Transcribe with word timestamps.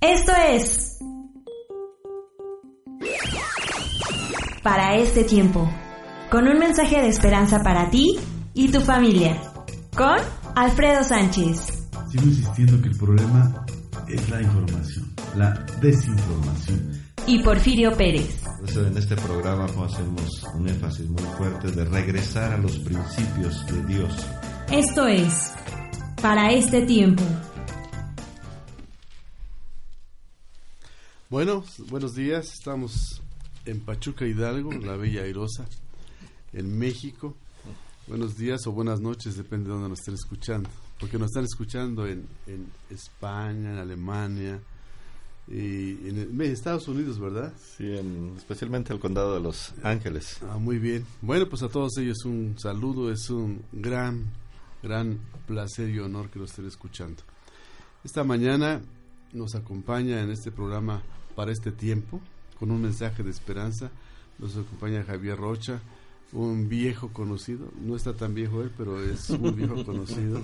Esto 0.00 0.32
es... 0.48 0.98
Para 4.62 4.96
este 4.96 5.24
tiempo, 5.24 5.68
con 6.30 6.46
un 6.46 6.58
mensaje 6.58 7.00
de 7.00 7.08
esperanza 7.08 7.62
para 7.64 7.90
ti 7.90 8.16
y 8.54 8.70
tu 8.70 8.80
familia, 8.80 9.40
con 9.96 10.18
Alfredo 10.54 11.02
Sánchez. 11.02 11.88
Sigo 12.10 12.24
insistiendo 12.24 12.80
que 12.80 12.88
el 12.88 12.96
problema 12.96 13.66
es 14.06 14.28
la 14.28 14.42
información, 14.42 15.12
la 15.36 15.66
desinformación. 15.80 16.92
Y 17.26 17.42
Porfirio 17.42 17.96
Pérez. 17.96 18.42
en 18.76 18.96
este 18.96 19.16
programa 19.16 19.64
hacemos 19.84 20.44
un 20.54 20.68
énfasis 20.68 21.08
muy 21.08 21.24
fuerte 21.36 21.72
de 21.72 21.84
regresar 21.84 22.52
a 22.52 22.58
los 22.58 22.78
principios 22.78 23.66
de 23.66 23.84
Dios. 23.86 24.26
Esto 24.70 25.06
es, 25.08 25.52
para 26.20 26.52
este 26.52 26.82
tiempo. 26.82 27.24
Bueno, 31.30 31.62
buenos 31.90 32.14
días. 32.14 32.54
Estamos 32.54 33.20
en 33.66 33.80
Pachuca 33.80 34.26
Hidalgo, 34.26 34.72
la 34.72 34.96
Bella 34.96 35.24
Airosa, 35.24 35.66
en 36.54 36.78
México. 36.78 37.36
Buenos 38.06 38.38
días 38.38 38.66
o 38.66 38.72
buenas 38.72 39.02
noches, 39.02 39.36
depende 39.36 39.68
de 39.68 39.74
dónde 39.74 39.90
nos 39.90 39.98
estén 39.98 40.14
escuchando. 40.14 40.70
Porque 40.98 41.18
nos 41.18 41.26
están 41.26 41.44
escuchando 41.44 42.06
en, 42.06 42.26
en 42.46 42.72
España, 42.88 43.74
en 43.74 43.78
Alemania, 43.78 44.58
y 45.46 46.08
en, 46.08 46.40
Estados 46.40 46.88
Unidos, 46.88 47.18
¿verdad? 47.18 47.52
Sí, 47.76 47.92
especialmente 48.38 48.94
el 48.94 48.98
condado 48.98 49.34
de 49.34 49.40
Los 49.40 49.74
Ángeles. 49.82 50.38
Ah, 50.48 50.56
muy 50.56 50.78
bien. 50.78 51.04
Bueno, 51.20 51.46
pues 51.46 51.62
a 51.62 51.68
todos 51.68 51.98
ellos 51.98 52.24
un 52.24 52.58
saludo, 52.58 53.12
es 53.12 53.28
un 53.28 53.62
gran, 53.72 54.24
gran 54.82 55.18
placer 55.46 55.90
y 55.90 55.98
honor 55.98 56.30
que 56.30 56.38
lo 56.38 56.46
estén 56.46 56.66
escuchando. 56.66 57.22
Esta 58.02 58.24
mañana 58.24 58.80
nos 59.34 59.54
acompaña 59.54 60.22
en 60.22 60.30
este 60.30 60.50
programa 60.50 61.02
para 61.38 61.52
este 61.52 61.70
tiempo, 61.70 62.20
con 62.58 62.72
un 62.72 62.82
mensaje 62.82 63.22
de 63.22 63.30
esperanza. 63.30 63.92
Nos 64.40 64.56
acompaña 64.56 65.04
Javier 65.04 65.36
Rocha, 65.36 65.80
un 66.32 66.68
viejo 66.68 67.12
conocido, 67.12 67.70
no 67.80 67.94
está 67.94 68.12
tan 68.12 68.34
viejo 68.34 68.60
él, 68.60 68.72
pero 68.76 69.00
es 69.00 69.30
un 69.30 69.54
viejo 69.54 69.84
conocido, 69.86 70.42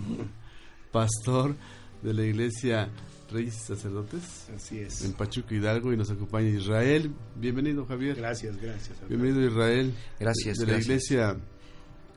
pastor 0.92 1.56
de 2.01 2.14
la 2.14 2.23
iglesia 2.23 2.91
Reyes 3.28 3.56
y 3.56 3.67
Sacerdotes. 3.67 4.48
Así 4.55 4.78
es. 4.78 5.05
En 5.05 5.14
Pachuca 5.14 5.53
Hidalgo 5.53 5.92
y 5.92 5.97
nos 5.97 6.12
acompaña 6.12 6.51
Israel. 6.51 7.11
Bienvenido, 7.34 7.86
Javier. 7.86 8.14
Gracias, 8.14 8.56
gracias. 8.56 8.97
Bienvenido, 9.08 9.45
Israel. 9.45 9.92
Gracias. 10.20 10.58
De, 10.58 10.67
la 10.67 10.79
iglesia 10.79 11.36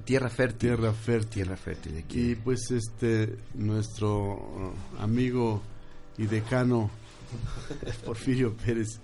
Tierra 0.06 0.30
Fértil. 0.30 0.60
Tierra 0.60 0.94
Fértil. 0.94 1.30
Tierra 1.30 1.58
Fértil. 1.58 2.06
Y 2.12 2.36
pues 2.36 2.70
este, 2.70 3.40
nuestro 3.56 4.36
uh, 4.36 5.02
amigo 5.02 5.64
y 6.20 6.28
decano 6.28 6.92
Porfirio 8.06 8.56
Pérez, 8.56 9.00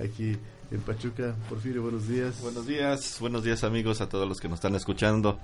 aquí 0.00 0.36
en 0.70 0.80
Pachuca. 0.80 1.34
Porfirio, 1.48 1.82
buenos 1.82 2.08
días. 2.08 2.40
Buenos 2.42 2.66
días, 2.66 3.16
buenos 3.20 3.42
días 3.42 3.64
amigos 3.64 4.00
a 4.00 4.08
todos 4.08 4.28
los 4.28 4.38
que 4.38 4.48
nos 4.48 4.58
están 4.58 4.74
escuchando. 4.74 5.38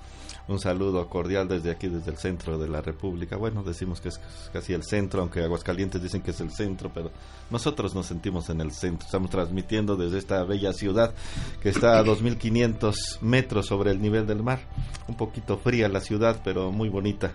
Un 0.47 0.59
saludo 0.59 1.09
cordial 1.09 1.47
desde 1.47 1.71
aquí, 1.71 1.87
desde 1.87 2.11
el 2.11 2.17
centro 2.17 2.59
de 2.59 2.67
la 2.67 2.81
República. 2.81 3.35
Bueno, 3.35 3.63
decimos 3.63 4.01
que 4.01 4.09
es 4.09 4.19
casi 4.53 4.73
el 4.73 4.83
centro, 4.83 5.21
aunque 5.21 5.41
Aguascalientes 5.41 6.01
dicen 6.01 6.21
que 6.21 6.31
es 6.31 6.39
el 6.41 6.51
centro, 6.51 6.91
pero 6.93 7.11
nosotros 7.49 7.95
nos 7.95 8.05
sentimos 8.05 8.49
en 8.49 8.61
el 8.61 8.71
centro. 8.71 9.05
Estamos 9.05 9.31
transmitiendo 9.31 9.95
desde 9.95 10.19
esta 10.19 10.43
bella 10.43 10.73
ciudad 10.73 11.13
que 11.61 11.69
está 11.69 11.97
a 11.97 12.03
2.500 12.03 13.21
metros 13.21 13.65
sobre 13.65 13.91
el 13.91 14.01
nivel 14.01 14.27
del 14.27 14.43
mar. 14.43 14.59
Un 15.07 15.17
poquito 15.17 15.57
fría 15.57 15.89
la 15.89 16.01
ciudad, 16.01 16.41
pero 16.43 16.71
muy 16.71 16.89
bonita 16.89 17.33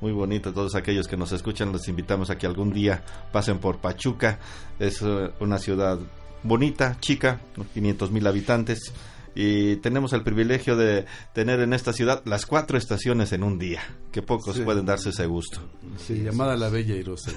muy 0.00 0.12
bonita. 0.12 0.52
Todos 0.52 0.74
aquellos 0.74 1.08
que 1.08 1.16
nos 1.16 1.32
escuchan, 1.32 1.72
los 1.72 1.88
invitamos 1.88 2.30
a 2.30 2.36
que 2.36 2.46
algún 2.46 2.72
día 2.72 3.02
pasen 3.32 3.58
por 3.58 3.78
Pachuca. 3.78 4.38
Es 4.78 5.02
eh, 5.02 5.30
una 5.40 5.58
ciudad 5.58 5.98
bonita, 6.42 6.98
chica, 7.00 7.40
500 7.74 8.10
mil 8.10 8.26
habitantes. 8.26 8.92
Y 9.34 9.76
tenemos 9.76 10.14
el 10.14 10.22
privilegio 10.22 10.76
de 10.76 11.04
tener 11.34 11.60
en 11.60 11.74
esta 11.74 11.92
ciudad 11.92 12.22
las 12.24 12.46
cuatro 12.46 12.78
estaciones 12.78 13.32
en 13.32 13.42
un 13.42 13.58
día, 13.58 13.82
que 14.10 14.22
pocos 14.22 14.58
pueden 14.60 14.86
darse 14.86 15.10
ese 15.10 15.26
gusto. 15.26 15.60
Sí, 15.98 16.22
llamada 16.22 16.56
La 16.56 16.70
Bella 16.70 16.94
y 16.94 17.02
Rosa. 17.02 17.32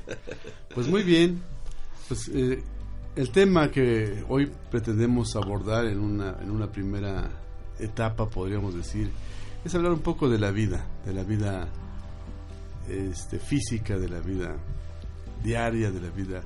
pues 0.74 0.88
muy 0.88 1.02
bien, 1.02 1.42
pues 2.08 2.30
eh, 2.32 2.62
el 3.16 3.30
tema 3.30 3.70
que 3.70 4.24
hoy 4.30 4.50
pretendemos 4.70 5.36
abordar 5.36 5.84
en 5.84 5.98
una, 5.98 6.38
en 6.40 6.50
una 6.50 6.72
primera 6.72 7.28
etapa, 7.78 8.30
podríamos 8.30 8.74
decir, 8.74 9.10
es 9.62 9.74
hablar 9.74 9.92
un 9.92 10.00
poco 10.00 10.30
de 10.30 10.38
la 10.38 10.50
vida, 10.50 10.86
de 11.04 11.12
la 11.12 11.22
vida 11.22 11.68
este, 12.88 13.38
física, 13.38 13.98
de 13.98 14.08
la 14.08 14.20
vida 14.20 14.56
diaria, 15.42 15.90
de 15.90 16.00
la 16.00 16.10
vida. 16.10 16.42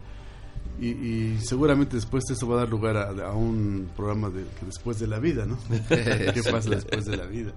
Y, 0.80 1.36
seguramente 1.40 1.96
después 1.96 2.24
eso 2.30 2.48
va 2.48 2.54
a 2.56 2.58
dar 2.60 2.70
lugar 2.70 2.96
a, 2.96 3.32
un 3.32 3.90
programa 3.94 4.30
de 4.30 4.46
después 4.62 4.98
de 4.98 5.06
la 5.06 5.18
vida, 5.18 5.44
¿no? 5.44 5.58
¿Qué 5.88 6.42
pasa 6.50 6.70
después 6.70 7.04
de 7.04 7.18
la 7.18 7.26
vida? 7.26 7.52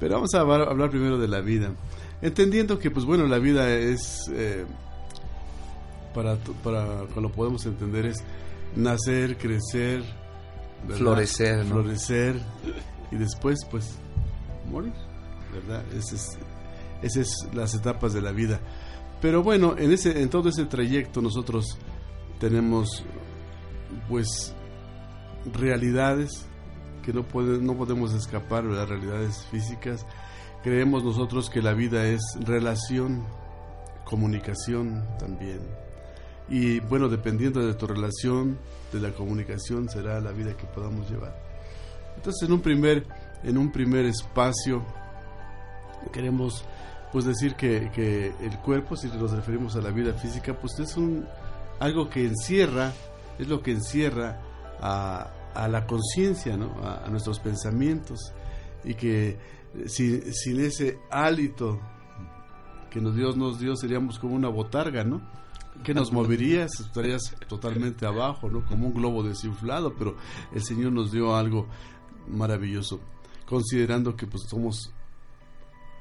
Pero 0.00 0.14
vamos 0.14 0.32
a 0.34 0.40
hablar, 0.40 0.90
primero 0.90 1.18
de 1.18 1.28
la 1.28 1.40
vida, 1.40 1.72
entendiendo 2.22 2.78
que, 2.78 2.90
pues 2.90 3.04
bueno, 3.04 3.26
la 3.26 3.38
vida 3.38 3.68
es, 3.70 4.30
eh, 4.32 4.64
para, 6.14 6.36
para 6.64 7.04
lo 7.20 7.30
podemos 7.32 7.66
entender, 7.66 8.06
es 8.06 8.24
nacer, 8.74 9.36
crecer, 9.36 10.02
florecer, 10.96 11.66
florecer 11.66 12.36
y 13.10 13.16
después, 13.16 13.58
pues, 13.70 13.98
morir, 14.70 14.92
¿verdad? 15.52 15.84
Ese 15.94 16.16
es 16.16 16.38
esas 17.02 17.28
las 17.52 17.74
etapas 17.74 18.12
de 18.12 18.22
la 18.22 18.32
vida. 18.32 18.60
Pero 19.20 19.42
bueno, 19.42 19.76
en, 19.76 19.92
ese, 19.92 20.22
en 20.22 20.30
todo 20.30 20.48
ese 20.48 20.64
trayecto 20.64 21.20
nosotros 21.20 21.78
tenemos 22.38 23.04
pues 24.08 24.54
realidades 25.52 26.46
que 27.02 27.12
no, 27.12 27.24
no 27.60 27.76
podemos 27.76 28.12
escapar, 28.12 28.64
las 28.64 28.88
realidades 28.88 29.46
físicas. 29.50 30.06
Creemos 30.62 31.04
nosotros 31.04 31.50
que 31.50 31.62
la 31.62 31.72
vida 31.72 32.06
es 32.06 32.20
relación, 32.40 33.24
comunicación 34.04 35.04
también. 35.18 35.60
Y 36.48 36.80
bueno, 36.80 37.08
dependiendo 37.08 37.66
de 37.66 37.74
tu 37.74 37.86
relación, 37.86 38.58
de 38.92 39.00
la 39.00 39.12
comunicación, 39.12 39.88
será 39.88 40.20
la 40.20 40.32
vida 40.32 40.56
que 40.56 40.66
podamos 40.66 41.10
llevar. 41.10 41.34
Entonces, 42.16 42.48
en 42.48 42.54
un 42.54 42.60
primer, 42.60 43.06
en 43.44 43.58
un 43.58 43.70
primer 43.70 44.06
espacio, 44.06 44.84
queremos 46.12 46.64
pues 47.12 47.24
decir 47.24 47.54
que, 47.54 47.90
que, 47.94 48.32
el 48.40 48.58
cuerpo, 48.58 48.96
si 48.96 49.08
nos 49.08 49.30
referimos 49.32 49.76
a 49.76 49.80
la 49.80 49.90
vida 49.90 50.12
física, 50.12 50.58
pues 50.58 50.78
es 50.78 50.96
un 50.96 51.26
algo 51.80 52.08
que 52.08 52.26
encierra, 52.26 52.92
es 53.38 53.48
lo 53.48 53.62
que 53.62 53.72
encierra 53.72 54.40
a, 54.80 55.30
a 55.54 55.68
la 55.68 55.86
conciencia, 55.86 56.56
¿no? 56.56 56.74
a, 56.82 57.08
nuestros 57.08 57.38
pensamientos, 57.40 58.32
y 58.84 58.94
que 58.94 59.38
sin, 59.86 60.32
sin 60.32 60.60
ese 60.60 60.98
hálito 61.10 61.80
que 62.90 63.00
nos, 63.00 63.14
Dios 63.14 63.36
nos 63.36 63.58
dio 63.58 63.76
seríamos 63.76 64.18
como 64.18 64.34
una 64.34 64.48
botarga, 64.48 65.04
¿no? 65.04 65.20
que 65.82 65.94
nos 65.94 66.12
moverías, 66.12 66.80
estarías 66.80 67.34
totalmente 67.48 68.06
abajo, 68.06 68.50
¿no? 68.50 68.64
Como 68.64 68.88
un 68.88 68.94
globo 68.94 69.22
desinflado, 69.22 69.94
pero 69.94 70.16
el 70.52 70.62
Señor 70.62 70.92
nos 70.92 71.12
dio 71.12 71.36
algo 71.36 71.66
maravilloso, 72.28 73.00
considerando 73.46 74.16
que 74.16 74.26
pues 74.26 74.44
somos 74.48 74.92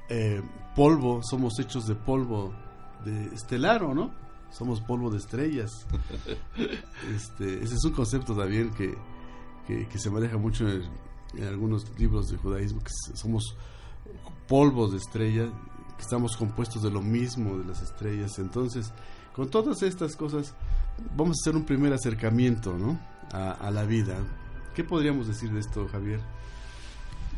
eh, 0.10 0.42
polvo, 0.76 1.22
somos 1.24 1.60
hechos 1.60 1.88
de 1.88 1.96
polvo 1.96 2.54
de 3.04 3.26
estelaro, 3.34 3.94
¿no? 3.94 4.12
Somos 4.52 4.82
polvo 4.82 5.10
de 5.10 5.18
estrellas. 5.18 5.72
Este, 7.16 7.64
ese 7.64 7.76
es 7.76 7.84
un 7.86 7.94
concepto 7.94 8.36
también 8.36 8.72
que, 8.72 8.96
que, 9.68 10.00
se 10.00 10.10
maneja 10.10 10.38
mucho 10.38 10.68
en, 10.68 10.84
algunos 11.48 11.86
libros 12.00 12.30
de 12.30 12.38
judaísmo, 12.38 12.82
que 12.82 12.92
somos 13.16 13.56
polvos 14.48 14.92
de 14.92 14.98
estrellas, 14.98 15.50
que 15.96 16.02
estamos 16.02 16.36
compuestos 16.36 16.82
de 16.84 16.90
lo 16.90 17.02
mismo 17.02 17.58
de 17.58 17.66
las 17.66 17.82
estrellas. 17.82 18.40
Entonces, 18.40 18.92
con 19.34 19.50
todas 19.50 19.84
estas 19.84 20.16
cosas, 20.16 20.54
vamos 21.16 21.38
a 21.38 21.42
hacer 21.44 21.56
un 21.56 21.66
primer 21.66 21.94
acercamiento, 21.94 22.78
¿no? 22.78 23.00
A, 23.32 23.52
a 23.52 23.72
la 23.72 23.84
vida. 23.84 24.18
¿Qué 24.74 24.84
podríamos 24.84 25.28
decir 25.28 25.52
de 25.52 25.60
esto, 25.60 25.88
Javier? 25.88 26.20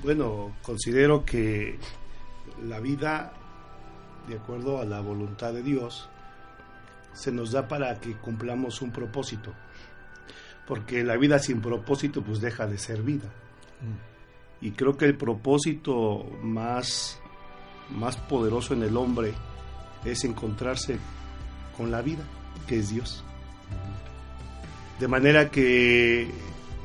Bueno, 0.04 0.52
considero 0.64 1.26
que 1.26 1.78
la 2.64 2.80
vida, 2.80 3.34
de 4.28 4.36
acuerdo 4.36 4.80
a 4.80 4.86
la 4.86 5.02
voluntad 5.02 5.54
de 5.54 5.64
Dios, 5.64 6.10
se 7.14 7.32
nos 7.32 7.52
da 7.52 7.68
para 7.68 8.00
que 8.00 8.16
cumplamos 8.16 8.82
un 8.82 8.92
propósito. 8.92 9.54
Porque 10.68 11.04
la 11.04 11.18
vida 11.18 11.40
sin 11.40 11.62
propósito 11.62 12.22
pues 12.22 12.42
deja 12.42 12.68
de 12.68 12.78
ser 12.78 13.02
vida. 13.02 13.28
Mm. 13.82 14.66
Y 14.66 14.72
creo 14.72 14.98
que 14.98 15.06
el 15.06 15.16
propósito 15.16 16.26
más, 16.44 17.20
más 17.90 18.18
poderoso 18.18 18.74
en 18.74 18.84
el 18.84 18.96
hombre 18.98 19.34
es 20.06 20.24
encontrarse 20.24 20.98
con 21.78 21.92
la 21.92 22.02
vida, 22.02 22.24
que 22.68 22.80
es 22.80 22.90
Dios. 22.90 23.24
De 25.00 25.08
manera 25.08 25.50
que 25.50 26.30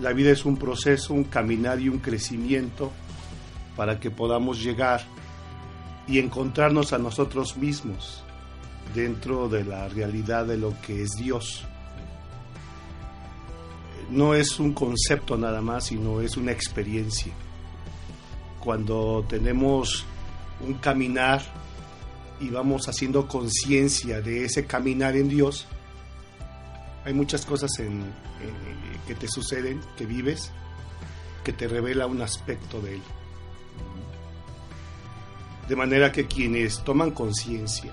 la 0.01 0.13
vida 0.13 0.31
es 0.31 0.45
un 0.45 0.57
proceso, 0.57 1.15
un 1.15 1.25
caminar 1.25 1.81
y 1.81 1.89
un 1.89 1.99
crecimiento 1.99 2.93
para 3.77 3.99
que 3.99 4.11
podamos 4.11 4.63
llegar 4.63 5.03
y 6.07 6.19
encontrarnos 6.19 6.93
a 6.93 6.99
nosotros 6.99 7.57
mismos 7.57 8.23
dentro 8.95 9.49
de 9.49 9.65
la 9.65 9.89
realidad 9.89 10.47
de 10.47 10.59
lo 10.59 10.79
que 10.81 11.03
es 11.03 11.13
Dios. 11.13 11.65
No 14.11 14.35
es 14.35 14.61
un 14.61 14.75
concepto 14.75 15.37
nada 15.37 15.63
más, 15.63 15.87
sino 15.87 16.21
es 16.21 16.37
una 16.37 16.53
experiencia. 16.53 17.33
Cuando 18.61 19.25
tenemos 19.29 20.05
un 20.61 20.75
caminar 20.75 21.43
y 22.41 22.49
vamos 22.49 22.89
haciendo 22.89 23.27
conciencia 23.27 24.21
de 24.21 24.45
ese 24.45 24.67
caminar 24.67 25.17
en 25.17 25.29
Dios, 25.29 25.67
hay 27.05 27.15
muchas 27.15 27.45
cosas 27.45 27.79
en, 27.79 28.05
que 29.07 29.15
te 29.15 29.29
suceden, 29.29 29.81
que 29.97 30.07
vives, 30.07 30.51
que 31.45 31.53
te 31.53 31.69
revela 31.69 32.07
un 32.07 32.23
aspecto 32.23 32.81
de 32.81 32.97
Él. 32.97 33.03
De 35.69 35.77
manera 35.77 36.13
que 36.13 36.27
quienes 36.27 36.85
toman 36.85 37.11
conciencia, 37.11 37.93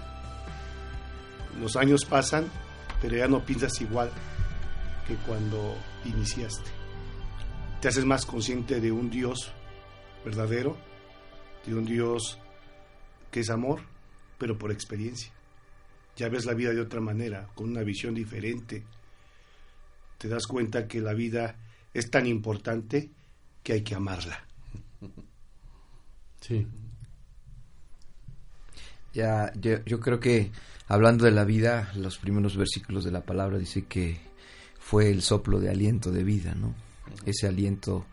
los 1.60 1.76
años 1.76 2.06
pasan, 2.06 2.46
pero 3.02 3.16
ya 3.16 3.28
no 3.28 3.46
piensas 3.46 3.80
igual 3.82 4.12
que 5.08 5.16
cuando 5.16 5.76
iniciaste. 6.06 6.70
Te 7.80 7.88
haces 7.88 8.06
más 8.06 8.26
consciente 8.26 8.80
de 8.80 8.92
un 8.92 9.10
Dios 9.10 9.52
verdadero, 10.26 10.78
de 11.66 11.76
un 11.76 11.86
Dios 11.86 12.40
que 13.32 13.40
es 13.40 13.50
amor, 13.50 13.82
pero 14.38 14.58
por 14.58 14.72
experiencia. 14.72 15.32
Ya 16.18 16.30
ves 16.30 16.46
la 16.46 16.54
vida 16.54 16.72
de 16.72 16.82
otra 16.82 17.00
manera, 17.00 17.48
con 17.56 17.70
una 17.70 17.84
visión 17.84 18.14
diferente. 18.14 18.84
Te 20.18 20.28
das 20.28 20.46
cuenta 20.46 20.88
que 20.88 21.00
la 21.00 21.14
vida 21.14 21.56
es 21.94 22.12
tan 22.12 22.28
importante 22.28 23.10
que 23.64 23.74
hay 23.74 23.82
que 23.82 23.96
amarla. 23.96 24.46
Sí. 26.42 26.68
Ya, 29.14 29.52
yo, 29.60 29.84
yo 29.86 30.00
creo 30.00 30.20
que 30.20 30.52
hablando 30.88 31.26
de 31.26 31.32
la 31.32 31.44
vida, 31.44 31.92
los 31.96 32.18
primeros 32.18 32.56
versículos 32.56 33.04
de 33.04 33.12
la 33.12 33.22
palabra 33.22 33.58
dice 33.58 33.86
que 33.86 34.20
fue 34.80 35.10
el 35.10 35.22
soplo 35.22 35.60
de 35.60 35.70
aliento 35.70 36.12
de 36.12 36.24
vida, 36.24 36.56
¿no? 36.56 36.74
Ese 37.26 37.48
aliento 37.48 38.06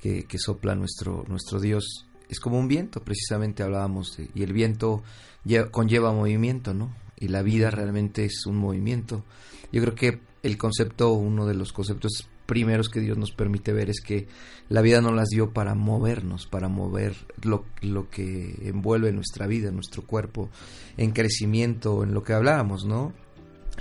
que, 0.00 0.24
que 0.24 0.38
sopla 0.38 0.74
nuestro, 0.74 1.24
nuestro 1.28 1.60
Dios 1.60 2.06
es 2.28 2.40
como 2.40 2.58
un 2.58 2.68
viento, 2.68 3.02
precisamente 3.02 3.62
hablábamos, 3.62 4.16
de, 4.16 4.30
y 4.34 4.42
el 4.42 4.52
viento 4.52 5.02
lle- 5.44 5.70
conlleva 5.70 6.12
movimiento, 6.12 6.72
¿no? 6.72 6.94
Y 7.18 7.28
la 7.28 7.42
vida 7.42 7.70
realmente 7.70 8.24
es 8.24 8.46
un 8.46 8.56
movimiento. 8.56 9.24
Yo 9.72 9.82
creo 9.82 9.94
que 9.94 10.20
el 10.42 10.56
concepto, 10.56 11.12
uno 11.12 11.46
de 11.46 11.54
los 11.54 11.72
conceptos 11.72 12.28
primeros 12.46 12.88
que 12.88 13.00
Dios 13.00 13.16
nos 13.18 13.32
permite 13.32 13.72
ver 13.72 13.90
es 13.90 14.00
que 14.00 14.26
la 14.68 14.82
vida 14.82 15.00
nos 15.00 15.14
las 15.14 15.28
dio 15.28 15.52
para 15.52 15.74
movernos, 15.74 16.46
para 16.46 16.68
mover 16.68 17.14
lo, 17.42 17.64
lo 17.82 18.08
que 18.08 18.56
envuelve 18.62 19.12
nuestra 19.12 19.46
vida, 19.46 19.70
nuestro 19.70 20.02
cuerpo, 20.02 20.50
en 20.96 21.12
crecimiento, 21.12 22.02
en 22.02 22.14
lo 22.14 22.22
que 22.22 22.32
hablábamos, 22.32 22.84
¿no? 22.84 23.12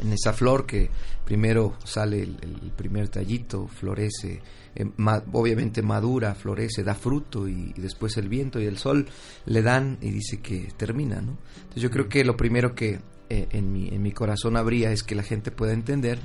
En 0.02 0.12
esa 0.12 0.34
flor 0.34 0.66
que 0.66 0.90
primero 1.24 1.78
sale 1.84 2.24
el, 2.24 2.72
primer 2.76 3.10
tallito, 3.10 3.68
florece, 3.68 4.42
eh, 4.76 4.86
obviamente 5.32 5.84
madura, 5.84 6.34
florece, 6.34 6.84
da 6.84 6.96
fruto 6.96 7.48
y, 7.48 7.74
y 7.76 7.82
después 7.82 8.18
el 8.18 8.28
viento 8.28 8.60
y 8.60 8.66
el 8.66 8.80
sol 8.80 9.08
le 9.46 9.62
dan 9.62 10.00
y 10.02 10.10
dice 10.10 10.42
que 10.42 10.72
termina, 10.76 11.22
¿no? 11.22 11.38
Entonces 11.58 11.84
yo 11.84 11.92
creo 11.92 12.10
que 12.10 12.26
lo 12.26 12.36
primero 12.36 12.74
que 12.74 13.00
eh, 13.30 13.48
en, 13.52 13.72
mi, 13.72 13.88
en 13.88 14.02
mi 14.02 14.12
corazón 14.12 14.58
habría 14.58 14.92
es 14.92 15.02
que 15.02 15.16
la 15.16 15.24
gente 15.24 15.50
pueda 15.50 15.74
entender 15.74 16.20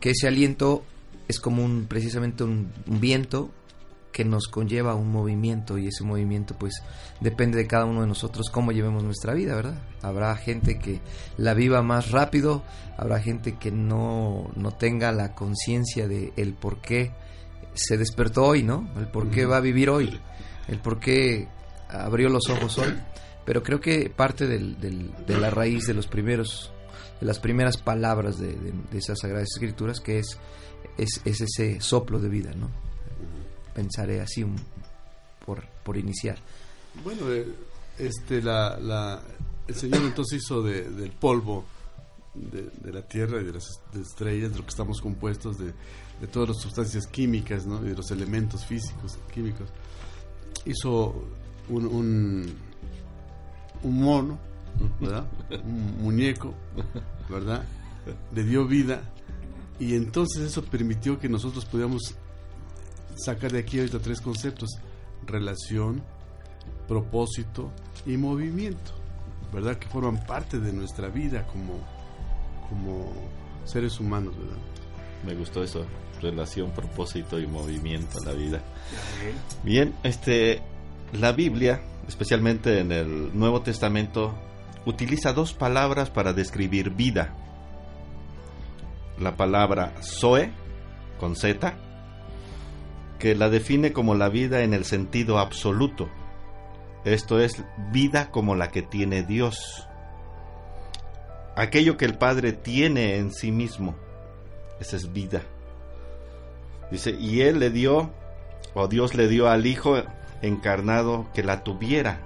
que 0.00 0.10
ese 0.10 0.28
aliento 0.28 0.84
es 1.28 1.40
como 1.40 1.64
un 1.64 1.86
precisamente 1.86 2.44
un, 2.44 2.72
un 2.86 3.00
viento 3.00 3.50
que 4.12 4.24
nos 4.24 4.46
conlleva 4.46 4.94
un 4.94 5.10
movimiento 5.10 5.76
y 5.76 5.88
ese 5.88 6.04
movimiento 6.04 6.54
pues 6.56 6.74
depende 7.20 7.58
de 7.58 7.66
cada 7.66 7.84
uno 7.84 8.02
de 8.02 8.06
nosotros 8.06 8.48
cómo 8.48 8.70
llevemos 8.70 9.02
nuestra 9.02 9.34
vida, 9.34 9.56
¿verdad? 9.56 9.76
Habrá 10.02 10.36
gente 10.36 10.78
que 10.78 11.00
la 11.36 11.52
viva 11.54 11.82
más 11.82 12.12
rápido, 12.12 12.62
habrá 12.96 13.18
gente 13.20 13.56
que 13.58 13.72
no, 13.72 14.50
no 14.54 14.70
tenga 14.72 15.10
la 15.10 15.34
conciencia 15.34 16.06
de 16.06 16.32
el 16.36 16.54
por 16.54 16.80
qué 16.80 17.10
se 17.74 17.96
despertó 17.98 18.44
hoy, 18.44 18.62
¿no? 18.62 18.88
El 18.96 19.08
por 19.08 19.30
qué 19.30 19.46
va 19.46 19.56
a 19.56 19.60
vivir 19.60 19.90
hoy, 19.90 20.20
el 20.68 20.78
por 20.78 21.00
qué 21.00 21.48
abrió 21.88 22.28
los 22.28 22.48
ojos 22.48 22.78
hoy. 22.78 22.94
Pero 23.44 23.62
creo 23.64 23.80
que 23.80 24.08
parte 24.10 24.46
del, 24.46 24.80
del- 24.80 25.10
de 25.26 25.38
la 25.38 25.50
raíz 25.50 25.86
de 25.86 25.92
los 25.94 26.06
primeros, 26.06 26.72
de 27.20 27.26
las 27.26 27.40
primeras 27.40 27.76
palabras 27.78 28.38
de, 28.38 28.52
de- 28.54 28.72
de 28.92 28.98
esas 28.98 29.18
sagradas 29.20 29.48
escrituras, 29.52 29.98
que 30.00 30.20
es, 30.20 30.38
es, 30.98 31.20
es 31.24 31.40
ese 31.40 31.80
soplo 31.80 32.18
de 32.18 32.28
vida, 32.28 32.52
¿no? 32.54 32.68
Pensaré 33.74 34.20
así 34.20 34.42
un- 34.42 34.60
por, 35.44 35.64
por 35.84 35.96
iniciar. 35.96 36.38
Bueno, 37.02 37.30
eh, 37.32 37.46
este, 37.98 38.40
la, 38.42 38.78
la, 38.78 39.20
el 39.66 39.74
Señor 39.74 40.02
entonces 40.02 40.42
hizo 40.42 40.62
de- 40.62 40.88
del 40.90 41.10
polvo 41.12 41.64
de, 42.34 42.70
de 42.82 42.92
la 42.92 43.02
tierra 43.02 43.40
y 43.40 43.44
de 43.44 43.52
las 43.52 43.80
de 43.92 44.02
estrellas, 44.02 44.50
de 44.52 44.58
lo 44.58 44.62
que 44.64 44.70
estamos 44.70 45.00
compuestos, 45.00 45.58
de, 45.58 45.72
de 46.20 46.26
todas 46.28 46.50
las 46.50 46.58
sustancias 46.58 47.06
químicas 47.06 47.66
¿no? 47.66 47.84
y 47.84 47.88
de 47.90 47.96
los 47.96 48.10
elementos 48.10 48.64
físicos, 48.64 49.18
químicos. 49.32 49.68
Hizo 50.64 51.24
un, 51.68 51.86
un, 51.86 52.54
un 53.82 54.00
mono, 54.02 54.38
¿verdad? 55.00 55.26
un 55.64 56.02
muñeco, 56.02 56.54
¿verdad? 57.28 57.64
Le 58.34 58.44
dio 58.44 58.66
vida 58.66 59.02
y 59.78 59.94
entonces 59.94 60.42
eso 60.42 60.62
permitió 60.62 61.18
que 61.18 61.28
nosotros 61.28 61.64
pudiéramos 61.64 62.14
sacar 63.16 63.52
de 63.52 63.60
aquí 63.60 63.78
ahorita 63.78 63.98
tres 63.98 64.20
conceptos: 64.20 64.70
relación, 65.26 66.02
propósito 66.86 67.72
y 68.06 68.16
movimiento, 68.16 68.92
¿verdad? 69.52 69.78
Que 69.78 69.88
forman 69.88 70.24
parte 70.26 70.58
de 70.58 70.72
nuestra 70.72 71.08
vida 71.08 71.46
como, 71.46 71.78
como 72.68 73.12
seres 73.64 73.98
humanos, 74.00 74.36
¿verdad? 74.38 74.58
Me 75.26 75.34
gustó 75.34 75.62
eso, 75.62 75.86
relación, 76.20 76.70
propósito 76.72 77.38
y 77.40 77.46
movimiento 77.46 78.18
a 78.20 78.26
la 78.26 78.32
vida. 78.32 78.62
Bien, 79.62 79.94
este, 80.02 80.60
la 81.12 81.32
Biblia, 81.32 81.80
especialmente 82.06 82.80
en 82.80 82.92
el 82.92 83.36
Nuevo 83.36 83.62
Testamento, 83.62 84.34
utiliza 84.86 85.32
dos 85.32 85.54
palabras 85.54 86.10
para 86.10 86.32
describir 86.32 86.90
vida. 86.90 87.34
La 89.18 89.36
palabra 89.36 89.92
Zoe, 90.02 90.52
con 91.18 91.36
Z, 91.36 91.74
que 93.18 93.34
la 93.34 93.48
define 93.48 93.92
como 93.92 94.14
la 94.14 94.28
vida 94.28 94.62
en 94.62 94.74
el 94.74 94.84
sentido 94.84 95.38
absoluto. 95.38 96.08
Esto 97.04 97.40
es 97.40 97.64
vida 97.92 98.30
como 98.30 98.54
la 98.54 98.68
que 98.70 98.82
tiene 98.82 99.22
Dios. 99.22 99.88
Aquello 101.56 101.96
que 101.96 102.04
el 102.04 102.18
Padre 102.18 102.52
tiene 102.52 103.16
en 103.16 103.32
sí 103.32 103.52
mismo. 103.52 103.94
Esa 104.80 104.96
es 104.96 105.12
vida. 105.12 105.42
Dice, 106.90 107.10
y 107.12 107.42
Él 107.42 107.60
le 107.60 107.70
dio, 107.70 108.10
o 108.74 108.88
Dios 108.88 109.14
le 109.14 109.28
dio 109.28 109.48
al 109.48 109.66
Hijo 109.66 109.96
encarnado 110.42 111.26
que 111.32 111.42
la 111.42 111.62
tuviera. 111.62 112.20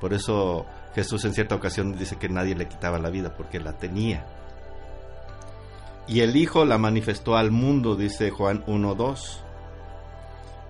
Por 0.00 0.14
eso 0.14 0.66
Jesús 0.94 1.24
en 1.24 1.34
cierta 1.34 1.54
ocasión 1.54 1.96
dice 1.98 2.16
que 2.16 2.28
nadie 2.28 2.54
le 2.54 2.68
quitaba 2.68 2.98
la 2.98 3.10
vida 3.10 3.36
porque 3.36 3.60
la 3.60 3.76
tenía. 3.76 4.26
Y 6.08 6.20
el 6.20 6.36
Hijo 6.36 6.64
la 6.64 6.78
manifestó 6.78 7.36
al 7.36 7.50
mundo, 7.50 7.96
dice 7.96 8.30
Juan 8.30 8.64
1.2. 8.66 9.40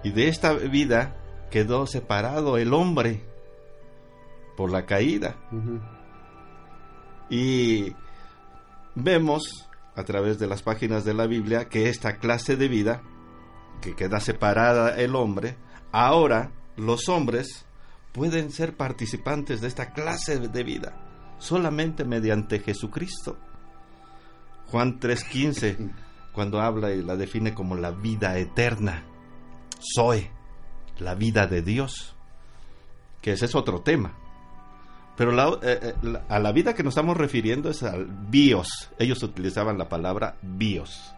Y 0.05 0.11
de 0.11 0.29
esta 0.29 0.55
vida 0.55 1.15
quedó 1.51 1.87
separado 1.87 2.57
el 2.57 2.73
hombre 2.73 3.23
por 4.57 4.71
la 4.71 4.87
caída. 4.87 5.37
Y 7.29 7.95
vemos 8.95 9.69
a 9.95 10.05
través 10.05 10.39
de 10.39 10.47
las 10.47 10.63
páginas 10.63 11.05
de 11.05 11.15
la 11.15 11.27
Biblia 11.27 11.69
que 11.69 11.89
esta 11.89 12.17
clase 12.17 12.57
de 12.57 12.69
vida, 12.69 13.03
que 13.83 13.95
queda 13.95 14.21
separada 14.21 14.97
el 14.97 15.15
hombre, 15.15 15.57
ahora 15.93 16.51
los 16.77 17.09
hombres 17.09 17.67
pueden 18.13 18.51
ser 18.51 18.77
participantes 18.77 19.61
de 19.61 19.69
esta 19.69 19.93
clase 19.93 20.39
de 20.39 20.63
vida 20.63 21.07
solamente 21.39 22.05
mediante 22.05 22.61
Jesucristo. 22.61 23.39
Juan 24.71 24.99
3:15, 25.01 25.77
cuando 26.33 26.61
habla 26.61 26.93
y 26.93 27.03
la 27.03 27.17
define 27.17 27.55
como 27.55 27.77
la 27.77 27.91
vida 27.93 28.37
eterna, 28.39 29.05
Zoe, 29.95 30.31
la 30.99 31.15
vida 31.15 31.47
de 31.47 31.63
Dios, 31.63 32.15
que 33.23 33.33
ese 33.33 33.45
es 33.47 33.55
otro 33.55 33.81
tema. 33.81 34.13
Pero 35.17 35.33
la, 35.33 35.49
eh, 35.63 35.79
eh, 35.83 35.95
la- 36.03 36.25
a 36.29 36.39
la 36.39 36.53
vida 36.53 36.75
que 36.75 36.83
nos 36.83 36.93
estamos 36.93 37.17
refiriendo 37.17 37.71
es 37.71 37.83
al 37.83 38.05
bios. 38.07 38.91
Ellos 38.99 39.23
utilizaban 39.23 39.79
la 39.79 39.89
palabra 39.89 40.37
bios, 40.43 41.15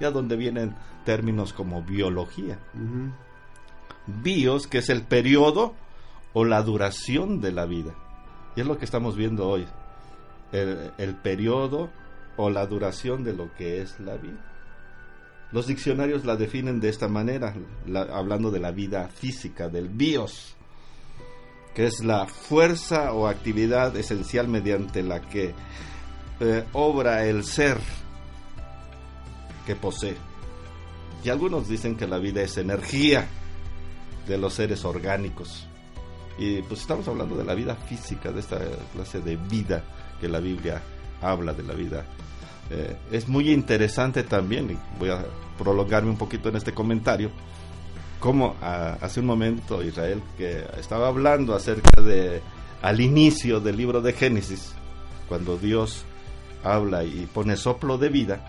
ya 0.00 0.10
donde 0.10 0.36
vienen 0.36 0.74
términos 1.04 1.52
como 1.52 1.82
biología. 1.82 2.58
Bios, 4.06 4.66
que 4.66 4.78
es 4.78 4.88
el 4.88 5.02
periodo 5.02 5.74
o 6.32 6.44
la 6.44 6.62
duración 6.62 7.40
de 7.40 7.52
la 7.52 7.66
vida. 7.66 7.94
Y 8.56 8.60
es 8.62 8.66
lo 8.66 8.78
que 8.78 8.84
estamos 8.84 9.16
viendo 9.16 9.48
hoy. 9.48 9.66
El, 10.52 10.92
el 10.98 11.14
periodo 11.16 11.90
o 12.36 12.50
la 12.50 12.66
duración 12.66 13.24
de 13.24 13.32
lo 13.32 13.52
que 13.54 13.80
es 13.80 13.98
la 14.00 14.16
vida. 14.16 14.38
Los 15.52 15.66
diccionarios 15.68 16.24
la 16.24 16.36
definen 16.36 16.80
de 16.80 16.88
esta 16.88 17.08
manera, 17.08 17.54
la- 17.86 18.02
hablando 18.02 18.50
de 18.50 18.60
la 18.60 18.72
vida 18.72 19.08
física, 19.08 19.68
del 19.68 19.88
bios, 19.88 20.54
que 21.74 21.86
es 21.86 22.02
la 22.04 22.26
fuerza 22.26 23.12
o 23.12 23.26
actividad 23.26 23.94
esencial 23.96 24.48
mediante 24.48 25.02
la 25.02 25.20
que 25.20 25.54
eh, 26.40 26.64
obra 26.72 27.24
el 27.26 27.44
ser 27.44 27.78
que 29.66 29.76
posee. 29.76 30.16
Y 31.24 31.28
algunos 31.28 31.68
dicen 31.68 31.96
que 31.96 32.06
la 32.06 32.18
vida 32.18 32.42
es 32.42 32.56
energía 32.56 33.26
de 34.26 34.38
los 34.38 34.54
seres 34.54 34.84
orgánicos. 34.84 35.66
Y 36.38 36.60
pues 36.62 36.80
estamos 36.82 37.08
hablando 37.08 37.36
de 37.36 37.44
la 37.44 37.54
vida 37.54 37.74
física, 37.74 38.30
de 38.30 38.40
esta 38.40 38.58
clase 38.92 39.20
de 39.20 39.36
vida 39.36 39.82
que 40.20 40.28
la 40.28 40.38
Biblia 40.40 40.82
habla 41.22 41.52
de 41.52 41.62
la 41.62 41.74
vida. 41.74 42.04
Eh, 42.70 42.96
es 43.12 43.28
muy 43.28 43.52
interesante 43.52 44.22
también, 44.22 44.70
y 44.70 44.78
voy 44.98 45.10
a 45.10 45.24
prolongarme 45.58 46.10
un 46.10 46.18
poquito 46.18 46.48
en 46.48 46.56
este 46.56 46.72
comentario, 46.72 47.30
como 48.20 48.56
hace 48.60 49.20
un 49.20 49.26
momento 49.26 49.82
Israel 49.82 50.22
que 50.36 50.64
estaba 50.78 51.08
hablando 51.08 51.54
acerca 51.54 52.00
de 52.00 52.40
al 52.82 53.00
inicio 53.00 53.60
del 53.60 53.76
libro 53.76 54.00
de 54.00 54.12
Génesis, 54.12 54.72
cuando 55.28 55.56
Dios 55.56 56.04
habla 56.64 57.04
y 57.04 57.28
pone 57.32 57.56
soplo 57.56 57.98
de 57.98 58.08
vida, 58.08 58.40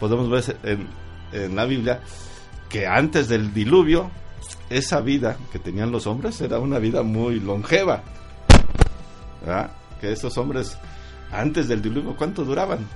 podemos 0.00 0.28
ver 0.30 0.56
en 1.32 1.54
la 1.54 1.64
Biblia 1.64 2.00
que 2.68 2.86
antes 2.86 3.28
del 3.28 3.52
diluvio 3.52 4.10
esa 4.70 5.00
vida 5.00 5.36
que 5.52 5.58
tenían 5.58 5.90
los 5.90 6.06
hombres 6.06 6.40
era 6.40 6.58
una 6.58 6.78
vida 6.78 7.02
muy 7.02 7.40
longeva. 7.40 8.02
Que 10.00 10.12
esos 10.12 10.36
hombres 10.38 10.78
antes 11.30 11.68
del 11.68 11.82
diluvio, 11.82 12.16
¿cuánto 12.16 12.44
duraban? 12.44 12.86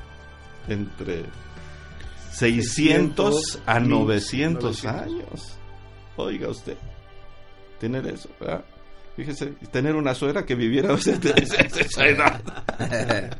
Entre 0.68 1.24
600 2.32 3.60
a 3.66 3.80
900 3.80 4.84
años. 4.84 5.56
Oiga 6.16 6.48
usted, 6.48 6.76
tener 7.78 8.06
eso, 8.06 8.28
¿verdad? 8.40 8.64
Fíjese, 9.16 9.46
tener 9.70 9.94
una 9.94 10.14
suegra 10.14 10.46
que 10.46 10.54
viviera 10.54 10.94
esa 10.94 12.06
edad. 12.06 12.42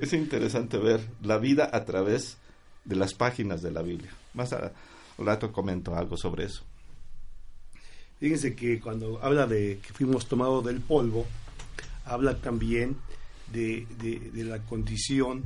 es 0.00 0.12
interesante 0.12 0.78
ver 0.78 1.00
la 1.22 1.38
vida 1.38 1.68
a 1.72 1.84
través 1.84 2.36
de 2.84 2.96
las 2.96 3.14
páginas 3.14 3.62
de 3.62 3.72
la 3.72 3.82
Biblia. 3.82 4.10
Más 4.34 4.52
a, 4.52 4.72
un 5.18 5.26
rato 5.26 5.52
comento 5.52 5.96
algo 5.96 6.16
sobre 6.16 6.44
eso. 6.44 6.62
Fíjense 8.20 8.54
que 8.54 8.80
cuando 8.80 9.22
habla 9.22 9.46
de 9.46 9.78
que 9.84 9.92
fuimos 9.92 10.26
tomados 10.26 10.64
del 10.64 10.80
polvo, 10.80 11.26
habla 12.06 12.36
también 12.40 12.96
de, 13.52 13.86
de, 13.98 14.44
la 14.44 14.60
condición 14.60 15.42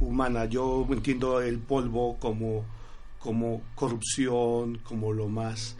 humana. 0.00 0.46
Yo 0.46 0.86
entiendo 0.90 1.40
el 1.40 1.58
polvo 1.58 2.18
como, 2.18 2.64
como 3.18 3.62
corrupción, 3.74 4.78
como 4.78 5.12
lo 5.12 5.28
más 5.28 5.76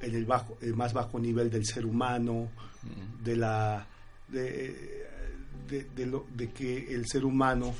en 0.00 0.14
el 0.14 0.26
bajo, 0.26 0.56
el 0.60 0.74
más 0.76 0.92
bajo 0.92 1.18
nivel 1.18 1.50
del 1.50 1.66
ser 1.66 1.86
humano, 1.86 2.50
de 3.22 3.36
la 3.36 3.86
de, 4.28 5.06
de, 5.94 6.06
lo, 6.06 6.26
de 6.34 6.50
que 6.50 6.94
el 6.94 7.06
ser 7.06 7.24
humano 7.24 7.74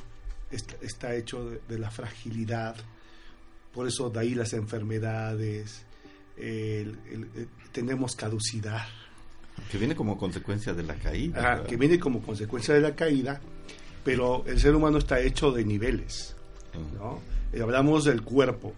está, 0.50 1.14
hecho 1.14 1.50
de, 1.68 1.78
la 1.78 1.90
fragilidad, 1.90 2.76
por 3.72 3.86
eso 3.86 4.10
de 4.10 4.20
ahí 4.20 4.34
las 4.34 4.52
enfermedades, 4.52 5.84
tenemos 7.72 8.16
caducidad. 8.16 8.86
Que 9.70 9.78
viene 9.78 9.94
como 9.94 10.16
consecuencia 10.16 10.72
de 10.72 10.82
la 10.82 10.94
caída. 10.94 11.64
que 11.64 11.76
viene 11.76 11.98
como 11.98 12.20
consecuencia 12.22 12.74
de 12.74 12.80
la 12.80 12.94
caída, 12.94 13.40
pero 14.04 14.44
el 14.46 14.58
ser 14.60 14.74
humano 14.74 14.98
está 14.98 15.20
hecho 15.20 15.52
de 15.52 15.64
niveles. 15.64 16.36
¿no? 16.98 17.20
Eh, 17.52 17.62
hablamos 17.62 18.04
del 18.04 18.22
cuerpo, 18.22 18.72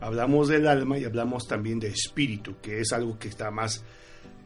hablamos 0.00 0.48
del 0.48 0.66
alma 0.66 0.98
y 0.98 1.04
hablamos 1.04 1.46
también 1.46 1.78
de 1.78 1.88
espíritu, 1.88 2.56
que 2.62 2.80
es 2.80 2.92
algo 2.92 3.18
que 3.18 3.28
está 3.28 3.50
más, 3.50 3.84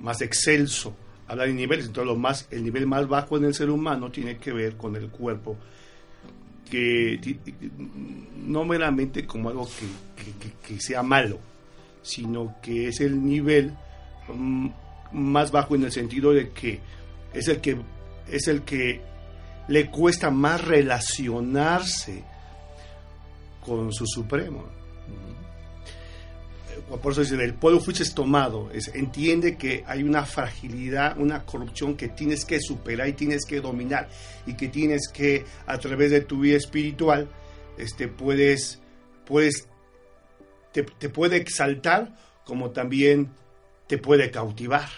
más 0.01 0.21
excelso. 0.21 0.97
Hablar 1.29 1.47
de 1.47 1.55
niveles, 1.55 1.87
entonces 1.87 2.13
lo 2.13 2.19
más, 2.19 2.49
el 2.51 2.65
nivel 2.65 2.87
más 2.87 3.07
bajo 3.07 3.37
en 3.37 3.45
el 3.45 3.55
ser 3.55 3.71
humano 3.71 4.11
tiene 4.11 4.39
que 4.39 4.53
ver 4.53 4.77
con 4.77 4.97
el 4.97 5.09
cuerpo 5.11 5.57
que 6.71 7.21
no 8.47 8.65
meramente 8.65 9.27
como 9.27 9.49
algo 9.49 9.69
que, 10.67 10.81
sea 10.81 11.03
malo, 11.03 11.39
sino 12.01 12.57
que 12.63 12.89
es 12.89 13.01
el 13.01 13.25
nivel 13.25 13.73
mm, 14.33 14.69
más 15.13 15.51
bajo 15.51 15.75
en 15.75 15.85
el 15.85 15.93
sentido 15.93 16.33
de 16.33 16.51
que 16.51 16.81
es 17.33 17.49
el 17.49 17.61
que 17.61 17.79
es 18.29 18.49
el 18.49 18.63
que 18.63 19.01
le 19.69 19.91
cuesta 19.91 20.31
más 20.31 20.65
relacionarse 20.65 22.25
con 23.65 23.93
su 23.93 24.07
supremo. 24.07 24.65
Por 27.03 27.13
eso 27.13 27.21
dice, 27.21 27.37
el 27.37 27.55
pueblo 27.55 27.79
fuiste 27.79 28.05
tomado, 28.11 28.69
es, 28.73 28.89
entiende 28.95 29.57
que 29.57 29.85
hay 29.87 30.03
una 30.03 30.25
fragilidad, 30.25 31.17
una 31.19 31.45
corrupción 31.45 31.97
que 31.97 32.09
tienes 32.09 32.45
que 32.45 32.61
superar 32.61 33.07
y 33.09 33.13
tienes 33.13 33.45
que 33.45 33.61
dominar 33.61 34.09
y 34.45 34.55
que 34.55 34.69
tienes 34.69 35.09
que, 35.13 35.45
a 35.67 35.79
través 35.79 36.11
de 36.11 36.23
tu 36.23 36.41
vida 36.41 36.57
espiritual, 36.57 37.29
este, 37.79 38.09
puedes, 38.09 38.81
puedes 39.25 39.69
te, 40.73 41.09
puede 41.09 41.37
exaltar 41.37 42.17
como 42.45 42.71
también 42.71 43.31
te 43.91 43.99
puede 43.99 44.31
cautivar. 44.31 44.89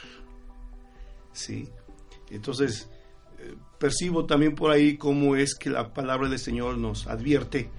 ¿Sí? 1.32 1.66
Entonces, 2.30 2.90
eh, 3.38 3.54
percibo 3.78 4.26
también 4.26 4.54
por 4.54 4.70
ahí 4.70 4.98
cómo 4.98 5.34
es 5.34 5.54
que 5.54 5.70
la 5.70 5.94
palabra 5.94 6.28
del 6.28 6.38
Señor 6.38 6.76
nos 6.76 7.06
advierte 7.06 7.70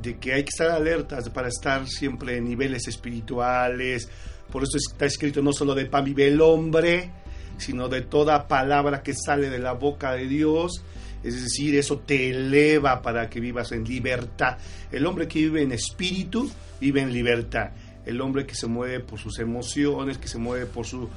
de 0.00 0.18
que 0.20 0.34
hay 0.34 0.44
que 0.44 0.50
estar 0.50 0.70
alertas 0.70 1.30
para 1.30 1.48
estar 1.48 1.88
siempre 1.88 2.36
en 2.36 2.44
niveles 2.44 2.86
espirituales. 2.86 4.08
Por 4.52 4.62
eso 4.62 4.76
está 4.76 5.06
escrito 5.06 5.42
no 5.42 5.52
solo 5.52 5.74
de 5.74 5.86
pan 5.86 6.04
vive 6.04 6.28
el 6.28 6.40
hombre, 6.40 7.10
sino 7.58 7.88
de 7.88 8.02
toda 8.02 8.46
palabra 8.46 9.02
que 9.02 9.14
sale 9.14 9.50
de 9.50 9.58
la 9.58 9.72
boca 9.72 10.12
de 10.12 10.28
Dios. 10.28 10.84
Es 11.24 11.42
decir, 11.42 11.74
eso 11.74 11.98
te 11.98 12.30
eleva 12.30 13.02
para 13.02 13.28
que 13.28 13.40
vivas 13.40 13.72
en 13.72 13.82
libertad. 13.82 14.58
El 14.92 15.06
hombre 15.06 15.26
que 15.26 15.40
vive 15.40 15.62
en 15.62 15.72
espíritu 15.72 16.48
vive 16.80 17.00
en 17.00 17.12
libertad. 17.12 17.72
El 18.06 18.20
hombre 18.20 18.46
que 18.46 18.54
se 18.54 18.66
mueve 18.66 19.00
por 19.00 19.18
sus 19.18 19.38
emociones, 19.38 20.16
que 20.16 20.28
se 20.28 20.38
mueve 20.38 20.66
por, 20.66 20.86
su, 20.86 21.08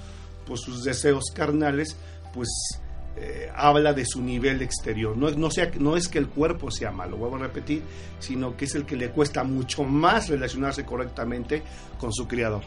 por 0.45 0.57
sus 0.57 0.83
deseos 0.83 1.25
carnales, 1.33 1.95
pues 2.33 2.49
eh, 3.15 3.51
habla 3.55 3.93
de 3.93 4.05
su 4.05 4.21
nivel 4.21 4.61
exterior. 4.61 5.17
No, 5.17 5.29
no, 5.31 5.51
sea, 5.51 5.71
no 5.79 5.97
es 5.97 6.07
que 6.07 6.19
el 6.19 6.27
cuerpo 6.27 6.71
sea 6.71 6.91
malo, 6.91 7.17
vuelvo 7.17 7.35
a 7.37 7.39
repetir, 7.39 7.83
sino 8.19 8.55
que 8.55 8.65
es 8.65 8.75
el 8.75 8.85
que 8.85 8.95
le 8.95 9.09
cuesta 9.09 9.43
mucho 9.43 9.83
más 9.83 10.29
relacionarse 10.29 10.85
correctamente 10.85 11.63
con 11.99 12.13
su 12.13 12.27
creador. 12.27 12.63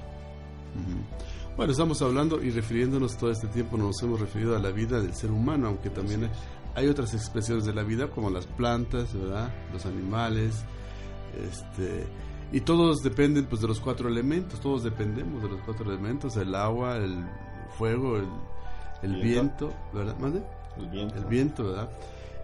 Bueno, 1.56 1.72
estamos 1.72 2.00
hablando 2.02 2.42
y 2.42 2.50
refiriéndonos 2.50 3.16
todo 3.16 3.30
este 3.30 3.46
tiempo, 3.46 3.76
nos 3.76 4.02
hemos 4.02 4.20
referido 4.20 4.56
a 4.56 4.58
la 4.58 4.70
vida 4.70 5.00
del 5.00 5.14
ser 5.14 5.30
humano, 5.30 5.68
aunque 5.68 5.90
también 5.90 6.30
hay 6.74 6.88
otras 6.88 7.14
expresiones 7.14 7.64
de 7.64 7.74
la 7.74 7.82
vida 7.82 8.08
como 8.08 8.30
las 8.30 8.46
plantas, 8.46 9.14
¿verdad? 9.14 9.52
Los 9.72 9.86
animales, 9.86 10.64
este, 11.50 12.06
y 12.52 12.60
todos 12.60 13.02
dependen 13.02 13.46
pues 13.46 13.60
de 13.62 13.68
los 13.68 13.80
cuatro 13.80 14.08
elementos, 14.08 14.60
todos 14.60 14.84
dependemos 14.84 15.42
de 15.42 15.48
los 15.48 15.60
cuatro 15.62 15.90
elementos, 15.90 16.36
el 16.36 16.54
agua, 16.54 16.96
el 16.96 17.26
fuego, 17.76 18.18
el 18.18 18.28
el 19.02 19.20
viento, 19.20 19.72
¿verdad? 19.92 20.16
El 20.78 20.88
viento. 20.88 21.18
El 21.18 21.24
viento, 21.24 21.64
¿verdad? 21.64 21.90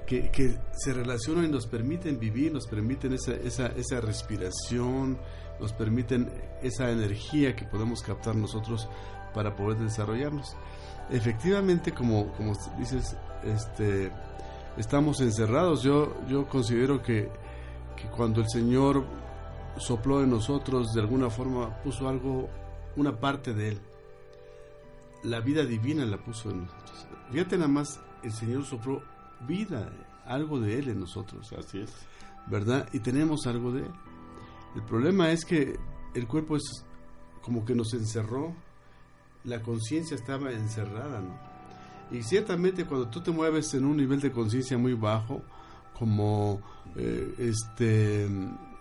Que, 0.07 0.31
que, 0.31 0.59
se 0.73 0.93
relacionan 0.93 1.45
y 1.45 1.49
nos 1.49 1.67
permiten 1.67 2.19
vivir, 2.19 2.53
nos 2.53 2.67
permiten 2.67 3.12
esa, 3.12 3.33
esa, 3.35 3.67
esa 3.69 4.00
respiración, 4.00 5.19
nos 5.61 5.73
permiten 5.73 6.31
esa 6.62 6.91
energía 6.91 7.55
que 7.55 7.65
podemos 7.65 8.03
captar 8.03 8.35
nosotros 8.35 8.88
para 9.35 9.55
poder 9.55 9.79
desarrollarnos. 9.79 10.57
Efectivamente, 11.11 11.93
como, 11.93 12.33
como 12.33 12.55
dices, 12.79 13.17
este, 13.45 14.11
estamos 14.77 15.21
encerrados. 15.21 15.83
Yo, 15.83 16.17
yo 16.27 16.49
considero 16.49 17.03
que, 17.03 17.29
que 17.97 18.09
cuando 18.09 18.41
el 18.41 18.49
Señor 18.49 19.05
sopló 19.78 20.23
en 20.23 20.30
nosotros, 20.30 20.92
de 20.94 21.00
alguna 21.00 21.30
forma 21.30 21.82
puso 21.82 22.08
algo, 22.08 22.49
una 22.97 23.18
parte 23.18 23.54
de 23.54 23.68
Él 23.70 23.80
la 25.23 25.40
vida 25.40 25.64
divina 25.64 26.04
la 26.04 26.18
puso 26.18 26.50
en 26.50 26.62
nosotros. 26.62 27.06
Fíjate 27.30 27.56
nada 27.56 27.68
más, 27.68 28.00
el 28.23 28.32
Señor 28.32 28.64
sopló 28.64 29.02
vida, 29.47 29.90
algo 30.25 30.61
de 30.61 30.78
Él 30.78 30.88
en 30.88 31.00
nosotros. 31.00 31.52
Así 31.58 31.80
es. 31.80 31.92
¿Verdad? 32.47 32.88
Y 32.92 33.00
tenemos 33.00 33.47
algo 33.47 33.73
de 33.73 33.82
Él. 33.82 33.92
El 34.75 34.82
problema 34.82 35.30
es 35.30 35.44
que 35.44 35.78
el 36.14 36.26
cuerpo 36.26 36.56
es 36.56 36.85
como 37.42 37.64
que 37.64 37.75
nos 37.75 37.92
encerró, 37.94 38.54
la 39.44 39.62
conciencia 39.62 40.14
estaba 40.14 40.52
encerrada, 40.52 41.20
¿no? 41.20 41.49
Y 42.11 42.23
ciertamente 42.23 42.85
cuando 42.87 43.08
tú 43.08 43.20
te 43.20 43.30
mueves 43.30 43.75
en 43.75 43.85
un 43.85 43.97
nivel 43.97 44.20
de 44.20 44.32
conciencia 44.32 44.78
muy 44.78 44.94
bajo, 44.94 45.42
como 45.99 46.61
eh, 46.97 47.35
este 47.38 48.28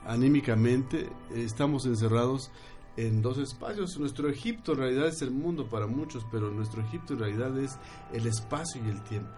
anímicamente, 0.07 1.09
estamos 1.35 1.85
encerrados 1.85 2.49
en 2.95 3.21
dos 3.21 3.37
espacios. 3.37 3.99
Nuestro 3.99 4.29
Egipto 4.29 4.73
en 4.73 4.79
realidad 4.79 5.07
es 5.07 5.21
el 5.21 5.31
mundo 5.31 5.67
para 5.67 5.85
muchos, 5.85 6.25
pero 6.31 6.49
nuestro 6.49 6.81
Egipto 6.81 7.13
en 7.13 7.19
realidad 7.19 7.57
es 7.59 7.77
el 8.13 8.25
espacio 8.25 8.81
y 8.83 8.89
el 8.89 9.03
tiempo. 9.03 9.31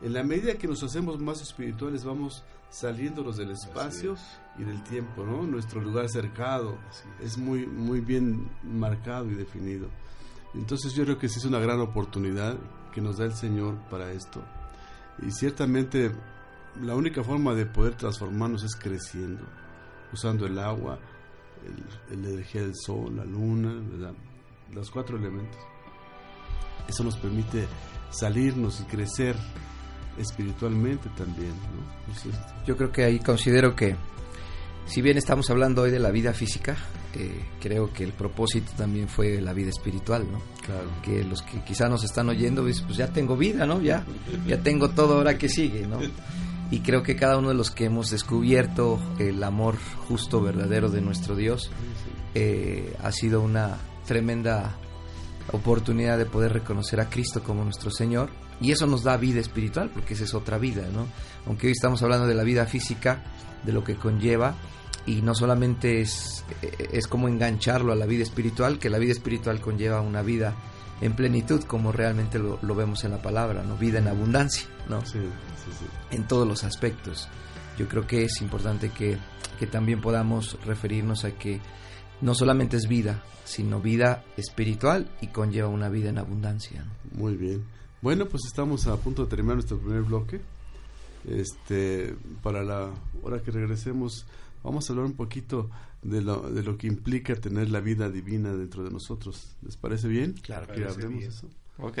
En 0.00 0.14
la 0.14 0.24
medida 0.24 0.54
que 0.54 0.66
nos 0.66 0.82
hacemos 0.82 1.20
más 1.20 1.40
espirituales 1.40 2.04
vamos 2.04 2.42
saliéndonos 2.70 3.36
del 3.36 3.50
espacio 3.50 4.16
y 4.58 4.64
del 4.64 4.82
tiempo, 4.82 5.24
¿no? 5.24 5.42
Nuestro 5.44 5.80
lugar 5.80 6.08
cercado 6.08 6.76
es 7.22 7.38
muy 7.38 7.66
muy 7.66 8.00
bien 8.00 8.50
marcado 8.64 9.30
y 9.30 9.34
definido. 9.34 9.88
Entonces 10.54 10.94
yo 10.94 11.04
creo 11.04 11.18
que 11.18 11.28
sí 11.28 11.38
es 11.38 11.44
una 11.44 11.60
gran 11.60 11.80
oportunidad 11.80 12.56
que 12.92 13.00
nos 13.00 13.18
da 13.18 13.26
el 13.26 13.34
Señor 13.34 13.76
para 13.90 14.10
esto. 14.10 14.42
Y 15.24 15.30
ciertamente 15.30 16.10
la 16.80 16.96
única 16.96 17.22
forma 17.22 17.54
de 17.54 17.66
poder 17.66 17.94
transformarnos 17.94 18.64
es 18.64 18.74
creciendo, 18.74 19.44
usando 20.12 20.46
el 20.46 20.58
agua, 20.58 20.98
el, 22.10 22.22
la 22.22 22.28
energía 22.28 22.62
del 22.62 22.74
sol, 22.74 23.16
la 23.16 23.24
luna, 23.24 23.74
los 24.72 24.90
cuatro 24.90 25.16
elementos. 25.16 25.58
Eso 26.88 27.04
nos 27.04 27.16
permite 27.16 27.66
salirnos 28.10 28.80
y 28.80 28.84
crecer 28.84 29.36
espiritualmente 30.18 31.08
también. 31.16 31.52
Yo 32.66 32.76
creo 32.76 32.92
que 32.92 33.04
ahí 33.04 33.18
considero 33.18 33.74
que, 33.74 33.96
si 34.86 35.00
bien 35.00 35.16
estamos 35.16 35.48
hablando 35.50 35.82
hoy 35.82 35.90
de 35.90 35.98
la 35.98 36.10
vida 36.10 36.32
física, 36.32 36.76
eh, 37.14 37.44
creo 37.60 37.92
que 37.92 38.04
el 38.04 38.12
propósito 38.12 38.72
también 38.76 39.08
fue 39.08 39.40
la 39.40 39.52
vida 39.52 39.70
espiritual, 39.70 40.26
¿no? 40.30 40.40
Claro. 40.64 40.88
Que 41.02 41.24
los 41.24 41.42
que 41.42 41.62
quizá 41.62 41.88
nos 41.88 42.04
están 42.04 42.28
oyendo, 42.28 42.62
pues, 42.62 42.80
pues 42.82 42.96
ya 42.96 43.08
tengo 43.08 43.36
vida, 43.36 43.66
¿no? 43.66 43.80
Ya, 43.80 44.04
ya 44.46 44.62
tengo 44.62 44.90
todo 44.90 45.16
ahora 45.18 45.38
que 45.38 45.48
sigue, 45.48 45.86
¿no? 45.86 45.98
Y 46.72 46.80
creo 46.80 47.02
que 47.02 47.16
cada 47.16 47.36
uno 47.36 47.50
de 47.50 47.54
los 47.54 47.70
que 47.70 47.84
hemos 47.84 48.10
descubierto 48.10 48.98
el 49.18 49.44
amor 49.44 49.76
justo, 50.08 50.40
verdadero 50.40 50.88
de 50.88 51.02
nuestro 51.02 51.36
Dios, 51.36 51.70
eh, 52.34 52.96
ha 53.02 53.12
sido 53.12 53.42
una 53.42 53.76
tremenda 54.06 54.74
oportunidad 55.52 56.16
de 56.16 56.24
poder 56.24 56.54
reconocer 56.54 56.98
a 57.02 57.10
Cristo 57.10 57.42
como 57.42 57.62
nuestro 57.62 57.90
Señor 57.90 58.30
y 58.58 58.72
eso 58.72 58.86
nos 58.86 59.02
da 59.02 59.18
vida 59.18 59.38
espiritual 59.38 59.90
porque 59.92 60.14
esa 60.14 60.24
es 60.24 60.32
otra 60.32 60.56
vida, 60.56 60.88
¿no? 60.90 61.08
Aunque 61.46 61.66
hoy 61.66 61.72
estamos 61.72 62.02
hablando 62.02 62.26
de 62.26 62.34
la 62.34 62.42
vida 62.42 62.64
física, 62.64 63.22
de 63.64 63.72
lo 63.72 63.84
que 63.84 63.96
conlleva 63.96 64.54
y 65.04 65.20
no 65.20 65.34
solamente 65.34 66.00
es, 66.00 66.42
es 66.90 67.06
como 67.06 67.28
engancharlo 67.28 67.92
a 67.92 67.96
la 67.96 68.06
vida 68.06 68.22
espiritual, 68.22 68.78
que 68.78 68.88
la 68.88 68.98
vida 68.98 69.12
espiritual 69.12 69.60
conlleva 69.60 70.00
una 70.00 70.22
vida 70.22 70.54
en 71.02 71.14
plenitud 71.14 71.64
como 71.64 71.90
realmente 71.90 72.38
lo, 72.38 72.74
vemos 72.74 73.04
en 73.04 73.10
la 73.10 73.20
palabra, 73.20 73.64
¿no? 73.64 73.76
Vida 73.76 73.98
en 73.98 74.06
abundancia, 74.06 74.66
¿no? 74.88 75.04
Sí, 75.04 75.18
sí, 75.18 75.70
sí. 75.78 75.86
En 76.12 76.28
todos 76.28 76.46
los 76.46 76.62
aspectos. 76.62 77.28
Yo 77.76 77.88
creo 77.88 78.06
que 78.06 78.24
es 78.24 78.40
importante 78.40 78.90
que, 78.90 79.18
que 79.58 79.66
también 79.66 80.00
podamos 80.00 80.56
referirnos 80.64 81.24
a 81.24 81.32
que 81.32 81.60
no 82.20 82.36
solamente 82.36 82.76
es 82.76 82.86
vida, 82.86 83.20
sino 83.44 83.80
vida 83.80 84.24
espiritual 84.36 85.10
y 85.20 85.26
conlleva 85.26 85.68
una 85.68 85.88
vida 85.88 86.10
en 86.10 86.18
abundancia. 86.18 86.84
Muy 87.10 87.34
bien. 87.34 87.64
Bueno, 88.00 88.26
pues 88.26 88.44
estamos 88.46 88.86
a 88.86 88.96
punto 88.96 89.24
de 89.24 89.28
terminar 89.28 89.56
nuestro 89.56 89.78
primer 89.78 90.02
bloque. 90.02 90.40
Este, 91.26 92.14
para 92.42 92.62
la 92.62 92.90
hora 93.24 93.42
que 93.42 93.50
regresemos, 93.50 94.24
vamos 94.62 94.88
a 94.88 94.92
hablar 94.92 95.06
un 95.06 95.14
poquito 95.14 95.68
de 96.02 96.20
lo, 96.20 96.50
de 96.50 96.62
lo 96.62 96.76
que 96.76 96.88
implica 96.88 97.34
tener 97.36 97.70
la 97.70 97.80
vida 97.80 98.10
divina 98.10 98.52
dentro 98.52 98.82
de 98.82 98.90
nosotros. 98.90 99.56
¿Les 99.62 99.76
parece 99.76 100.08
bien? 100.08 100.34
Claro, 100.34 100.66
que 100.72 100.84
hablemos 100.84 101.24
eso. 101.24 101.48
Ok. 101.78 101.98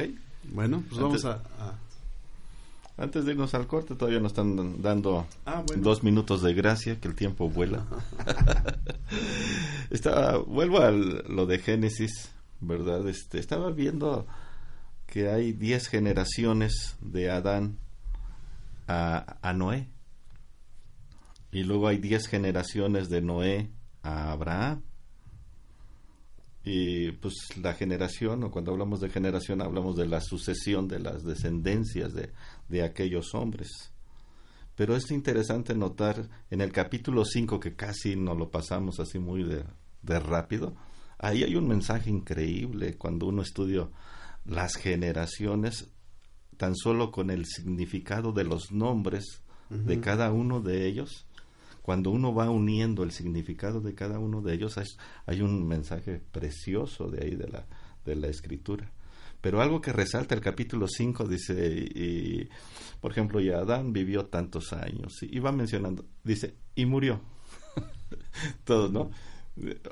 Bueno, 0.52 0.82
pues 0.88 1.00
vamos 1.00 1.24
a, 1.24 1.40
Antes 2.96 3.24
de 3.24 3.32
irnos 3.32 3.54
al 3.54 3.68
corte, 3.68 3.94
todavía 3.94 4.18
nos 4.18 4.32
están 4.32 4.82
dando 4.82 5.26
ah, 5.46 5.62
dos 5.78 6.02
minutos 6.02 6.42
de 6.42 6.52
gracia, 6.52 7.00
que 7.00 7.06
el 7.06 7.14
tiempo 7.14 7.48
vuela. 7.48 7.86
estaba, 9.90 10.38
vuelvo 10.38 10.80
a 10.80 10.90
lo 10.90 11.46
de 11.46 11.58
Génesis, 11.58 12.32
¿verdad? 12.60 13.06
Este, 13.08 13.38
estaba 13.38 13.70
viendo 13.70 14.26
que 15.06 15.30
hay 15.30 15.52
diez 15.52 15.86
generaciones 15.86 16.96
de 17.00 17.30
Adán 17.30 17.78
a, 18.88 19.36
a 19.42 19.52
Noé. 19.52 19.88
Y 21.52 21.64
luego 21.64 21.86
hay 21.86 21.98
diez 21.98 22.26
generaciones 22.26 23.10
de 23.10 23.20
Noé 23.20 23.70
a 24.02 24.32
Abraham. 24.32 24.82
Y 26.64 27.12
pues 27.12 27.34
la 27.60 27.74
generación, 27.74 28.44
o 28.44 28.50
cuando 28.50 28.72
hablamos 28.72 29.00
de 29.00 29.10
generación, 29.10 29.62
hablamos 29.62 29.96
de 29.96 30.06
la 30.06 30.20
sucesión 30.20 30.86
de 30.86 31.00
las 31.00 31.24
descendencias 31.24 32.14
de, 32.14 32.32
de 32.68 32.82
aquellos 32.84 33.34
hombres. 33.34 33.68
Pero 34.76 34.96
es 34.96 35.10
interesante 35.10 35.74
notar 35.74 36.28
en 36.50 36.60
el 36.60 36.72
capítulo 36.72 37.24
5, 37.24 37.58
que 37.58 37.74
casi 37.74 38.16
nos 38.16 38.38
lo 38.38 38.50
pasamos 38.50 39.00
así 39.00 39.18
muy 39.18 39.42
de, 39.42 39.64
de 40.02 40.20
rápido, 40.20 40.74
ahí 41.18 41.44
hay 41.44 41.54
un 41.56 41.68
mensaje 41.68 42.10
increíble 42.10 42.96
cuando 42.96 43.26
uno 43.26 43.42
estudia 43.42 43.88
las 44.44 44.76
generaciones 44.76 45.88
tan 46.56 46.76
solo 46.76 47.10
con 47.10 47.30
el 47.30 47.46
significado 47.46 48.32
de 48.32 48.44
los 48.44 48.72
nombres 48.72 49.42
de 49.70 50.00
cada 50.00 50.30
uno 50.32 50.60
de 50.60 50.86
ellos, 50.86 51.26
cuando 51.82 52.10
uno 52.10 52.32
va 52.32 52.48
uniendo 52.48 53.02
el 53.02 53.10
significado 53.10 53.80
de 53.80 53.94
cada 53.94 54.18
uno 54.18 54.40
de 54.40 54.54
ellos, 54.54 54.78
hay, 54.78 54.86
hay, 55.26 55.40
un 55.42 55.66
mensaje 55.66 56.20
precioso 56.30 57.08
de 57.08 57.24
ahí 57.24 57.34
de 57.34 57.48
la, 57.48 57.66
de 58.04 58.16
la 58.16 58.28
escritura. 58.28 58.90
Pero 59.40 59.60
algo 59.60 59.80
que 59.80 59.92
resalta 59.92 60.36
el 60.36 60.40
capítulo 60.40 60.86
5 60.86 61.26
dice, 61.26 61.68
y, 61.74 62.48
por 63.00 63.10
ejemplo, 63.10 63.40
y 63.40 63.50
Adán 63.50 63.92
vivió 63.92 64.26
tantos 64.26 64.72
años, 64.72 65.20
y 65.22 65.40
va 65.40 65.50
mencionando, 65.50 66.06
dice, 66.22 66.54
y 66.76 66.86
murió. 66.86 67.20
Todos, 68.64 68.92
¿no? 68.92 69.10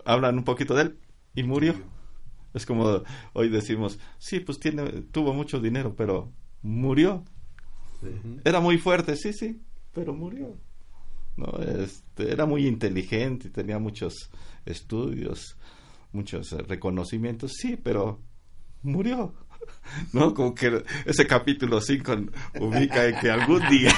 Hablan 0.04 0.38
un 0.38 0.44
poquito 0.44 0.74
de 0.74 0.82
él, 0.82 0.98
y 1.34 1.42
murió. 1.42 1.74
Es 2.54 2.64
como 2.64 3.02
hoy 3.32 3.48
decimos, 3.48 3.98
sí, 4.18 4.38
pues 4.38 4.60
tiene, 4.60 5.02
tuvo 5.12 5.34
mucho 5.34 5.60
dinero, 5.60 5.94
pero 5.96 6.32
murió. 6.62 7.24
Era 8.44 8.60
muy 8.60 8.78
fuerte, 8.78 9.16
sí, 9.16 9.32
sí, 9.32 9.60
pero 9.92 10.14
murió. 10.14 10.56
¿No? 11.40 11.58
Este, 11.62 12.30
era 12.30 12.46
muy 12.46 12.66
inteligente 12.66 13.48
y 13.48 13.50
tenía 13.50 13.78
muchos 13.78 14.30
estudios, 14.64 15.56
muchos 16.12 16.52
eh, 16.52 16.58
reconocimientos, 16.58 17.52
sí, 17.54 17.76
pero 17.76 18.20
murió. 18.82 19.34
¿No? 20.12 20.34
Como 20.34 20.54
que 20.54 20.84
ese 21.04 21.26
capítulo 21.26 21.80
5 21.80 22.12
ubica 22.60 23.06
en 23.06 23.18
que 23.18 23.30
algún 23.30 23.66
día 23.68 23.92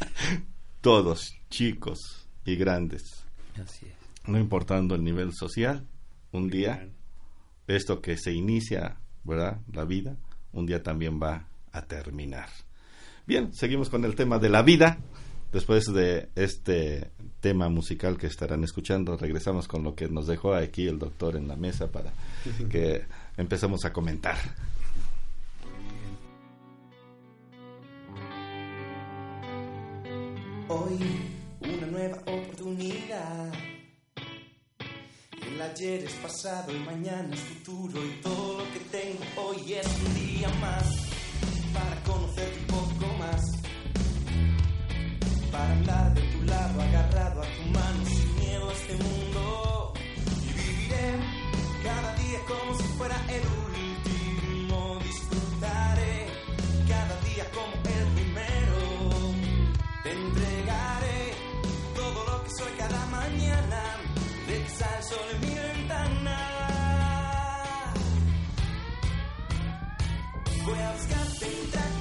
todos, 0.80 1.34
chicos 1.48 2.26
y 2.44 2.56
grandes, 2.56 3.02
no 4.26 4.38
importando 4.38 4.94
el 4.94 5.04
nivel 5.04 5.32
social, 5.34 5.86
un 6.32 6.48
día 6.48 6.88
esto 7.66 8.00
que 8.00 8.16
se 8.16 8.32
inicia, 8.32 8.98
¿verdad? 9.24 9.60
La 9.72 9.84
vida, 9.84 10.16
un 10.52 10.66
día 10.66 10.82
también 10.82 11.20
va 11.22 11.46
a 11.72 11.82
terminar. 11.82 12.48
Bien, 13.26 13.52
seguimos 13.54 13.90
con 13.90 14.04
el 14.04 14.14
tema 14.14 14.38
de 14.38 14.48
la 14.48 14.62
vida. 14.62 14.98
Después 15.52 15.86
de 15.86 16.28
este 16.36 17.10
tema 17.40 17.68
musical 17.68 18.16
que 18.16 18.28
estarán 18.28 18.62
escuchando, 18.62 19.16
regresamos 19.16 19.66
con 19.66 19.82
lo 19.82 19.94
que 19.94 20.08
nos 20.08 20.28
dejó 20.28 20.54
aquí 20.54 20.86
el 20.86 20.98
doctor 20.98 21.36
en 21.36 21.48
la 21.48 21.56
mesa 21.56 21.90
para 21.90 22.12
que 22.70 23.04
empecemos 23.36 23.84
a 23.84 23.92
comentar. 23.92 24.36
Hoy 30.68 30.98
una 31.60 31.86
nueva 31.86 32.18
oportunidad 32.26 33.52
el 35.60 35.60
ayer 35.60 36.04
es 36.04 36.14
pasado, 36.14 36.74
y 36.74 36.78
mañana 36.78 37.34
es 37.34 37.40
futuro 37.40 38.00
y 38.04 38.20
todo 38.22 38.58
lo 38.58 38.72
que 38.72 38.80
tengo 38.90 39.20
hoy 39.36 39.74
es 39.74 39.86
un 39.86 40.14
día 40.14 40.48
más 40.60 41.10
para 41.74 42.02
poco 42.04 42.28
más. 42.28 42.89
Para 45.60 45.72
andar 45.72 46.14
de 46.14 46.22
tu 46.22 46.42
lado, 46.44 46.80
agarrado 46.80 47.42
a 47.42 47.44
tu 47.44 47.62
mano, 47.76 48.06
sin 48.06 48.34
miedo 48.36 48.70
a 48.70 48.72
este 48.72 48.94
mundo. 49.04 49.92
Y 50.48 50.52
viviré 50.54 51.08
cada 51.84 52.14
día 52.14 52.38
como 52.48 52.74
si 52.78 52.84
fuera 52.96 53.16
el 53.28 53.42
último. 53.68 54.98
Disfrutaré 55.04 56.28
cada 56.88 57.14
día 57.28 57.44
como 57.52 57.74
el 57.74 58.06
primero. 58.16 58.78
Te 60.02 60.10
entregaré 60.12 61.34
todo 61.94 62.24
lo 62.24 62.44
que 62.44 62.50
soy 62.58 62.72
cada 62.78 63.06
mañana. 63.18 63.82
De 64.46 64.62
que 64.62 64.70
sale 64.70 64.96
el 64.96 65.04
sol 65.04 65.26
en 65.34 65.40
mi 65.40 65.54
ventana. 65.54 66.36
Voy 70.64 70.78
a 70.78 70.92
buscarte, 70.92 71.46
entrarte, 71.64 71.99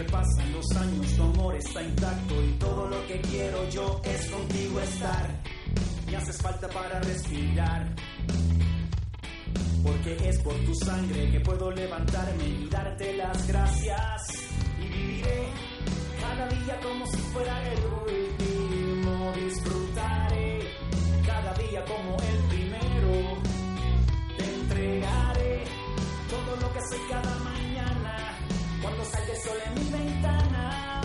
Aunque 0.00 0.12
pasan 0.12 0.52
los 0.52 0.76
años, 0.76 1.14
tu 1.14 1.22
amor 1.22 1.54
está 1.56 1.82
intacto 1.82 2.42
y 2.42 2.52
todo 2.52 2.88
lo 2.88 3.06
que 3.06 3.20
quiero 3.20 3.68
yo 3.68 4.00
es 4.02 4.30
contigo 4.30 4.80
estar. 4.80 5.28
Me 6.06 6.16
haces 6.16 6.40
falta 6.40 6.68
para 6.68 7.00
respirar. 7.00 7.94
porque 9.82 10.16
es 10.26 10.38
por 10.38 10.54
tu 10.64 10.74
sangre 10.74 11.30
que 11.30 11.40
puedo 11.40 11.70
levantarme 11.70 12.48
y 12.48 12.68
darte 12.70 13.14
las 13.18 13.46
gracias. 13.46 14.22
Y 14.78 14.88
viviré 14.88 15.48
cada 16.18 16.48
día 16.48 16.80
como 16.80 17.06
si 17.06 17.16
fuera 17.18 17.72
el 17.72 17.80
último. 17.84 19.32
Disfrutaré 19.34 20.60
cada 21.26 21.52
día 21.54 21.84
como 21.84 22.16
el 22.16 22.38
primero. 22.48 23.42
Te 24.38 24.44
entregaré 24.44 25.64
todo 26.30 26.56
lo 26.56 26.72
que 26.72 26.80
soy 26.88 27.00
cada 27.10 27.38
mañana 27.40 27.59
cuando 29.00 29.16
salga 29.16 29.34
sol 29.36 29.58
en 29.66 29.74
mi 29.74 29.90
ventana. 29.90 31.00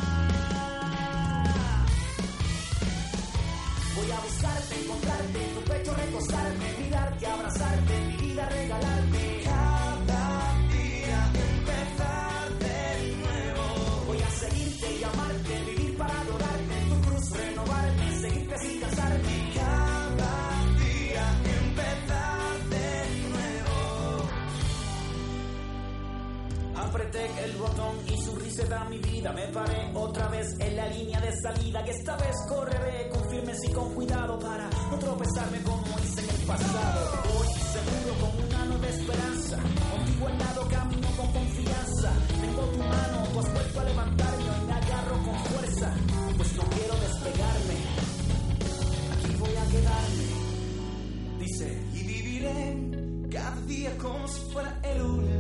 Voy 3.96 4.12
a 4.12 4.20
buscarte, 4.20 4.84
encontrarte, 4.84 5.46
en 5.46 5.56
tu 5.56 5.62
pecho 5.62 5.96
recostarme, 5.96 6.74
mirarte, 6.80 7.28
abrazarte, 7.28 8.00
mi 8.08 8.18
vida 8.18 8.50
regalarte. 8.50 9.45
El 27.16 27.56
botón 27.56 27.96
y 28.12 28.22
su 28.22 28.36
risa 28.36 28.66
da 28.66 28.84
mi 28.90 28.98
vida. 28.98 29.32
Me 29.32 29.48
paré 29.48 29.90
otra 29.94 30.28
vez 30.28 30.48
en 30.60 30.76
la 30.76 30.86
línea 30.88 31.22
de 31.22 31.32
salida. 31.42 31.82
Que 31.86 31.92
esta 31.92 32.18
vez 32.18 32.36
correré 32.50 33.08
con 33.10 33.30
firmes 33.30 33.58
y 33.64 33.72
con 33.72 33.94
cuidado 33.94 34.38
para 34.38 34.70
no 34.92 35.00
tropezarme 35.00 35.62
como 35.64 36.00
hice 36.04 36.22
en 36.22 36.30
el 36.30 36.46
pasado. 36.46 37.00
Voy 37.34 37.48
seguro 37.48 38.16
con 38.20 38.46
una 38.46 38.66
nueva 38.66 38.88
esperanza. 38.88 39.58
Contigo 39.92 40.28
al 40.28 40.38
lado 40.40 40.68
camino 40.68 41.08
con 41.16 41.32
confianza. 41.32 42.12
Tengo 42.42 42.62
tu 42.64 42.78
mano, 42.80 43.28
tú 43.32 43.40
has 43.40 43.54
vuelto 43.54 43.80
a 43.80 43.84
levantarme. 43.86 44.44
Hoy 44.44 44.66
me 44.68 44.74
agarro 44.74 45.24
con 45.24 45.36
fuerza, 45.46 45.94
pues 46.36 46.56
no 46.58 46.64
quiero 46.64 46.96
despegarme. 47.00 47.78
Aquí 49.14 49.36
voy 49.40 49.56
a 49.56 49.66
quedarme. 49.72 50.26
Dice, 51.40 51.82
y 51.94 52.04
viviré 52.04 53.30
cada 53.32 53.62
día 53.62 53.98
como 53.98 54.28
si 54.28 54.42
fuera 54.52 54.80
el 54.84 55.02
último. 55.02 55.35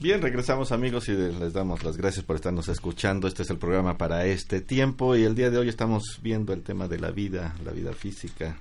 Bien, 0.00 0.20
regresamos 0.20 0.72
amigos 0.72 1.08
y 1.08 1.12
les 1.12 1.52
damos 1.52 1.84
las 1.84 1.96
gracias 1.96 2.24
por 2.24 2.34
estarnos 2.34 2.68
escuchando. 2.68 3.28
Este 3.28 3.42
es 3.42 3.50
el 3.50 3.58
programa 3.58 3.96
para 3.96 4.26
este 4.26 4.60
tiempo 4.60 5.14
y 5.14 5.22
el 5.22 5.36
día 5.36 5.50
de 5.50 5.58
hoy 5.58 5.68
estamos 5.68 6.18
viendo 6.20 6.52
el 6.52 6.62
tema 6.62 6.88
de 6.88 6.98
la 6.98 7.12
vida, 7.12 7.54
la 7.64 7.70
vida 7.70 7.92
física. 7.92 8.56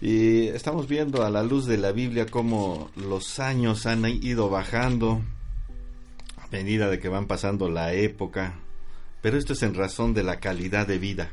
Y 0.00 0.48
estamos 0.48 0.88
viendo 0.88 1.22
a 1.22 1.30
la 1.30 1.42
luz 1.42 1.66
de 1.66 1.76
la 1.76 1.92
Biblia 1.92 2.26
cómo 2.26 2.90
los 2.96 3.38
años 3.40 3.84
han 3.84 4.06
ido 4.06 4.48
bajando 4.48 5.22
a 6.38 6.46
medida 6.48 6.88
de 6.88 6.98
que 6.98 7.10
van 7.10 7.26
pasando 7.26 7.68
la 7.68 7.92
época. 7.92 8.58
Pero 9.20 9.36
esto 9.36 9.52
es 9.52 9.62
en 9.62 9.74
razón 9.74 10.14
de 10.14 10.22
la 10.22 10.40
calidad 10.40 10.86
de 10.86 10.98
vida. 10.98 11.30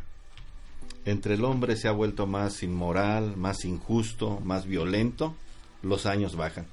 Entre 1.06 1.36
el 1.36 1.46
hombre 1.46 1.78
se 1.78 1.88
ha 1.88 1.94
vuelto 1.94 2.28
más 2.28 2.64
inmoral, 2.64 3.38
más 3.38 3.64
injusto, 3.64 4.42
más 4.42 4.66
violento. 4.68 5.36
Los 5.82 6.06
años 6.06 6.36
bajan. 6.36 6.73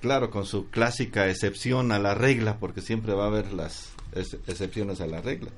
Claro, 0.00 0.30
con 0.30 0.46
su 0.46 0.70
clásica 0.70 1.28
excepción 1.28 1.92
a 1.92 1.98
la 1.98 2.14
regla, 2.14 2.56
porque 2.58 2.80
siempre 2.80 3.12
va 3.12 3.24
a 3.24 3.28
haber 3.28 3.52
las 3.52 3.90
ex- 4.14 4.38
excepciones 4.46 5.00
a 5.00 5.06
la 5.06 5.20
regla. 5.20 5.50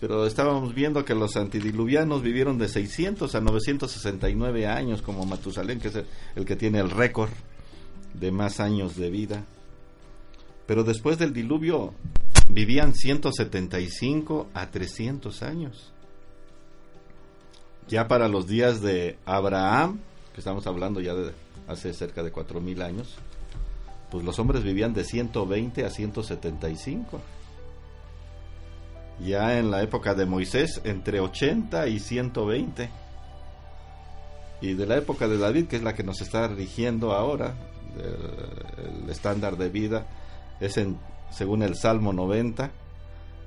Pero 0.00 0.26
estábamos 0.26 0.74
viendo 0.74 1.04
que 1.04 1.14
los 1.14 1.36
antidiluvianos 1.36 2.22
vivieron 2.22 2.56
de 2.56 2.68
600 2.68 3.34
a 3.34 3.40
969 3.40 4.66
años, 4.66 5.02
como 5.02 5.26
Matusalén, 5.26 5.80
que 5.80 5.88
es 5.88 5.96
el, 5.96 6.06
el 6.36 6.44
que 6.46 6.56
tiene 6.56 6.78
el 6.78 6.90
récord 6.90 7.30
de 8.14 8.30
más 8.30 8.60
años 8.60 8.96
de 8.96 9.10
vida. 9.10 9.44
Pero 10.66 10.84
después 10.84 11.18
del 11.18 11.32
diluvio 11.34 11.92
vivían 12.50 12.94
175 12.94 14.48
a 14.54 14.70
300 14.70 15.42
años. 15.42 15.92
Ya 17.88 18.06
para 18.08 18.28
los 18.28 18.46
días 18.46 18.80
de 18.80 19.18
Abraham, 19.26 19.98
que 20.34 20.40
estamos 20.40 20.66
hablando 20.66 21.00
ya 21.00 21.14
de 21.14 21.32
hace 21.66 21.92
cerca 21.92 22.22
de 22.22 22.30
4000 22.30 22.82
años, 22.82 23.16
pues 24.10 24.24
los 24.24 24.38
hombres 24.38 24.62
vivían 24.62 24.94
de 24.94 25.04
120 25.04 25.84
a 25.84 25.90
175. 25.90 27.20
Ya 29.20 29.58
en 29.58 29.70
la 29.70 29.82
época 29.82 30.14
de 30.14 30.26
Moisés, 30.26 30.80
entre 30.84 31.20
80 31.20 31.88
y 31.88 31.98
120. 31.98 32.88
Y 34.60 34.74
de 34.74 34.86
la 34.86 34.96
época 34.96 35.28
de 35.28 35.38
David, 35.38 35.66
que 35.66 35.76
es 35.76 35.82
la 35.82 35.94
que 35.94 36.04
nos 36.04 36.20
está 36.20 36.48
rigiendo 36.48 37.12
ahora, 37.12 37.54
el, 37.96 39.10
estándar 39.10 39.56
de 39.56 39.68
vida, 39.68 40.06
es 40.60 40.76
en, 40.76 40.98
según 41.30 41.62
el 41.62 41.76
Salmo 41.76 42.12
90, 42.12 42.70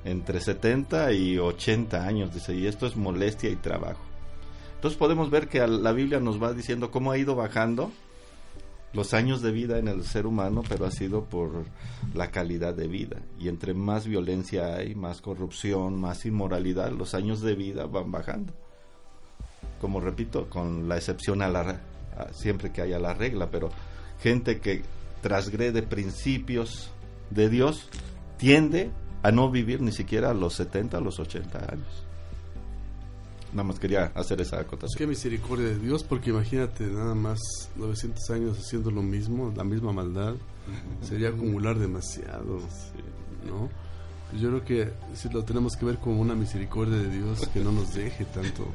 entre 0.04 0.40
70 0.40 1.12
y 1.14 1.38
80 1.38 2.06
años, 2.06 2.34
dice, 2.34 2.54
y 2.56 2.68
esto 2.68 2.86
es 2.86 2.96
molestia 2.96 3.50
y 3.50 3.56
trabajo. 3.56 4.02
Entonces 4.76 4.98
podemos 4.98 5.30
ver 5.30 5.48
que 5.48 5.66
la 5.68 5.92
Biblia 5.92 6.20
nos 6.20 6.42
va 6.42 6.54
diciendo 6.54 6.92
cómo 6.92 7.12
ha 7.12 7.18
ido 7.18 7.36
bajando 7.36 7.92
los 8.94 9.14
años 9.14 9.42
de 9.42 9.52
vida 9.52 9.80
en 9.80 9.88
el 9.88 10.04
ser 10.04 10.26
humano, 10.26 10.64
pero 10.68 10.86
ha 10.86 10.92
sido 10.92 11.24
por 11.26 11.66
la 12.14 12.30
calidad 12.32 12.74
de 12.74 12.88
vida. 12.88 13.18
Y 13.40 13.48
entre 13.48 13.74
más 13.74 14.06
violencia 14.06 14.76
hay, 14.76 14.96
más 14.96 15.22
corrupción, 15.22 16.00
más 16.00 16.26
inmoralidad, 16.26 16.92
los 16.92 17.14
años 17.14 17.42
de 17.42 17.56
vida 17.56 17.86
van 17.86 18.12
bajando. 18.12 18.54
Como 19.80 20.00
repito, 20.00 20.50
con 20.50 20.90
la 20.90 20.98
excepción 20.98 21.42
a 21.42 21.50
la 21.50 21.82
siempre 22.34 22.72
que 22.72 22.82
haya 22.82 23.00
la 23.00 23.14
regla, 23.14 23.50
pero 23.50 23.70
gente 24.22 24.60
que 24.60 24.84
transgrede 25.22 25.82
principios 25.82 26.92
de 27.30 27.50
Dios 27.50 27.88
tiende 28.38 28.92
a 29.24 29.32
no 29.32 29.50
vivir 29.50 29.82
ni 29.82 29.92
siquiera 29.92 30.32
a 30.32 30.34
los 30.34 30.56
70, 30.56 30.98
a 30.98 31.02
los 31.02 31.20
80 31.20 31.58
años. 31.72 32.06
Nada 33.54 33.64
más 33.64 33.80
quería 33.80 34.12
hacer 34.16 34.40
esa 34.42 34.58
Qué 34.58 34.62
acotación. 34.64 35.10
misericordia 35.10 35.68
de 35.68 35.80
Dios, 35.80 36.04
porque 36.04 36.30
imagínate 36.30 36.86
nada 36.86 37.16
más 37.16 37.40
900 37.76 38.30
años 38.32 38.58
haciendo 38.58 38.92
lo 38.92 39.02
mismo, 39.02 39.54
la 39.56 39.64
misma 39.64 39.92
maldad, 39.92 40.36
sería 41.02 41.30
acumular 41.30 41.78
demasiado, 41.78 42.60
¿no? 43.46 43.70
Yo 44.40 44.50
creo 44.50 44.64
que 44.64 44.94
sí 45.14 45.28
lo 45.34 45.44
tenemos 45.44 45.76
que 45.76 45.86
ver 45.86 45.98
como 45.98 46.22
una 46.22 46.36
misericordia 46.36 46.98
de 46.98 47.10
Dios 47.10 47.46
que 47.54 47.60
no 47.60 47.72
nos 47.74 47.94
deje 47.94 48.24
tanto. 48.26 48.66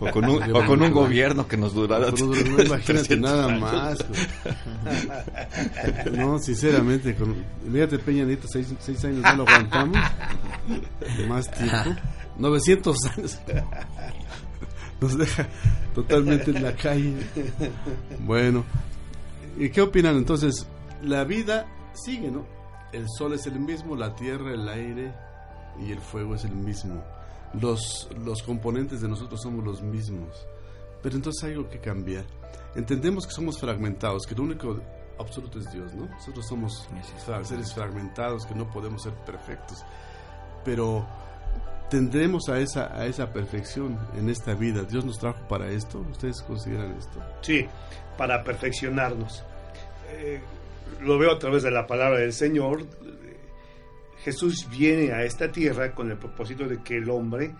O 0.00 0.10
con 0.10 0.24
un, 0.24 0.42
o 0.54 0.64
con 0.64 0.80
un 0.80 0.90
gobierno 0.92 1.46
que 1.46 1.58
nos 1.58 1.74
durara. 1.74 2.06
Pero 2.10 2.28
no, 2.28 2.32
no, 2.34 2.62
imagínate 2.62 3.16
300 3.16 3.20
nada 3.20 3.46
años. 3.48 3.60
más. 3.60 3.98
No, 6.12 6.38
sinceramente, 6.38 7.14
con, 7.14 7.34
fíjate 7.70 7.98
Peña 7.98 8.24
Nieto, 8.24 8.48
seis, 8.48 8.72
seis 8.80 9.04
años 9.04 9.22
no 9.22 9.36
lo 9.36 9.48
aguantamos. 9.48 9.98
Más 11.28 11.50
tiempo. 11.50 12.00
900 12.40 12.96
años. 13.16 13.38
Nos 15.00 15.16
deja 15.16 15.48
totalmente 15.94 16.50
en 16.50 16.62
la 16.62 16.74
calle. 16.74 17.14
Bueno, 18.20 18.64
¿y 19.58 19.70
qué 19.70 19.80
opinan 19.80 20.16
entonces? 20.16 20.66
La 21.02 21.24
vida 21.24 21.66
sigue, 21.94 22.30
¿no? 22.30 22.44
El 22.92 23.06
sol 23.08 23.32
es 23.32 23.46
el 23.46 23.58
mismo, 23.60 23.96
la 23.96 24.14
tierra, 24.14 24.52
el 24.52 24.68
aire 24.68 25.14
y 25.80 25.92
el 25.92 26.00
fuego 26.00 26.34
es 26.34 26.44
el 26.44 26.54
mismo. 26.54 27.02
Los, 27.54 28.08
los 28.24 28.42
componentes 28.42 29.00
de 29.00 29.08
nosotros 29.08 29.40
somos 29.40 29.64
los 29.64 29.80
mismos. 29.80 30.46
Pero 31.02 31.16
entonces 31.16 31.42
hay 31.44 31.52
algo 31.52 31.70
que 31.70 31.78
cambiar. 31.78 32.24
Entendemos 32.74 33.26
que 33.26 33.32
somos 33.32 33.58
fragmentados, 33.58 34.26
que 34.26 34.34
lo 34.34 34.42
único 34.42 34.80
absoluto 35.18 35.58
es 35.58 35.72
Dios, 35.72 35.94
¿no? 35.94 36.06
Nosotros 36.06 36.46
somos 36.46 36.88
seres 37.44 37.72
fragmentados, 37.72 38.44
que 38.46 38.54
no 38.54 38.70
podemos 38.70 39.02
ser 39.02 39.14
perfectos. 39.14 39.82
Pero 40.64 41.06
tendremos 41.90 42.48
a 42.48 42.58
esa, 42.60 42.96
a 42.96 43.06
esa 43.06 43.32
perfección 43.32 43.98
en 44.16 44.30
esta 44.30 44.54
vida. 44.54 44.84
Dios 44.84 45.04
nos 45.04 45.18
trajo 45.18 45.46
para 45.48 45.68
esto. 45.70 45.98
¿Ustedes 46.10 46.40
consideran 46.42 46.96
esto? 46.96 47.20
Sí, 47.42 47.66
para 48.16 48.42
perfeccionarnos. 48.42 49.44
Eh, 50.12 50.40
lo 51.02 51.18
veo 51.18 51.32
a 51.32 51.38
través 51.38 51.62
de 51.62 51.70
la 51.70 51.86
palabra 51.86 52.20
del 52.20 52.32
Señor. 52.32 52.86
Jesús 54.24 54.68
viene 54.70 55.12
a 55.12 55.24
esta 55.24 55.50
tierra 55.50 55.94
con 55.94 56.10
el 56.10 56.16
propósito 56.16 56.66
de 56.66 56.82
que 56.82 56.96
el 56.98 57.10
hombre 57.10 57.54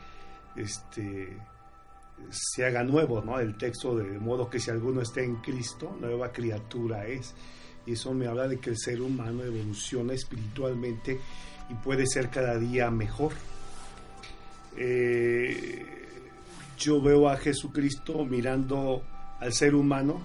este, 0.57 1.37
se 2.31 2.67
haga 2.67 2.85
nuevo, 2.85 3.23
¿no? 3.23 3.39
El 3.41 3.57
texto 3.57 3.97
de 3.97 4.19
modo 4.19 4.49
que 4.49 4.61
si 4.61 4.71
alguno 4.71 5.01
está 5.01 5.23
en 5.23 5.37
Cristo, 5.37 5.97
nueva 6.01 6.33
criatura 6.33 7.07
es. 7.07 7.35
Y 7.87 7.93
eso 7.93 8.13
me 8.13 8.27
habla 8.27 8.47
de 8.47 8.59
que 8.59 8.71
el 8.71 8.79
ser 8.79 9.01
humano 9.01 9.43
evoluciona 9.43 10.13
espiritualmente 10.13 11.19
y 11.71 11.75
puede 11.75 12.07
ser 12.07 12.29
cada 12.29 12.59
día 12.59 12.91
mejor. 12.91 13.33
Eh, 14.77 15.87
yo 16.79 17.01
veo 17.01 17.29
a 17.29 17.37
Jesucristo 17.37 18.25
mirando 18.25 19.03
al 19.39 19.53
ser 19.53 19.75
humano 19.75 20.21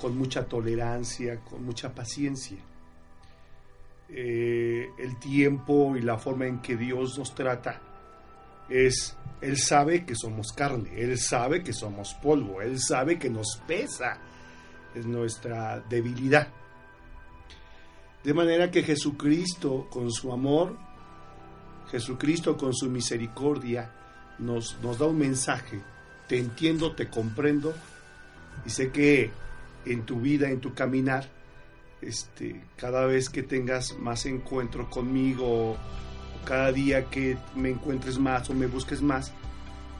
con 0.00 0.16
mucha 0.16 0.44
tolerancia, 0.44 1.40
con 1.40 1.64
mucha 1.64 1.94
paciencia. 1.94 2.58
Eh, 4.08 4.90
el 4.98 5.18
tiempo 5.18 5.96
y 5.96 6.02
la 6.02 6.18
forma 6.18 6.46
en 6.46 6.60
que 6.60 6.76
Dios 6.76 7.16
nos 7.18 7.34
trata 7.34 7.80
es, 8.68 9.16
Él 9.40 9.56
sabe 9.56 10.04
que 10.04 10.14
somos 10.14 10.52
carne, 10.52 10.90
Él 10.96 11.18
sabe 11.18 11.62
que 11.62 11.72
somos 11.72 12.14
polvo, 12.14 12.60
Él 12.60 12.78
sabe 12.80 13.18
que 13.18 13.30
nos 13.30 13.60
pesa, 13.66 14.18
es 14.94 15.06
nuestra 15.06 15.80
debilidad. 15.80 16.48
De 18.22 18.34
manera 18.34 18.70
que 18.70 18.82
Jesucristo 18.82 19.88
con 19.90 20.10
su 20.10 20.32
amor, 20.32 20.76
Jesucristo 21.90 22.56
con 22.56 22.74
su 22.74 22.88
misericordia, 22.88 23.90
nos, 24.38 24.78
nos 24.82 24.98
da 24.98 25.06
un 25.06 25.18
mensaje. 25.18 25.80
Te 26.28 26.38
entiendo, 26.38 26.92
te 26.92 27.08
comprendo 27.08 27.74
y 28.64 28.70
sé 28.70 28.90
que 28.90 29.30
en 29.84 30.02
tu 30.02 30.20
vida, 30.20 30.48
en 30.48 30.60
tu 30.60 30.74
caminar, 30.74 31.28
este, 32.00 32.64
cada 32.76 33.06
vez 33.06 33.30
que 33.30 33.42
tengas 33.42 33.96
más 33.98 34.26
encuentro 34.26 34.88
conmigo, 34.90 35.76
cada 36.44 36.72
día 36.72 37.04
que 37.04 37.36
me 37.54 37.70
encuentres 37.70 38.18
más 38.18 38.50
o 38.50 38.54
me 38.54 38.66
busques 38.66 39.02
más, 39.02 39.32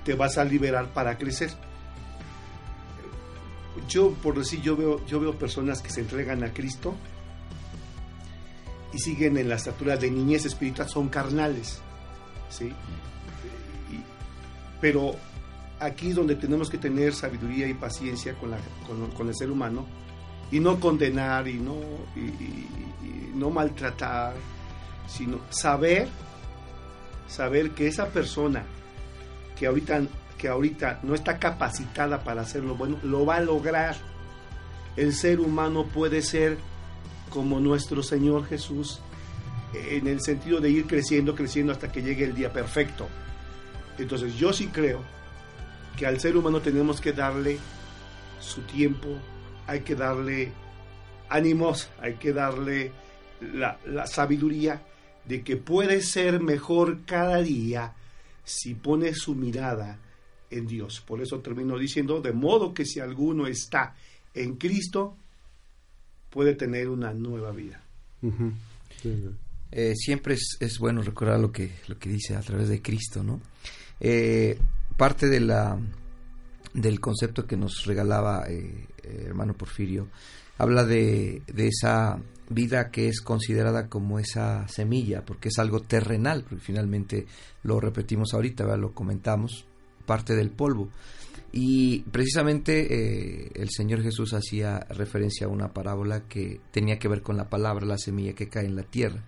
te 0.05 0.15
vas 0.15 0.39
a 0.39 0.45
liberar 0.45 0.93
para 0.93 1.17
crecer. 1.19 1.51
Yo, 3.89 4.11
por 4.15 4.39
decir, 4.39 4.61
yo 4.61 4.77
veo, 4.77 5.05
yo 5.07 5.21
veo 5.21 5.39
personas 5.39 5.81
que 5.81 5.91
se 5.91 6.01
entregan 6.01 6.45
a 6.45 6.53
Cristo 6.53 6.95
y 8.93 8.99
siguen 8.99 9.37
en 9.39 9.49
la 9.49 9.55
estatura 9.57 9.97
de 9.97 10.11
niñez 10.11 10.45
espiritual, 10.47 10.89
son 10.89 11.09
carnales, 11.09 11.81
¿sí? 12.51 12.73
Pero 14.81 15.15
aquí 15.81 16.11
es 16.11 16.15
donde 16.17 16.35
tenemos 16.37 16.69
que 16.69 16.79
tener 16.79 17.15
sabiduría 17.15 17.67
y 17.69 17.75
paciencia 17.75 18.35
con, 18.35 18.51
la- 18.51 18.59
con- 19.17 19.29
el 19.29 19.35
ser 19.35 19.51
humano 19.51 19.87
y 20.51 20.61
no 20.61 20.79
condenar 20.81 21.49
y 21.49 21.55
no, 21.55 21.77
y- 22.17 23.33
no 23.35 23.51
maltratar, 23.51 24.35
sino 25.09 25.39
saber, 25.51 26.09
saber 27.29 27.71
que 27.71 27.87
esa 27.87 28.07
persona 28.09 28.65
que 29.59 29.67
ahorita, 29.67 30.03
que 30.37 30.49
ahorita 30.49 31.01
no 31.03 31.15
está 31.15 31.39
capacitada 31.39 32.23
para 32.23 32.43
hacerlo 32.43 32.75
bueno, 32.77 32.99
lo 33.03 33.25
va 33.25 33.37
a 33.37 33.41
lograr. 33.41 33.97
El 34.97 35.15
ser 35.15 35.41
humano 35.41 35.87
puede 35.87 36.21
ser 36.21 36.59
como 37.33 37.61
nuestro 37.61 38.03
Señor 38.03 38.47
Jesús 38.47 39.01
en 39.75 40.07
el 40.07 40.21
sentido 40.21 40.61
de 40.61 40.71
ir 40.71 40.87
creciendo, 40.87 41.35
creciendo 41.35 41.73
hasta 41.73 41.91
que 41.91 42.03
llegue 42.03 42.25
el 42.25 42.35
día 42.35 42.53
perfecto. 42.53 43.09
Entonces 43.99 44.37
yo 44.37 44.53
sí 44.53 44.69
creo 44.69 45.01
que 45.97 46.07
al 46.07 46.21
ser 46.21 46.37
humano 46.37 46.61
tenemos 46.61 47.01
que 47.01 47.13
darle 47.13 47.59
su 48.39 48.61
tiempo, 48.63 49.17
hay 49.67 49.81
que 49.81 49.95
darle 49.95 50.53
ánimos, 51.29 51.89
hay 52.01 52.15
que 52.15 52.33
darle 52.33 52.93
la, 53.41 53.79
la 53.87 54.07
sabiduría 54.07 54.83
de 55.25 55.43
que 55.43 55.57
puede 55.57 56.03
ser 56.03 56.41
mejor 56.41 57.05
cada 57.07 57.41
día 57.41 57.95
si 58.45 58.75
pone 58.75 59.15
su 59.15 59.35
mirada 59.35 59.99
en 60.51 60.67
Dios. 60.67 61.01
Por 61.01 61.23
eso 61.23 61.41
termino 61.41 61.79
diciendo, 61.79 62.21
de 62.21 62.33
modo 62.33 62.75
que 62.75 62.85
si 62.85 63.01
alguno 63.01 63.47
está 63.47 63.95
en 64.35 64.57
Cristo, 64.57 65.17
puede 66.33 66.55
tener 66.55 66.89
una 66.89 67.13
nueva 67.13 67.53
vida. 67.53 67.81
Sí, 69.01 69.25
Eh, 69.71 69.95
siempre 69.95 70.35
es, 70.35 70.57
es 70.61 70.79
bueno 70.79 71.03
recordar 71.03 71.39
lo 71.39 71.53
que, 71.53 71.71
lo 71.89 71.99
que 71.99 72.09
dice 72.09 72.35
a 72.35 72.41
través 72.41 72.69
de 72.69 72.83
Cristo, 72.83 73.23
¿no? 73.23 73.41
Eh, 74.01 74.59
parte 74.97 75.29
de 75.29 75.41
la, 75.41 75.79
del 76.75 77.01
concepto 77.01 77.47
que 77.47 77.57
nos 77.57 77.85
regalaba 77.87 78.45
eh, 78.49 78.87
eh, 79.03 79.25
hermano 79.27 79.55
Porfirio 79.55 80.09
habla 80.59 80.85
de, 80.85 81.43
de 81.47 81.69
esa 81.69 82.19
vida 82.49 82.91
que 82.91 83.09
es 83.09 83.21
considerada 83.21 83.89
como 83.89 84.19
esa 84.19 84.69
semilla, 84.69 85.25
porque 85.25 85.49
es 85.49 85.59
algo 85.59 85.81
terrenal, 85.81 86.45
porque 86.49 86.65
finalmente 86.65 87.27
lo 87.63 87.81
repetimos 87.81 88.35
ahorita, 88.35 88.65
¿verdad? 88.65 88.81
lo 88.81 88.93
comentamos, 88.93 89.65
parte 90.05 90.35
del 90.35 90.51
polvo. 90.51 90.91
Y 91.53 92.01
precisamente 92.11 92.87
eh, 93.45 93.51
el 93.55 93.69
Señor 93.71 94.03
Jesús 94.03 94.33
hacía 94.33 94.81
referencia 94.91 95.47
a 95.47 95.51
una 95.51 95.73
parábola 95.73 96.27
que 96.27 96.61
tenía 96.71 96.99
que 96.99 97.09
ver 97.09 97.21
con 97.21 97.37
la 97.37 97.51
palabra, 97.51 97.85
la 97.85 97.99
semilla 97.99 98.33
que 98.33 98.49
cae 98.49 98.65
en 98.65 98.77
la 98.77 98.85
tierra. 98.85 99.23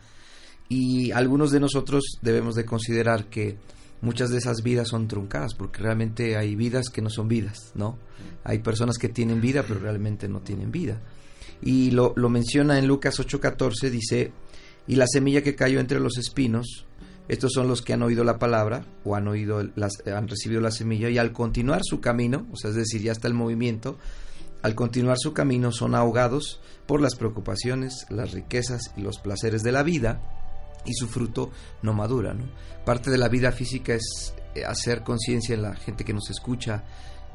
Y 0.68 1.10
algunos 1.10 1.50
de 1.50 1.60
nosotros 1.60 2.18
debemos 2.22 2.54
de 2.54 2.64
considerar 2.64 3.28
que 3.28 3.58
muchas 4.00 4.30
de 4.30 4.38
esas 4.38 4.62
vidas 4.62 4.88
son 4.88 5.06
truncadas, 5.06 5.54
porque 5.54 5.82
realmente 5.82 6.36
hay 6.36 6.54
vidas 6.56 6.88
que 6.88 7.02
no 7.02 7.10
son 7.10 7.28
vidas, 7.28 7.72
¿no? 7.74 7.98
Hay 8.42 8.60
personas 8.60 8.96
que 8.96 9.10
tienen 9.10 9.42
vida, 9.42 9.64
pero 9.66 9.80
realmente 9.80 10.26
no 10.26 10.40
tienen 10.40 10.70
vida. 10.70 11.00
Y 11.62 11.90
lo, 11.90 12.14
lo 12.16 12.30
menciona 12.30 12.78
en 12.78 12.86
Lucas 12.86 13.20
8:14, 13.20 13.90
dice, 13.90 14.32
y 14.86 14.96
la 14.96 15.06
semilla 15.06 15.42
que 15.42 15.54
cayó 15.54 15.80
entre 15.80 16.00
los 16.00 16.18
espinos, 16.18 16.86
estos 17.28 17.52
son 17.52 17.68
los 17.68 17.82
que 17.82 17.92
han 17.92 18.02
oído 18.02 18.22
la 18.24 18.38
palabra 18.38 18.84
o 19.04 19.16
han 19.16 19.28
oído 19.28 19.62
las, 19.76 20.06
han 20.06 20.28
recibido 20.28 20.60
la 20.60 20.70
semilla 20.70 21.08
y 21.08 21.18
al 21.18 21.32
continuar 21.32 21.80
su 21.82 22.00
camino, 22.00 22.46
o 22.52 22.56
sea, 22.56 22.70
es 22.70 22.76
decir, 22.76 23.02
ya 23.02 23.12
está 23.12 23.28
el 23.28 23.34
movimiento, 23.34 23.98
al 24.62 24.74
continuar 24.74 25.18
su 25.18 25.32
camino 25.32 25.72
son 25.72 25.94
ahogados 25.94 26.60
por 26.86 27.00
las 27.00 27.14
preocupaciones, 27.16 28.06
las 28.10 28.32
riquezas 28.32 28.92
y 28.96 29.02
los 29.02 29.18
placeres 29.18 29.62
de 29.62 29.72
la 29.72 29.82
vida 29.82 30.22
y 30.84 30.92
su 30.94 31.08
fruto 31.08 31.50
no 31.82 31.92
madura. 31.92 32.34
Parte 32.84 33.10
de 33.10 33.18
la 33.18 33.28
vida 33.28 33.52
física 33.52 33.94
es 33.94 34.34
eh, 34.54 34.64
hacer 34.64 35.02
conciencia 35.02 35.54
en 35.54 35.62
la 35.62 35.74
gente 35.74 36.04
que 36.04 36.12
nos 36.12 36.30
escucha, 36.30 36.84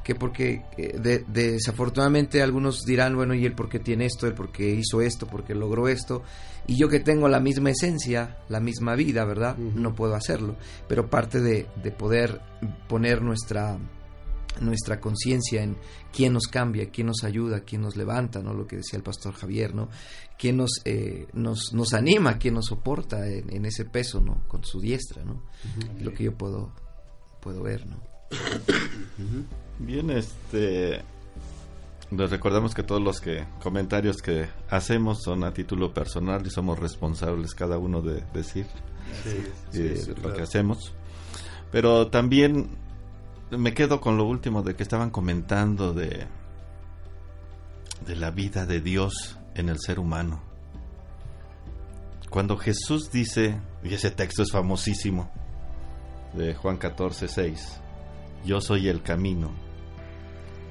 que 0.04 0.14
porque 0.14 0.62
eh, 0.76 0.98
de- 0.98 1.24
desafortunadamente 1.28 2.42
algunos 2.42 2.84
dirán, 2.84 3.14
bueno, 3.16 3.34
¿y 3.34 3.44
él 3.44 3.54
por 3.54 3.68
qué 3.68 3.78
tiene 3.78 4.06
esto? 4.06 4.26
¿Él 4.26 4.34
por 4.34 4.50
qué 4.52 4.70
hizo 4.74 5.00
esto? 5.00 5.26
¿Por 5.26 5.44
qué 5.44 5.54
logró 5.54 5.88
esto? 5.88 6.22
Y 6.66 6.76
yo 6.78 6.88
que 6.88 7.00
tengo 7.00 7.28
la 7.28 7.40
misma 7.40 7.70
esencia, 7.70 8.38
la 8.48 8.60
misma 8.60 8.94
vida, 8.94 9.24
¿verdad? 9.24 9.56
No 9.58 9.94
puedo 9.94 10.14
hacerlo. 10.14 10.56
Pero 10.88 11.10
parte 11.10 11.40
de, 11.40 11.66
de 11.82 11.90
poder 11.90 12.40
poner 12.88 13.22
nuestra 13.22 13.78
nuestra 14.60 15.00
conciencia 15.00 15.62
en 15.62 15.76
quién 16.12 16.32
nos 16.32 16.48
cambia, 16.48 16.90
quién 16.90 17.06
nos 17.06 17.22
ayuda, 17.22 17.60
quién 17.60 17.82
nos 17.82 17.96
levanta, 17.96 18.42
¿no? 18.42 18.52
Lo 18.52 18.66
que 18.66 18.76
decía 18.76 18.96
el 18.96 19.02
pastor 19.04 19.32
Javier, 19.32 19.74
¿no? 19.74 19.88
Quién 20.36 20.56
nos, 20.56 20.70
eh, 20.84 21.28
nos, 21.34 21.72
nos 21.72 21.94
anima, 21.94 22.36
quién 22.36 22.54
nos 22.54 22.66
soporta 22.66 23.26
en, 23.28 23.48
en 23.54 23.64
ese 23.64 23.84
peso, 23.84 24.20
¿no? 24.20 24.42
Con 24.48 24.64
su 24.64 24.80
diestra, 24.80 25.24
¿no? 25.24 25.44
Lo 26.00 26.12
que 26.12 26.24
yo 26.24 26.36
puedo, 26.36 26.72
puedo 27.40 27.62
ver, 27.62 27.86
¿no? 27.86 28.02
Bien, 29.78 30.10
este. 30.10 31.02
Les 32.10 32.28
recordamos 32.28 32.74
que 32.74 32.82
todos 32.82 33.00
los 33.00 33.20
que 33.20 33.46
comentarios 33.62 34.16
que 34.20 34.48
hacemos 34.68 35.22
son 35.22 35.44
a 35.44 35.52
título 35.52 35.94
personal 35.94 36.44
y 36.44 36.50
somos 36.50 36.78
responsables 36.78 37.54
cada 37.54 37.78
uno 37.78 38.02
de 38.02 38.24
decir 38.34 38.66
eh, 39.24 39.52
sí, 39.70 40.08
lo 40.08 40.14
claro. 40.14 40.34
que 40.34 40.42
hacemos. 40.42 40.92
Pero 41.70 42.08
también 42.08 42.76
me 43.52 43.74
quedo 43.74 44.00
con 44.00 44.16
lo 44.16 44.24
último 44.24 44.62
de 44.62 44.74
que 44.74 44.82
estaban 44.82 45.10
comentando 45.10 45.92
de 45.92 46.26
de 48.06 48.16
la 48.16 48.30
vida 48.30 48.66
de 48.66 48.80
Dios 48.80 49.38
en 49.54 49.68
el 49.68 49.78
ser 49.78 49.98
humano. 49.98 50.42
Cuando 52.28 52.56
Jesús 52.56 53.10
dice, 53.10 53.60
y 53.82 53.94
ese 53.94 54.10
texto 54.10 54.42
es 54.42 54.52
famosísimo, 54.52 55.30
de 56.32 56.54
Juan 56.54 56.76
14, 56.76 57.28
6. 57.28 57.79
Yo 58.44 58.60
soy 58.60 58.88
el 58.88 59.02
camino, 59.02 59.50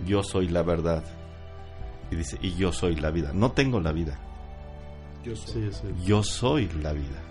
yo 0.06 0.24
soy 0.24 0.48
la 0.48 0.64
verdad. 0.64 1.04
Y 2.12 2.16
dice, 2.16 2.38
y 2.42 2.56
yo 2.56 2.72
soy 2.72 2.96
la 2.96 3.12
vida. 3.12 3.32
No 3.34 3.52
tengo 3.52 3.80
la 3.80 3.92
vida, 3.92 4.20
Yo 5.24 5.36
soy. 5.36 5.70
Sí, 5.72 5.80
sí. 5.82 6.06
yo 6.06 6.24
soy 6.24 6.68
la 6.82 6.94
vida. 6.94 7.22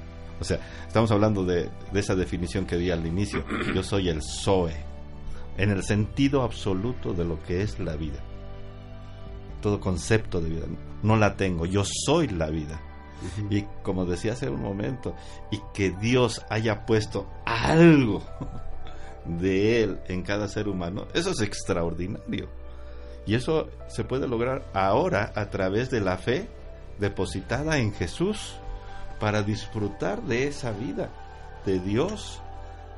O 0.40 0.44
sea, 0.44 0.60
estamos 0.86 1.10
hablando 1.10 1.44
de, 1.44 1.68
de 1.92 2.00
esa 2.00 2.14
definición 2.14 2.64
que 2.64 2.76
di 2.76 2.90
al 2.90 3.04
inicio. 3.06 3.44
Yo 3.74 3.82
soy 3.82 4.08
el 4.08 4.22
Zoe, 4.22 4.76
en 5.56 5.70
el 5.70 5.82
sentido 5.82 6.42
absoluto 6.42 7.12
de 7.12 7.24
lo 7.24 7.42
que 7.42 7.62
es 7.62 7.80
la 7.80 7.96
vida. 7.96 8.20
Todo 9.60 9.80
concepto 9.80 10.40
de 10.40 10.50
vida. 10.50 10.66
No 11.02 11.16
la 11.16 11.36
tengo, 11.36 11.66
yo 11.66 11.82
soy 11.84 12.28
la 12.28 12.50
vida. 12.50 12.80
Y 13.50 13.62
como 13.82 14.04
decía 14.04 14.34
hace 14.34 14.48
un 14.48 14.62
momento, 14.62 15.16
y 15.50 15.60
que 15.74 15.90
Dios 15.90 16.44
haya 16.48 16.86
puesto 16.86 17.28
algo 17.44 18.22
de 19.28 19.82
Él 19.82 19.98
en 20.08 20.22
cada 20.22 20.48
ser 20.48 20.68
humano, 20.68 21.06
eso 21.14 21.30
es 21.30 21.40
extraordinario. 21.40 22.48
Y 23.26 23.34
eso 23.34 23.68
se 23.88 24.04
puede 24.04 24.26
lograr 24.26 24.64
ahora 24.72 25.32
a 25.34 25.50
través 25.50 25.90
de 25.90 26.00
la 26.00 26.16
fe 26.16 26.48
depositada 26.98 27.78
en 27.78 27.92
Jesús 27.92 28.54
para 29.20 29.42
disfrutar 29.42 30.22
de 30.22 30.46
esa 30.48 30.70
vida 30.72 31.10
de 31.66 31.78
Dios. 31.78 32.40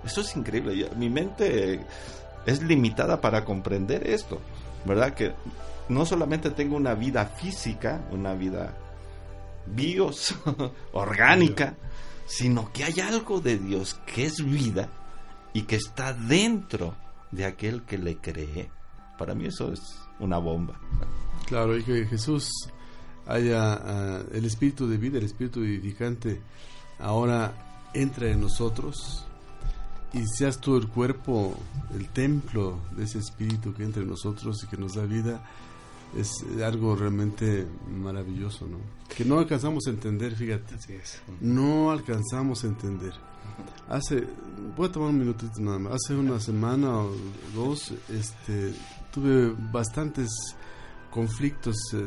Eso 0.05 0.21
es 0.21 0.37
increíble. 0.37 0.77
Yo- 0.77 0.91
mi 0.97 1.11
mente 1.11 1.81
es 2.47 2.63
limitada 2.63 3.21
para 3.21 3.45
comprender 3.45 4.07
esto, 4.07 4.41
¿verdad? 4.85 5.15
Que 5.15 5.33
no 5.89 6.07
solamente 6.07 6.51
tengo 6.51 6.77
una 6.77 6.95
vida 6.95 7.27
física, 7.27 8.01
una 8.13 8.35
vida 8.35 8.73
bios, 9.67 10.35
orgánica, 10.93 11.75
sino 12.27 12.73
que 12.73 12.85
hay 12.85 13.01
algo 13.01 13.41
de 13.41 13.59
Dios 13.59 13.95
que 14.07 14.27
es 14.27 14.45
vida 14.45 14.89
y 15.53 15.63
que 15.63 15.77
está 15.77 16.13
dentro 16.13 16.95
de 17.31 17.45
aquel 17.45 17.83
que 17.83 17.99
le 17.99 18.17
cree. 18.17 18.71
Para 19.19 19.35
mí 19.35 19.47
eso 19.47 19.73
es 19.73 19.81
una 20.19 20.39
bomba. 20.39 20.79
Claro, 21.47 21.77
y 21.77 21.83
que 21.83 22.07
Jesús 22.07 22.51
haya 23.27 23.75
ah, 23.75 24.23
el 24.33 24.45
espíritu 24.45 24.89
de 24.89 24.97
vida, 24.97 25.19
el 25.19 25.25
espíritu 25.25 25.61
vivificante, 25.61 26.41
ahora 26.99 27.53
entra 27.95 28.29
en 28.31 28.41
nosotros 28.41 29.27
y 30.13 30.27
seas 30.27 30.61
tú 30.61 30.77
el 30.77 30.89
cuerpo, 30.89 31.57
el 31.95 32.09
templo 32.09 32.81
de 32.97 33.05
ese 33.05 33.19
espíritu 33.19 33.73
que 33.75 33.85
entra 33.85 34.03
en 34.03 34.09
nosotros 34.09 34.63
y 34.65 34.67
que 34.67 34.77
nos 34.77 34.95
da 34.95 35.05
vida, 35.05 35.43
es 36.17 36.45
algo 36.65 36.97
realmente 36.97 37.67
maravilloso, 37.89 38.67
¿no? 38.67 38.79
Que 39.15 39.25
no 39.25 39.39
alcanzamos 39.39 39.87
a 39.87 39.91
entender, 39.91 40.35
fíjate. 40.35 40.75
Así 40.75 40.95
es. 40.95 41.23
No 41.41 41.93
alcanzamos 41.93 42.65
a 42.65 42.67
entender. 42.67 43.13
Hace, 43.89 44.25
voy 44.77 44.89
a 44.89 44.93
tomar 44.93 45.11
un 45.11 45.19
minutito 45.19 45.61
nada 45.61 45.79
más. 45.79 45.95
Hace 45.95 46.15
una 46.15 46.39
semana 46.41 46.99
o 46.99 47.13
dos, 47.55 47.93
este, 48.09 48.73
tuve 49.13 49.55
bastantes 49.73 50.29
conflictos. 51.11 51.77
eh, 51.95 52.05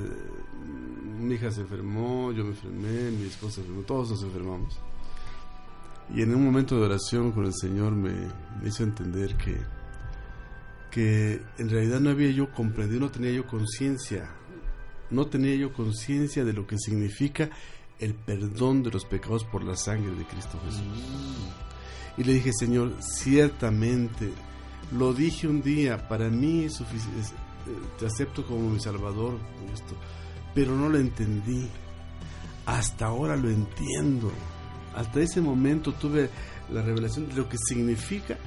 mi 1.20 1.36
hija 1.36 1.52
se 1.52 1.62
enfermó, 1.62 2.32
yo 2.32 2.44
me 2.44 2.52
enfermé, 2.52 3.12
mi 3.12 3.28
esposa 3.28 3.56
se 3.56 3.62
enfermó, 3.62 3.84
todos 3.84 4.12
nos 4.12 4.24
enfermamos. 4.24 4.80
Y 6.14 6.22
en 6.22 6.36
un 6.36 6.44
momento 6.44 6.78
de 6.78 6.86
oración 6.86 7.32
con 7.32 7.46
el 7.46 7.54
Señor 7.54 7.94
me, 7.94 8.12
me 8.62 8.68
hizo 8.68 8.84
entender 8.84 9.36
que, 9.38 9.58
que 10.92 11.42
en 11.58 11.70
realidad 11.70 12.00
no 12.00 12.10
había 12.10 12.32
yo 12.32 12.52
comprendido, 12.52 13.00
no 13.02 13.10
tenía 13.12 13.32
yo 13.32 13.48
conciencia, 13.48 14.30
no 15.10 15.28
tenía 15.28 15.56
yo 15.56 15.74
conciencia 15.74 16.44
de 16.44 16.54
lo 16.54 16.68
que 16.68 16.78
significa 16.78 17.50
el 18.04 18.14
perdón 18.14 18.84
de 18.84 18.92
los 18.92 19.06
pecados 19.06 19.44
por 19.46 19.64
la 19.64 19.76
sangre 19.76 20.14
de 20.16 20.26
Cristo 20.26 20.60
Jesús. 20.66 20.84
Y 22.18 22.24
le 22.24 22.34
dije, 22.34 22.52
Señor, 22.54 22.94
ciertamente, 23.02 24.32
lo 24.92 25.14
dije 25.14 25.48
un 25.48 25.62
día, 25.62 26.08
para 26.08 26.30
mí 26.30 26.66
es 26.66 26.80
sufici- 26.80 27.18
es, 27.20 27.32
eh, 27.32 27.34
te 27.98 28.06
acepto 28.06 28.46
como 28.46 28.70
mi 28.70 28.80
Salvador, 28.80 29.38
esto, 29.74 29.96
pero 30.54 30.76
no 30.76 30.90
lo 30.90 30.98
entendí. 31.00 31.68
Hasta 32.66 33.08
ahora 33.08 33.36
lo 33.36 33.50
entiendo. 33.50 34.32
Hasta 34.96 35.20
ese 35.22 35.42
momento 35.42 35.92
tuve 35.94 36.30
la 36.72 36.82
revelación 36.82 37.28
de 37.28 37.34
lo 37.36 37.50
que 37.50 37.58
significa 37.58 38.38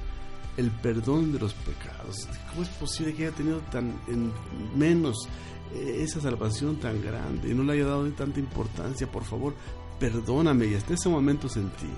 el 0.56 0.70
perdón 0.70 1.32
de 1.32 1.38
los 1.38 1.54
pecados. 1.54 2.28
¿Cómo 2.50 2.62
es 2.62 2.68
posible 2.70 3.14
que 3.14 3.26
haya 3.26 3.36
tenido 3.36 3.58
tan 3.70 3.98
en 4.08 4.32
menos 4.76 5.28
eh, 5.74 5.98
esa 6.02 6.20
salvación 6.20 6.76
tan 6.76 7.02
grande 7.02 7.50
y 7.50 7.54
no 7.54 7.62
le 7.62 7.74
haya 7.74 7.86
dado 7.86 8.08
tanta 8.12 8.40
importancia? 8.40 9.10
Por 9.10 9.24
favor, 9.24 9.54
perdóname. 9.98 10.66
Y 10.66 10.74
hasta 10.74 10.94
ese 10.94 11.08
momento 11.08 11.48
sentí 11.48 11.90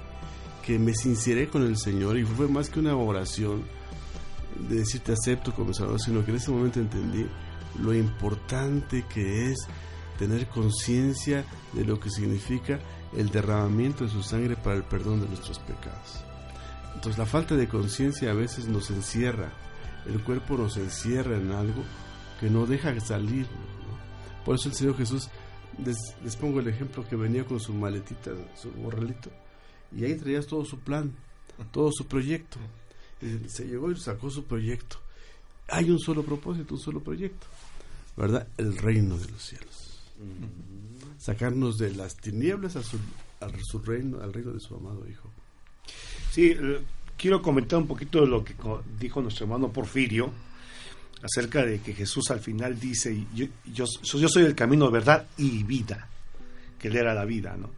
que 0.64 0.78
me 0.78 0.94
sinceré 0.94 1.48
con 1.48 1.62
el 1.62 1.76
Señor 1.76 2.18
y 2.18 2.24
fue 2.24 2.48
más 2.48 2.68
que 2.68 2.80
una 2.80 2.96
oración 2.96 3.62
de 4.68 4.76
decir 4.76 5.00
te 5.00 5.12
acepto 5.12 5.54
como 5.54 5.72
Salvador, 5.72 6.00
sino 6.00 6.24
que 6.24 6.30
en 6.30 6.36
ese 6.36 6.50
momento 6.50 6.80
entendí 6.80 7.26
lo 7.80 7.94
importante 7.94 9.04
que 9.12 9.50
es 9.50 9.66
tener 10.18 10.48
conciencia 10.48 11.44
de 11.72 11.84
lo 11.84 12.00
que 12.00 12.10
significa 12.10 12.80
el 13.16 13.30
derramamiento 13.30 14.04
de 14.04 14.10
su 14.10 14.22
sangre 14.22 14.56
para 14.56 14.76
el 14.76 14.82
perdón 14.82 15.20
de 15.20 15.28
nuestros 15.28 15.58
pecados. 15.60 16.27
Entonces 16.98 17.16
la 17.16 17.26
falta 17.26 17.54
de 17.54 17.68
conciencia 17.68 18.32
a 18.32 18.34
veces 18.34 18.66
nos 18.66 18.90
encierra, 18.90 19.52
el 20.04 20.20
cuerpo 20.20 20.58
nos 20.58 20.76
encierra 20.78 21.36
en 21.36 21.52
algo 21.52 21.84
que 22.40 22.50
no 22.50 22.66
deja 22.66 22.98
salir. 22.98 23.42
¿no? 23.44 24.44
Por 24.44 24.56
eso 24.56 24.68
el 24.68 24.74
Señor 24.74 24.96
Jesús, 24.96 25.28
les, 25.84 25.96
les 26.24 26.34
pongo 26.34 26.58
el 26.58 26.66
ejemplo 26.66 27.06
que 27.08 27.14
venía 27.14 27.44
con 27.44 27.60
su 27.60 27.72
maletita, 27.72 28.32
su 28.56 28.72
borralito, 28.72 29.30
y 29.96 30.06
ahí 30.06 30.16
traías 30.16 30.48
todo 30.48 30.64
su 30.64 30.80
plan, 30.80 31.14
todo 31.70 31.92
su 31.92 32.04
proyecto. 32.04 32.58
Y 33.22 33.48
se 33.48 33.68
llegó 33.68 33.92
y 33.92 33.96
sacó 33.96 34.28
su 34.28 34.42
proyecto. 34.42 34.96
Hay 35.68 35.92
un 35.92 36.00
solo 36.00 36.24
propósito, 36.24 36.74
un 36.74 36.80
solo 36.80 36.98
proyecto, 36.98 37.46
¿verdad? 38.16 38.48
El 38.56 38.76
reino 38.76 39.16
de 39.16 39.28
los 39.28 39.40
cielos. 39.40 40.00
Sacarnos 41.16 41.78
de 41.78 41.92
las 41.94 42.16
tinieblas 42.16 42.74
a 42.74 42.82
su, 42.82 42.96
a 43.38 43.48
su 43.62 43.78
reino, 43.78 44.20
al 44.20 44.32
reino 44.32 44.50
de 44.50 44.58
su 44.58 44.74
amado 44.74 45.08
Hijo. 45.08 45.30
Sí, 46.30 46.56
eh, 46.58 46.80
quiero 47.16 47.40
comentar 47.42 47.78
un 47.78 47.86
poquito 47.86 48.20
de 48.20 48.26
lo 48.26 48.44
que 48.44 48.54
dijo 48.98 49.20
nuestro 49.22 49.44
hermano 49.46 49.72
Porfirio 49.72 50.30
acerca 51.22 51.64
de 51.64 51.80
que 51.80 51.94
Jesús 51.94 52.30
al 52.30 52.40
final 52.40 52.78
dice, 52.78 53.24
yo, 53.34 53.46
yo, 53.72 53.84
yo 54.02 54.28
soy 54.28 54.44
el 54.44 54.54
camino, 54.54 54.90
verdad 54.90 55.26
y 55.36 55.64
vida, 55.64 56.08
que 56.78 56.88
él 56.88 56.96
era 56.96 57.12
la 57.14 57.24
vida, 57.24 57.56
¿no? 57.56 57.70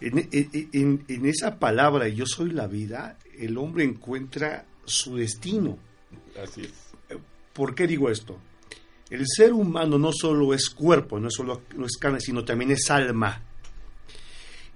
En, 0.00 0.18
en- 0.32 0.68
en- 0.72 1.04
en 1.08 1.26
esa 1.26 1.58
palabra, 1.58 2.08
yo 2.08 2.26
soy 2.26 2.50
la 2.50 2.66
vida, 2.66 3.16
el 3.38 3.56
hombre 3.56 3.84
encuentra 3.84 4.66
su 4.84 5.16
destino. 5.16 5.78
Así 6.42 6.62
es. 6.62 6.72
¿Por 7.52 7.74
qué 7.74 7.86
digo 7.86 8.10
esto? 8.10 8.36
El 9.10 9.24
ser 9.28 9.52
humano 9.52 9.98
no 9.98 10.10
solo 10.12 10.52
es 10.54 10.68
cuerpo, 10.70 11.20
no, 11.20 11.30
solo, 11.30 11.62
no 11.76 11.86
es 11.86 11.96
carne, 11.98 12.18
sino 12.20 12.44
también 12.44 12.72
es 12.72 12.90
alma. 12.90 13.40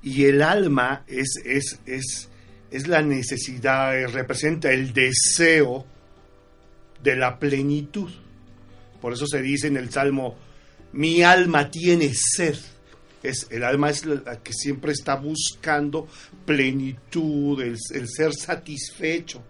Y 0.07 0.27
el 0.27 0.41
alma 0.41 1.03
es, 1.09 1.31
es, 1.45 1.81
es, 1.85 2.29
es 2.71 2.87
la 2.87 3.03
necesidad, 3.03 3.99
eh, 3.99 4.07
representa 4.07 4.71
el 4.71 4.93
deseo 4.93 5.85
de 7.03 7.17
la 7.17 7.41
plenitud. 7.41 8.13
Por 9.01 9.15
eso 9.15 9.27
se 9.27 9.43
dice 9.43 9.67
en 9.67 9.77
el 9.77 9.91
Salmo, 9.91 10.37
mi 10.93 11.25
alma 11.25 11.73
tiene 11.73 12.13
sed. 12.15 12.55
Es, 13.21 13.49
el 13.51 13.65
alma 13.65 13.91
es 13.91 14.07
la, 14.07 14.41
que 14.45 14.53
siempre 14.53 14.93
está 14.93 15.17
buscando 15.17 16.07
plenitud, 16.45 17.61
el, 17.61 17.77
el 17.93 18.09
ser 18.09 18.33
satisfecho. 18.33 19.43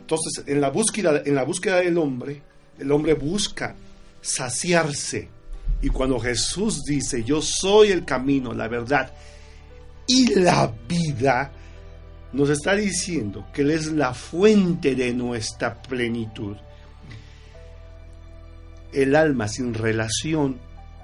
Entonces, 0.00 0.44
en 0.46 0.58
la 0.58 0.70
búsqueda, 0.70 1.22
en 1.22 1.34
la 1.34 1.44
búsqueda 1.44 1.82
del 1.82 1.98
hombre, 1.98 2.40
el 2.78 2.90
hombre 2.90 3.12
busca 3.12 3.76
saciarse. 4.22 5.28
Y 5.82 5.88
cuando 5.88 6.18
Jesús 6.18 6.84
dice, 6.84 7.24
yo 7.24 7.42
soy 7.42 7.88
el 7.88 8.04
camino, 8.04 8.54
la 8.54 8.68
verdad 8.68 9.12
y 10.06 10.34
la 10.34 10.72
vida, 10.88 11.52
nos 12.32 12.48
está 12.50 12.74
diciendo 12.74 13.46
que 13.52 13.62
Él 13.62 13.72
es 13.72 13.86
la 13.92 14.14
fuente 14.14 14.94
de 14.94 15.12
nuestra 15.12 15.82
plenitud. 15.82 16.56
El 18.92 19.16
alma 19.16 19.48
sin 19.48 19.74
relación, 19.74 20.58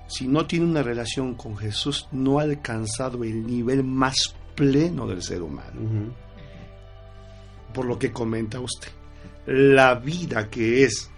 si 0.08 0.26
no 0.26 0.46
tiene 0.46 0.66
una 0.66 0.82
relación 0.82 1.34
con 1.34 1.56
Jesús, 1.56 2.08
no 2.12 2.38
ha 2.38 2.42
alcanzado 2.42 3.24
el 3.24 3.46
nivel 3.46 3.84
más 3.84 4.34
pleno 4.54 5.06
del 5.06 5.22
ser 5.22 5.42
humano 5.42 6.14
por 7.72 7.86
lo 7.86 7.98
que 7.98 8.12
comenta 8.12 8.60
usted. 8.60 8.88
La 9.46 9.94
vida 9.94 10.50
que 10.50 10.84
es 10.84 11.10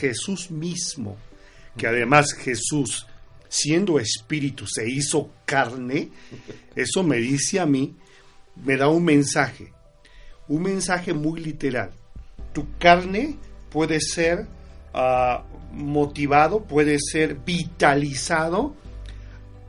Jesús 0.00 0.50
mismo, 0.50 1.16
que 1.78 1.86
además 1.86 2.34
Jesús, 2.34 3.06
siendo 3.48 3.98
espíritu, 3.98 4.66
se 4.66 4.90
hizo 4.90 5.30
carne, 5.46 6.10
eso 6.76 7.02
me 7.02 7.16
dice 7.16 7.60
a 7.60 7.64
mí, 7.64 7.96
me 8.62 8.76
da 8.76 8.88
un 8.88 9.04
mensaje, 9.04 9.72
un 10.48 10.62
mensaje 10.62 11.14
muy 11.14 11.40
literal. 11.40 11.92
Tu 12.52 12.66
carne 12.78 13.38
puede 13.70 14.00
ser 14.00 14.46
ah, 14.92 15.44
motivado, 15.72 16.64
puede 16.64 16.98
ser 17.00 17.36
vitalizado 17.36 18.74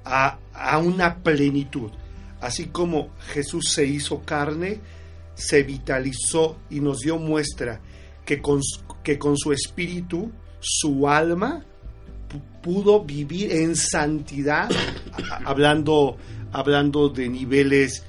a, 0.04 0.40
a 0.54 0.78
una 0.80 1.24
plenitud. 1.24 1.92
Así 2.42 2.66
como 2.68 3.10
Jesús 3.34 3.72
se 3.72 3.86
hizo 3.86 4.24
carne, 4.26 4.80
se 5.36 5.64
vitalizó 5.64 6.58
y 6.70 6.80
nos 6.80 7.00
dio 7.00 7.18
muestra 7.18 7.80
que 8.26 8.42
con, 8.42 8.62
que 9.04 9.20
con 9.20 9.38
su 9.38 9.52
espíritu, 9.52 10.32
su 10.60 11.08
alma 11.08 11.66
pudo 12.62 13.04
vivir 13.04 13.52
en 13.52 13.76
santidad, 13.76 14.70
hablando, 15.46 16.18
hablando 16.52 17.10
de 17.10 17.30
niveles 17.30 18.04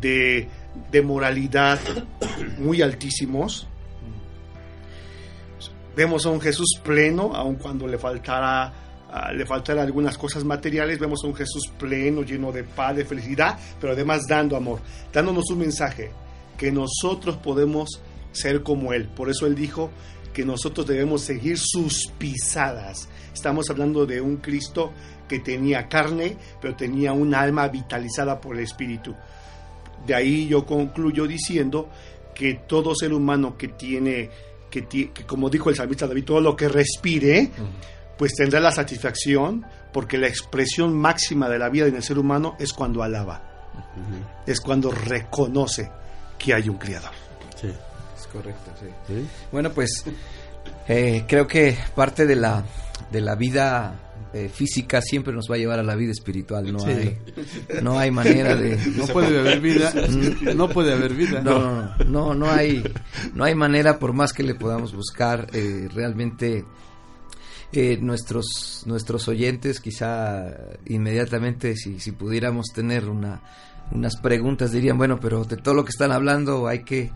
de, 0.00 0.48
de 0.90 1.02
moralidad 1.02 1.78
muy 2.58 2.82
altísimos. 2.82 3.66
Vemos 5.96 6.26
a 6.26 6.30
un 6.30 6.40
Jesús 6.40 6.80
pleno, 6.82 7.34
aun 7.34 7.56
cuando 7.56 7.86
le 7.86 7.98
faltara 7.98 8.72
Uh, 9.08 9.32
le 9.32 9.46
algunas 9.80 10.18
cosas 10.18 10.44
materiales, 10.44 10.98
vemos 10.98 11.24
a 11.24 11.28
un 11.28 11.34
Jesús 11.34 11.72
pleno, 11.78 12.20
lleno 12.20 12.52
de 12.52 12.62
paz, 12.62 12.94
de 12.94 13.06
felicidad, 13.06 13.58
pero 13.80 13.94
además 13.94 14.20
dando 14.28 14.54
amor, 14.54 14.80
dándonos 15.10 15.50
un 15.50 15.60
mensaje, 15.60 16.10
que 16.58 16.70
nosotros 16.70 17.38
podemos 17.38 18.02
ser 18.32 18.62
como 18.62 18.92
Él. 18.92 19.08
Por 19.08 19.30
eso 19.30 19.46
Él 19.46 19.54
dijo 19.54 19.90
que 20.38 20.44
nosotros 20.44 20.86
debemos 20.86 21.22
seguir 21.22 21.58
sus 21.58 22.12
pisadas. 22.16 23.08
Estamos 23.34 23.68
hablando 23.70 24.06
de 24.06 24.20
un 24.20 24.36
Cristo 24.36 24.92
que 25.26 25.40
tenía 25.40 25.88
carne, 25.88 26.36
pero 26.62 26.76
tenía 26.76 27.12
un 27.12 27.34
alma 27.34 27.66
vitalizada 27.66 28.40
por 28.40 28.54
el 28.54 28.62
Espíritu. 28.62 29.16
De 30.06 30.14
ahí 30.14 30.46
yo 30.46 30.64
concluyo 30.64 31.26
diciendo 31.26 31.88
que 32.36 32.60
todo 32.68 32.94
ser 32.94 33.12
humano 33.12 33.58
que 33.58 33.66
tiene, 33.66 34.30
que, 34.70 34.86
que 34.86 35.26
como 35.26 35.50
dijo 35.50 35.70
el 35.70 35.74
salmista 35.74 36.06
David, 36.06 36.24
todo 36.24 36.40
lo 36.40 36.54
que 36.54 36.68
respire, 36.68 37.50
pues 38.16 38.36
tendrá 38.36 38.60
la 38.60 38.70
satisfacción 38.70 39.66
porque 39.92 40.18
la 40.18 40.28
expresión 40.28 40.96
máxima 40.96 41.48
de 41.48 41.58
la 41.58 41.68
vida 41.68 41.88
en 41.88 41.96
el 41.96 42.02
ser 42.04 42.16
humano 42.16 42.54
es 42.60 42.72
cuando 42.72 43.02
alaba, 43.02 43.42
es 44.46 44.60
cuando 44.60 44.92
reconoce 44.92 45.90
que 46.38 46.54
hay 46.54 46.68
un 46.68 46.78
creador. 46.78 47.10
Sí, 47.60 47.72
correcto, 48.32 48.70
sí. 48.80 49.26
Bueno, 49.50 49.70
pues 49.72 50.04
eh, 50.88 51.24
creo 51.28 51.46
que 51.46 51.76
parte 51.94 52.26
de 52.26 52.36
la, 52.36 52.64
de 53.10 53.20
la 53.20 53.34
vida 53.34 54.08
eh, 54.32 54.50
física 54.52 55.00
siempre 55.00 55.32
nos 55.32 55.50
va 55.50 55.54
a 55.54 55.58
llevar 55.58 55.78
a 55.78 55.82
la 55.82 55.94
vida 55.94 56.12
espiritual. 56.12 56.70
No, 56.70 56.84
hay, 56.84 57.18
no 57.82 57.98
hay 57.98 58.10
manera 58.10 58.54
de. 58.54 58.76
No 58.96 59.06
puede 59.06 59.38
haber 59.38 59.60
vida. 59.60 59.92
No 60.54 60.68
puede 60.68 60.92
haber 60.92 61.14
vida. 61.14 61.40
No, 61.40 61.60
no, 61.60 62.04
no, 62.04 62.34
no, 62.34 62.50
hay, 62.50 62.84
no 63.34 63.44
hay 63.44 63.54
manera, 63.54 63.98
por 63.98 64.12
más 64.12 64.32
que 64.32 64.42
le 64.42 64.54
podamos 64.54 64.94
buscar, 64.94 65.48
eh, 65.54 65.88
realmente 65.94 66.64
eh, 67.72 67.98
nuestros, 68.00 68.82
nuestros 68.86 69.28
oyentes 69.28 69.80
quizá 69.80 70.54
inmediatamente 70.86 71.76
si, 71.76 71.98
si 71.98 72.12
pudiéramos 72.12 72.66
tener 72.74 73.08
una, 73.08 73.40
unas 73.90 74.16
preguntas 74.16 74.72
dirían, 74.72 74.98
bueno, 74.98 75.18
pero 75.20 75.44
de 75.44 75.56
todo 75.56 75.74
lo 75.74 75.84
que 75.84 75.90
están 75.90 76.12
hablando 76.12 76.66
hay 76.66 76.84
que, 76.84 77.10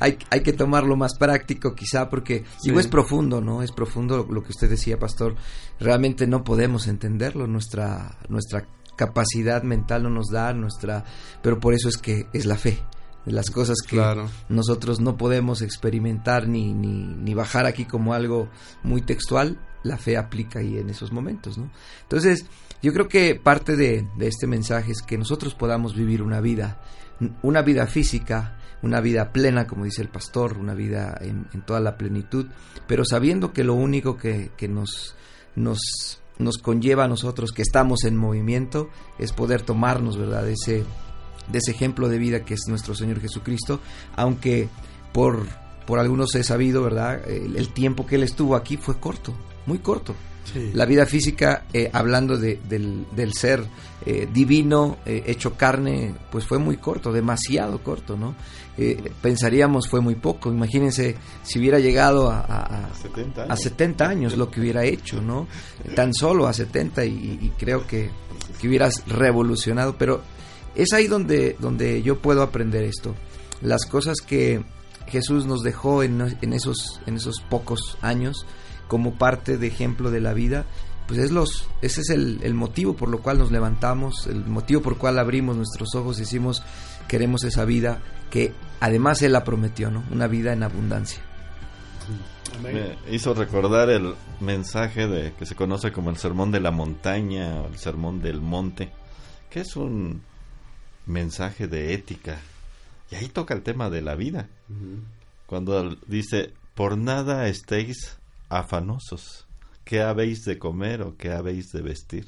hay, 0.00 0.18
hay 0.30 0.40
que 0.42 0.52
tomarlo 0.52 0.96
más 0.96 1.16
práctico 1.18 1.74
quizá 1.74 2.08
porque, 2.08 2.44
digo, 2.62 2.80
es 2.80 2.88
profundo, 2.88 3.40
¿no? 3.40 3.62
Es 3.62 3.72
profundo 3.72 4.26
lo 4.30 4.42
que 4.42 4.50
usted 4.50 4.68
decía, 4.68 4.98
pastor. 4.98 5.34
Realmente 5.80 6.26
no 6.26 6.44
podemos 6.44 6.86
entenderlo, 6.86 7.46
nuestra, 7.46 8.18
nuestra 8.28 8.66
capacidad 8.96 9.62
mental 9.62 10.02
no 10.04 10.10
nos 10.10 10.28
da, 10.28 10.52
nuestra, 10.52 11.04
pero 11.42 11.58
por 11.58 11.74
eso 11.74 11.88
es 11.88 11.96
que 11.96 12.26
es 12.32 12.46
la 12.46 12.56
fe 12.56 12.78
de 13.24 13.32
las 13.32 13.50
cosas 13.50 13.78
que 13.86 13.96
Claro. 13.96 14.28
nosotros 14.48 15.00
no 15.00 15.16
podemos 15.16 15.62
experimentar 15.62 16.48
ni, 16.48 16.72
ni, 16.74 17.04
ni 17.04 17.34
bajar 17.34 17.66
aquí 17.66 17.84
como 17.84 18.14
algo 18.14 18.48
muy 18.82 19.00
textual, 19.00 19.58
la 19.84 19.96
fe 19.96 20.16
aplica 20.16 20.58
ahí 20.60 20.78
en 20.78 20.90
esos 20.90 21.12
momentos, 21.12 21.56
¿no? 21.58 21.70
Entonces, 22.02 22.46
yo 22.82 22.92
creo 22.92 23.08
que 23.08 23.34
parte 23.36 23.76
de, 23.76 24.08
de 24.16 24.26
este 24.26 24.46
mensaje 24.46 24.92
es 24.92 25.02
que 25.02 25.16
nosotros 25.16 25.54
podamos 25.54 25.94
vivir 25.94 26.22
una 26.22 26.40
vida, 26.40 26.80
una 27.42 27.62
vida 27.62 27.86
física, 27.86 28.58
una 28.82 29.00
vida 29.00 29.32
plena, 29.32 29.66
como 29.66 29.84
dice 29.84 30.02
el 30.02 30.08
pastor, 30.08 30.58
una 30.58 30.74
vida 30.74 31.16
en, 31.20 31.46
toda 31.64 31.80
la 31.80 31.96
plenitud, 31.96 32.46
pero 32.86 33.04
sabiendo 33.04 33.52
que 33.52 33.64
lo 33.64 33.74
único 33.74 34.16
que, 34.16 34.50
nos, 34.68 35.14
nos, 35.54 35.78
conlleva 36.60 37.04
a 37.04 37.08
nosotros 37.08 37.52
que 37.52 37.62
estamos 37.62 38.04
en 38.04 38.16
movimiento 38.16 38.90
es 39.18 39.32
poder 39.32 39.62
tomarnos, 39.62 40.18
¿verdad? 40.18 40.48
Ese, 40.48 40.84
de 41.50 41.58
ese 41.58 41.70
ejemplo 41.70 42.08
de 42.08 42.18
vida 42.18 42.44
que 42.44 42.54
es 42.54 42.62
nuestro 42.66 42.94
Señor 42.94 43.20
Jesucristo, 43.20 43.80
aunque 44.16 44.68
por, 45.12 45.46
por 45.86 46.00
algunos 46.00 46.34
he 46.34 46.42
sabido, 46.42 46.82
¿verdad? 46.82 47.28
El, 47.28 47.56
el 47.56 47.72
tiempo 47.72 48.06
que 48.06 48.16
Él 48.16 48.24
estuvo 48.24 48.56
aquí 48.56 48.76
fue 48.76 48.98
corto, 48.98 49.32
muy 49.66 49.78
corto. 49.78 50.14
Sí. 50.44 50.70
La 50.74 50.86
vida 50.86 51.06
física, 51.06 51.64
eh, 51.72 51.88
hablando 51.92 52.36
de, 52.36 52.60
del, 52.68 53.06
del, 53.14 53.32
ser 53.32 53.64
eh, 54.04 54.28
divino, 54.32 54.98
eh, 55.06 55.22
hecho 55.26 55.54
carne, 55.54 56.14
pues 56.30 56.46
fue 56.46 56.58
muy 56.58 56.76
corto, 56.76 57.12
demasiado 57.12 57.82
corto, 57.82 58.16
¿no? 58.16 58.34
Pensaríamos 59.20 59.86
fue 59.88 60.00
muy 60.00 60.14
poco. 60.14 60.50
Imagínense 60.50 61.16
si 61.42 61.58
hubiera 61.58 61.78
llegado 61.78 62.30
a, 62.30 62.40
a, 62.40 62.86
a, 62.86 62.94
70 62.94 63.42
años. 63.42 63.52
a, 63.52 63.56
70 63.56 64.08
años. 64.08 64.36
lo 64.36 64.50
que 64.50 64.60
hubiera 64.60 64.84
hecho, 64.84 65.20
¿no? 65.20 65.46
Tan 65.94 66.14
solo 66.14 66.46
a 66.46 66.52
70 66.52 67.04
y, 67.04 67.38
y 67.42 67.52
creo 67.58 67.86
que, 67.86 68.10
que 68.60 68.68
hubieras 68.68 69.02
revolucionado, 69.06 69.96
pero 69.98 70.22
es 70.74 70.92
ahí 70.92 71.06
donde, 71.06 71.56
donde 71.58 72.02
yo 72.02 72.18
puedo 72.20 72.42
aprender 72.42 72.82
esto. 72.84 73.14
Las 73.60 73.84
cosas 73.86 74.16
que 74.26 74.64
Jesús 75.06 75.46
nos 75.46 75.62
dejó 75.62 76.02
en, 76.02 76.36
en, 76.40 76.52
esos, 76.52 77.00
en 77.06 77.16
esos 77.16 77.40
pocos 77.48 77.98
años 78.00 78.46
como 78.92 79.14
parte 79.14 79.56
de 79.56 79.68
ejemplo 79.68 80.10
de 80.10 80.20
la 80.20 80.34
vida, 80.34 80.66
pues 81.06 81.18
es 81.18 81.30
los, 81.30 81.66
ese 81.80 82.02
es 82.02 82.10
el, 82.10 82.40
el, 82.42 82.52
motivo 82.52 82.94
por 82.94 83.08
lo 83.08 83.22
cual 83.22 83.38
nos 83.38 83.50
levantamos, 83.50 84.26
el 84.26 84.44
motivo 84.44 84.82
por 84.82 84.92
el 84.92 84.98
cual 84.98 85.18
abrimos 85.18 85.56
nuestros 85.56 85.94
ojos 85.94 86.18
y 86.18 86.20
decimos 86.20 86.62
queremos 87.08 87.42
esa 87.44 87.64
vida 87.64 88.02
que 88.30 88.52
además 88.80 89.22
Él 89.22 89.32
la 89.32 89.44
prometió, 89.44 89.90
¿no? 89.90 90.04
Una 90.10 90.26
vida 90.26 90.52
en 90.52 90.62
abundancia. 90.62 91.22
Me 92.62 92.98
hizo 93.10 93.32
recordar 93.32 93.88
el 93.88 94.14
mensaje 94.40 95.06
de 95.06 95.32
que 95.38 95.46
se 95.46 95.54
conoce 95.54 95.90
como 95.90 96.10
el 96.10 96.18
sermón 96.18 96.50
de 96.50 96.60
la 96.60 96.70
montaña 96.70 97.62
o 97.62 97.68
el 97.68 97.78
sermón 97.78 98.20
del 98.20 98.42
monte, 98.42 98.92
que 99.48 99.60
es 99.60 99.74
un 99.74 100.20
mensaje 101.06 101.66
de 101.66 101.94
ética. 101.94 102.40
Y 103.10 103.14
ahí 103.14 103.28
toca 103.28 103.54
el 103.54 103.62
tema 103.62 103.88
de 103.88 104.02
la 104.02 104.16
vida. 104.16 104.50
Uh 104.68 104.74
-huh. 104.74 105.00
Cuando 105.46 105.96
dice, 106.06 106.52
por 106.74 106.98
nada 106.98 107.48
estéis 107.48 108.18
afanosos, 108.58 109.46
qué 109.84 110.02
habéis 110.02 110.44
de 110.44 110.58
comer 110.58 111.02
o 111.02 111.16
qué 111.16 111.32
habéis 111.32 111.72
de 111.72 111.82
vestir, 111.82 112.26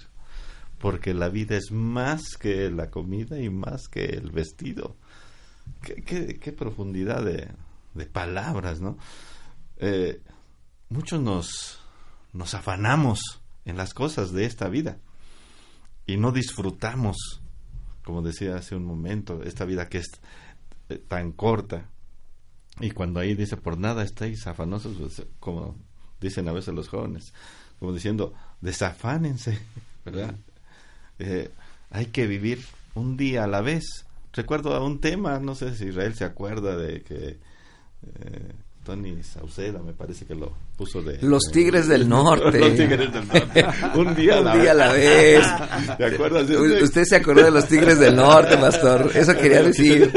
porque 0.78 1.14
la 1.14 1.28
vida 1.28 1.56
es 1.56 1.70
más 1.70 2.36
que 2.38 2.70
la 2.70 2.90
comida 2.90 3.40
y 3.40 3.50
más 3.50 3.88
que 3.88 4.04
el 4.04 4.30
vestido. 4.30 4.96
Qué, 5.80 6.54
profundidad 6.56 7.24
de, 7.24 7.50
de, 7.94 8.06
palabras, 8.06 8.80
¿no? 8.80 8.98
Eh, 9.78 10.20
muchos 10.90 11.20
nos, 11.20 11.80
nos 12.32 12.54
afanamos 12.54 13.20
en 13.64 13.78
las 13.78 13.94
cosas 13.94 14.32
de 14.32 14.44
esta 14.44 14.68
vida 14.68 14.98
y 16.06 16.18
no 16.18 16.32
disfrutamos 16.32 17.40
como 18.04 18.22
decía 18.22 18.56
hace 18.56 18.76
un 18.76 18.84
momento, 18.84 19.42
esta 19.42 19.64
vida 19.64 19.88
que 19.88 19.98
es 19.98 20.20
eh, 20.90 20.98
tan 20.98 21.32
corta. 21.32 21.90
Y 22.80 22.90
cuando 22.90 23.20
ahí 23.20 23.34
dice, 23.34 23.56
por 23.56 23.78
nada 23.78 24.02
estáis 24.04 24.46
afanosos, 24.46 24.96
pues, 24.98 25.26
como 25.40 25.76
dicen 26.24 26.48
a 26.48 26.52
veces 26.52 26.74
los 26.74 26.88
jóvenes, 26.88 27.32
como 27.78 27.92
diciendo, 27.92 28.34
desafánense, 28.60 29.58
¿verdad? 30.04 30.34
Eh, 31.18 31.50
hay 31.90 32.06
que 32.06 32.26
vivir 32.26 32.64
un 32.94 33.16
día 33.16 33.44
a 33.44 33.46
la 33.46 33.60
vez. 33.60 34.06
Recuerdo 34.32 34.74
a 34.74 34.84
un 34.84 35.00
tema, 35.00 35.38
no 35.38 35.54
sé 35.54 35.76
si 35.76 35.86
Israel 35.86 36.14
se 36.14 36.24
acuerda 36.24 36.76
de 36.76 37.02
que 37.02 37.38
eh, 38.02 38.52
Tony 38.84 39.22
Sauceda 39.22 39.80
me 39.82 39.94
parece 39.94 40.26
que 40.26 40.34
lo 40.34 40.52
puso 40.76 41.02
de... 41.02 41.18
Los 41.22 41.44
Tigres 41.50 41.88
del 41.88 42.08
Norte. 42.08 42.58
los 42.60 42.76
Tigres 42.76 43.12
del 43.12 43.26
Norte. 43.26 43.66
Un 43.94 44.14
día 44.14 44.38
a 44.38 44.40
la, 44.42 44.52
Un 44.54 44.60
día 44.60 44.70
a 44.70 44.74
la 44.74 44.92
vez. 44.92 45.46
¿Te 45.98 46.04
acuerdas 46.04 46.46
de 46.46 46.56
usted? 46.58 46.82
usted? 46.82 47.04
se 47.04 47.16
acordó 47.16 47.42
de 47.42 47.50
los 47.50 47.66
Tigres 47.66 47.98
del 47.98 48.14
Norte, 48.14 48.56
pastor. 48.58 49.10
Eso 49.14 49.34
quería 49.36 49.62
decir. 49.62 50.12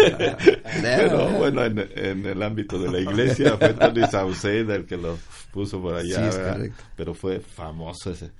Pero 0.82 1.30
bueno, 1.32 1.64
en, 1.64 1.80
en, 1.96 2.26
el 2.26 2.44
ámbito 2.44 2.78
de 2.78 2.92
la 2.92 3.00
iglesia 3.00 3.58
fue 3.58 3.74
Tony 3.74 4.06
Sauceda 4.08 4.76
el 4.76 4.86
que 4.86 4.98
lo 4.98 5.18
puso 5.52 5.82
por 5.82 5.96
allá. 5.96 6.32
Sí, 6.32 6.72
Pero 6.96 7.14
fue 7.14 7.40
famoso 7.40 8.12
ese. 8.12 8.32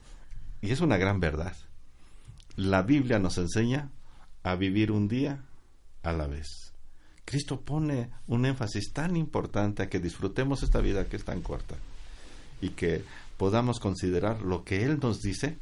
Y 0.62 0.72
es 0.72 0.82
una 0.82 0.98
gran 0.98 1.20
verdad. 1.20 1.54
La 2.56 2.82
Biblia 2.82 3.18
nos 3.18 3.38
enseña 3.38 3.92
a 4.44 4.56
vivir 4.56 4.92
un 4.92 5.08
día 5.08 5.40
a 6.04 6.12
la 6.12 6.28
vez. 6.28 6.74
Cristo 7.28 7.60
pone 7.60 8.10
un 8.28 8.46
énfasis 8.46 8.94
tan 8.94 9.18
importante 9.18 9.84
a 9.84 9.90
que 9.90 10.00
disfrutemos 10.00 10.64
esta 10.64 10.80
vida 10.80 11.10
que 11.10 11.18
es 11.18 11.26
tan 11.26 11.42
corta 11.42 11.76
y 12.62 12.70
que 12.70 13.04
podamos 13.36 13.82
considerar 13.82 14.42
lo 14.42 14.64
que 14.64 14.86
Él 14.86 14.98
nos 15.02 15.20
dice 15.20 15.58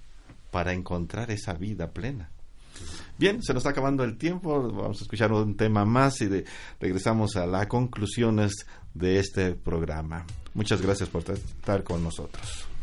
para 0.52 0.74
encontrar 0.74 1.32
esa 1.32 1.54
vida 1.54 1.90
plena. 1.90 2.30
Bien, 3.18 3.42
se 3.42 3.52
nos 3.54 3.62
está 3.62 3.72
acabando 3.72 4.04
el 4.04 4.16
tiempo, 4.16 4.62
vamos 4.62 5.00
a 5.02 5.04
escuchar 5.06 5.32
un 5.32 5.58
tema 5.58 5.86
más 5.86 6.22
y 6.22 6.30
regresamos 6.80 7.36
a 7.36 7.48
las 7.48 7.66
conclusiones 7.66 8.54
de 8.94 9.18
este 9.18 9.54
programa. 9.54 10.24
Muchas 10.54 10.84
gracias 10.84 11.10
por 11.10 11.24
estar 11.32 11.84
con 11.84 12.04
nosotros. 12.04 12.75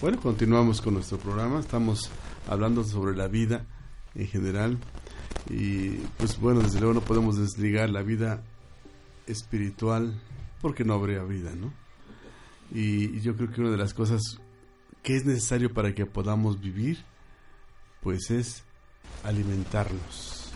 Bueno, 0.00 0.18
continuamos 0.18 0.80
con 0.80 0.94
nuestro 0.94 1.18
programa. 1.18 1.60
Estamos 1.60 2.10
hablando 2.48 2.84
sobre 2.84 3.14
la 3.14 3.28
vida 3.28 3.66
en 4.14 4.26
general. 4.26 4.78
Y 5.50 5.90
pues 6.16 6.40
bueno, 6.40 6.60
desde 6.60 6.80
luego 6.80 6.94
no 6.94 7.00
podemos 7.02 7.36
desligar 7.36 7.90
la 7.90 8.00
vida 8.00 8.42
espiritual 9.26 10.18
porque 10.62 10.86
no 10.86 10.94
habría 10.94 11.22
vida, 11.24 11.50
¿no? 11.54 11.70
Y, 12.72 13.20
yo 13.20 13.36
creo 13.36 13.50
que 13.50 13.60
una 13.60 13.72
de 13.72 13.76
las 13.76 13.92
cosas 13.92 14.22
que 15.02 15.16
es 15.16 15.26
necesario 15.26 15.74
para 15.74 15.94
que 15.94 16.06
podamos 16.06 16.58
vivir, 16.58 17.04
pues 18.02 18.30
es 18.30 18.64
alimentarnos. 19.22 20.50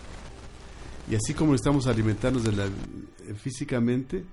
Y 1.07 1.13
así 1.13 1.35
como 1.35 1.51
necesitamos 1.51 1.85
alimentarnos 1.85 2.41
físicamente, 3.37 4.25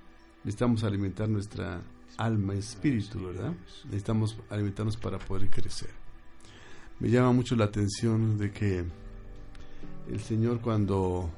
necesitamos 0.43 0.83
alimentar 0.83 1.29
nuestra 1.29 1.83
alma, 2.17 2.53
espíritu, 2.53 3.25
¿verdad? 3.25 3.53
Necesitamos 3.85 4.37
alimentarnos 4.49 4.97
para 4.97 5.19
poder 5.19 5.49
crecer. 5.49 5.89
Me 6.99 7.09
llama 7.09 7.31
mucho 7.31 7.55
la 7.55 7.65
atención 7.65 8.37
de 8.37 8.51
que 8.51 8.83
el 10.09 10.19
Señor 10.19 10.61
cuando 10.61 11.29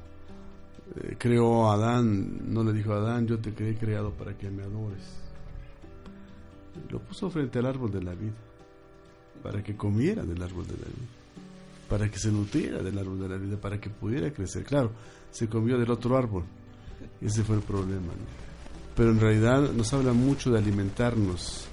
eh, 0.96 1.16
creó 1.18 1.70
a 1.70 1.76
Adán, 1.76 2.54
no 2.54 2.64
le 2.64 2.74
dijo 2.74 2.94
a 2.94 2.98
Adán, 2.98 3.28
yo 3.28 3.40
te 3.40 3.54
creé 3.54 3.76
creado 3.76 4.12
para 4.12 4.38
que 4.38 4.50
me 4.50 4.64
adores. 4.64 5.04
Lo 6.90 7.00
puso 7.00 7.30
frente 7.30 7.60
al 7.60 7.66
árbol 7.68 7.92
de 7.92 8.04
la 8.04 8.14
vida, 8.14 8.34
para 9.42 9.64
que 9.64 9.76
comiera 9.76 10.24
del 10.24 10.42
árbol 10.42 10.68
de 10.68 10.74
la 10.74 10.86
vida, 10.86 11.08
para 11.90 12.10
que 12.10 12.20
se 12.20 12.32
nutriera 12.32 12.84
del 12.84 12.98
árbol 12.98 13.20
de 13.20 13.30
la 13.30 13.38
vida, 13.38 13.58
para 13.58 13.80
que 13.80 13.90
pudiera 13.90 14.32
crecer. 14.32 14.64
Claro, 14.64 14.92
se 15.32 15.48
comió 15.48 15.78
del 15.78 15.90
otro 15.90 16.18
árbol, 16.18 16.44
ese 17.22 17.44
fue 17.44 17.56
el 17.56 17.62
problema. 17.62 18.08
¿no? 18.08 18.55
Pero 18.96 19.12
en 19.12 19.20
realidad 19.20 19.72
nos 19.72 19.94
habla 19.94 20.14
mucho 20.14 20.52
de 20.52 20.60
alimentarnos 20.60 21.68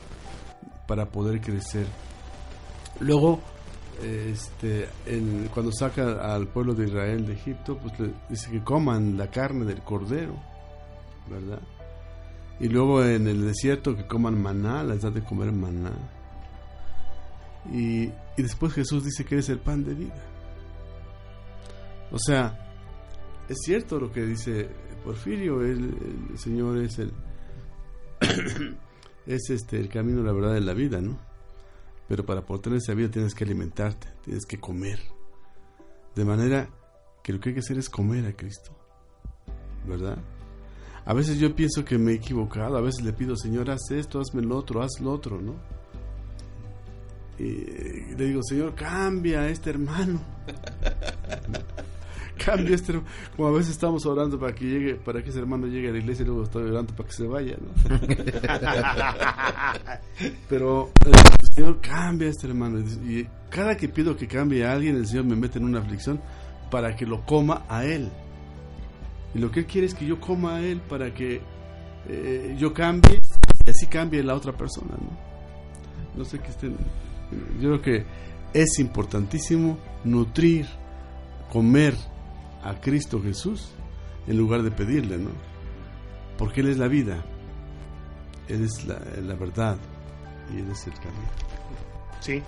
para 0.87 1.07
poder 1.07 1.41
crecer. 1.41 1.87
Luego, 3.01 3.41
este, 4.03 4.89
cuando 5.55 5.73
saca 5.73 6.35
al 6.35 6.49
pueblo 6.49 6.75
de 6.75 6.87
Israel 6.87 7.27
de 7.27 7.35
Egipto, 7.35 7.79
pues 7.79 7.99
le 8.01 8.13
dice 8.29 8.51
que 8.51 8.63
coman 8.63 9.17
la 9.17 9.31
carne 9.31 9.65
del 9.65 9.83
cordero, 9.83 10.35
¿verdad? 11.31 11.61
Y 12.61 12.69
luego 12.69 13.05
en 13.05 13.27
el 13.29 13.47
desierto 13.47 13.97
que 13.97 14.07
coman 14.07 14.41
maná, 14.41 14.85
les 14.85 15.03
da 15.03 15.11
de 15.11 15.23
comer 15.23 15.53
maná. 15.53 15.93
Y, 17.73 18.05
y 18.05 18.43
después 18.43 18.73
Jesús 18.73 19.05
dice 19.05 19.25
que 19.25 19.37
eres 19.37 19.49
el 19.49 19.61
pan 19.61 19.85
de 19.85 19.95
vida. 19.95 20.23
O 22.11 22.19
sea, 22.19 22.59
es 23.49 23.59
cierto 23.65 23.99
lo 23.99 24.13
que 24.13 24.23
dice 24.23 24.69
Porfirio, 25.05 25.63
el, 25.63 25.95
Señor 26.37 26.79
es 26.79 26.99
el 26.99 27.13
es 29.27 29.51
este 29.51 29.79
el 29.79 29.89
camino, 29.89 30.23
la 30.23 30.33
verdad 30.33 30.55
de 30.55 30.61
la 30.61 30.75
vida, 30.75 31.01
¿no? 31.01 31.19
Pero 32.09 32.25
para 32.25 32.43
tener 32.43 32.79
esa 32.79 32.95
vida 32.95 33.11
tienes 33.11 33.35
que 33.35 33.45
alimentarte, 33.45 34.09
tienes 34.25 34.45
que 34.45 34.59
comer. 34.59 35.01
De 36.15 36.25
manera 36.25 36.69
que 37.23 37.33
lo 37.33 37.41
que 37.41 37.51
hay 37.51 37.55
que 37.55 37.61
hacer 37.61 37.79
es 37.79 37.89
comer 37.89 38.27
a 38.27 38.33
Cristo. 38.33 38.77
¿Verdad? 39.87 40.19
A 41.05 41.15
veces 41.15 41.39
yo 41.39 41.55
pienso 41.57 41.85
que 41.85 41.99
me 41.99 42.13
he 42.13 42.15
equivocado, 42.15 42.77
a 42.77 42.81
veces 42.81 43.05
le 43.05 43.13
pido, 43.13 43.37
Señor, 43.37 43.71
haz 43.71 43.91
esto, 43.91 44.21
hazme 44.21 44.43
lo 44.43 44.57
otro, 44.57 44.83
haz 44.83 45.01
lo 45.01 45.13
otro, 45.13 45.41
¿no? 45.41 45.55
Y 47.39 48.15
le 48.15 48.27
digo, 48.27 48.41
Señor, 48.43 48.75
cambia 48.75 49.41
a 49.41 49.49
este 49.49 49.71
hermano. 49.71 50.21
Cambia 52.45 52.73
a 52.73 52.75
este. 52.75 53.01
Como 53.37 53.49
a 53.49 53.53
veces 53.53 53.71
estamos 53.71 54.05
orando 54.07 54.39
para 54.39 54.55
que 54.55 54.65
llegue, 54.65 54.95
para 54.95 55.23
que 55.23 55.31
ese 55.31 55.39
hermano 55.39 55.67
llegue 55.67 55.89
a 55.89 55.93
la 55.93 55.99
iglesia 55.99 56.23
y 56.23 56.27
luego 56.27 56.45
estoy 56.45 56.65
orando 56.65 56.95
para 56.95 57.09
que 57.09 57.15
se 57.15 57.27
vaya, 57.27 57.57
¿no? 57.61 57.73
Pero 60.49 60.91
el 61.07 61.55
Señor 61.55 61.81
cambia 61.81 62.29
este 62.29 62.47
hermano. 62.47 62.81
Y 62.81 63.27
cada 63.51 63.77
que 63.77 63.89
pido 63.89 64.17
que 64.17 64.27
cambie 64.27 64.65
a 64.65 64.73
alguien, 64.73 64.97
el 64.97 65.07
Señor 65.07 65.25
me 65.25 65.37
mete 65.37 65.59
en 65.59 65.65
una 65.65 65.81
aflicción 65.81 66.21
para 66.71 66.97
que 66.97 67.07
lo 67.07 67.25
coma 67.25 67.65
a 67.69 67.85
Él. 67.85 68.11
Y 69.35 69.39
lo 69.39 69.51
que 69.51 69.61
Él 69.61 69.67
quiere 69.67 69.87
es 69.87 69.95
que 69.95 70.07
yo 70.07 70.21
coma 70.21 70.57
a 70.57 70.61
Él 70.61 70.81
para 70.81 71.13
que 71.13 71.41
eh, 72.09 72.57
yo 72.59 72.73
cambie 72.73 73.19
y 73.65 73.71
así 73.71 73.87
cambie 73.87 74.23
la 74.23 74.35
otra 74.35 74.53
persona, 74.53 74.95
¿no? 74.99 75.33
No 76.17 76.25
sé 76.25 76.39
qué 76.41 76.49
estén. 76.49 76.77
Yo 77.61 77.71
creo 77.71 77.83
que 77.83 78.05
es 78.53 78.79
importantísimo 78.79 79.79
nutrir, 80.05 80.67
comer 81.51 81.95
a 82.63 82.81
Cristo 82.81 83.21
Jesús 83.23 83.71
en 84.27 84.37
lugar 84.37 84.63
de 84.63 84.71
pedirle, 84.71 85.19
¿no? 85.19 85.31
Porque 86.39 86.61
Él 86.61 86.69
es 86.69 86.79
la 86.79 86.89
vida, 86.89 87.23
Él 88.49 88.65
es 88.65 88.85
la, 88.85 89.01
la 89.23 89.35
verdad 89.35 89.77
y 90.53 90.61
Él 90.61 90.71
es 90.71 90.87
el 90.87 90.95
camino. 90.95 91.31
Sí. 92.21 92.43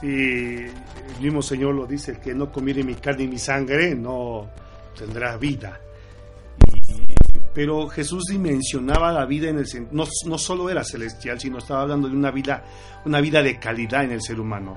Sí, 0.00 0.06
el 0.06 1.22
mismo 1.22 1.40
Señor 1.40 1.74
lo 1.74 1.86
dice, 1.86 2.12
el 2.12 2.20
que 2.20 2.34
no 2.34 2.52
comiere 2.52 2.84
mi 2.84 2.96
carne 2.96 3.24
y 3.24 3.28
mi 3.28 3.38
sangre 3.38 3.94
no 3.94 4.50
tendrá 4.96 5.38
vida. 5.38 5.80
Pero 7.54 7.88
Jesús 7.88 8.24
dimensionaba 8.28 9.10
la 9.12 9.24
vida 9.24 9.48
en 9.48 9.58
el 9.58 9.66
no, 9.90 10.04
no 10.26 10.36
solo 10.36 10.68
era 10.68 10.84
celestial, 10.84 11.40
sino 11.40 11.56
estaba 11.56 11.82
hablando 11.82 12.08
de 12.08 12.14
una 12.14 12.30
vida, 12.30 12.62
una 13.06 13.22
vida 13.22 13.42
de 13.42 13.58
calidad 13.58 14.04
en 14.04 14.12
el 14.12 14.20
ser 14.20 14.38
humano. 14.38 14.76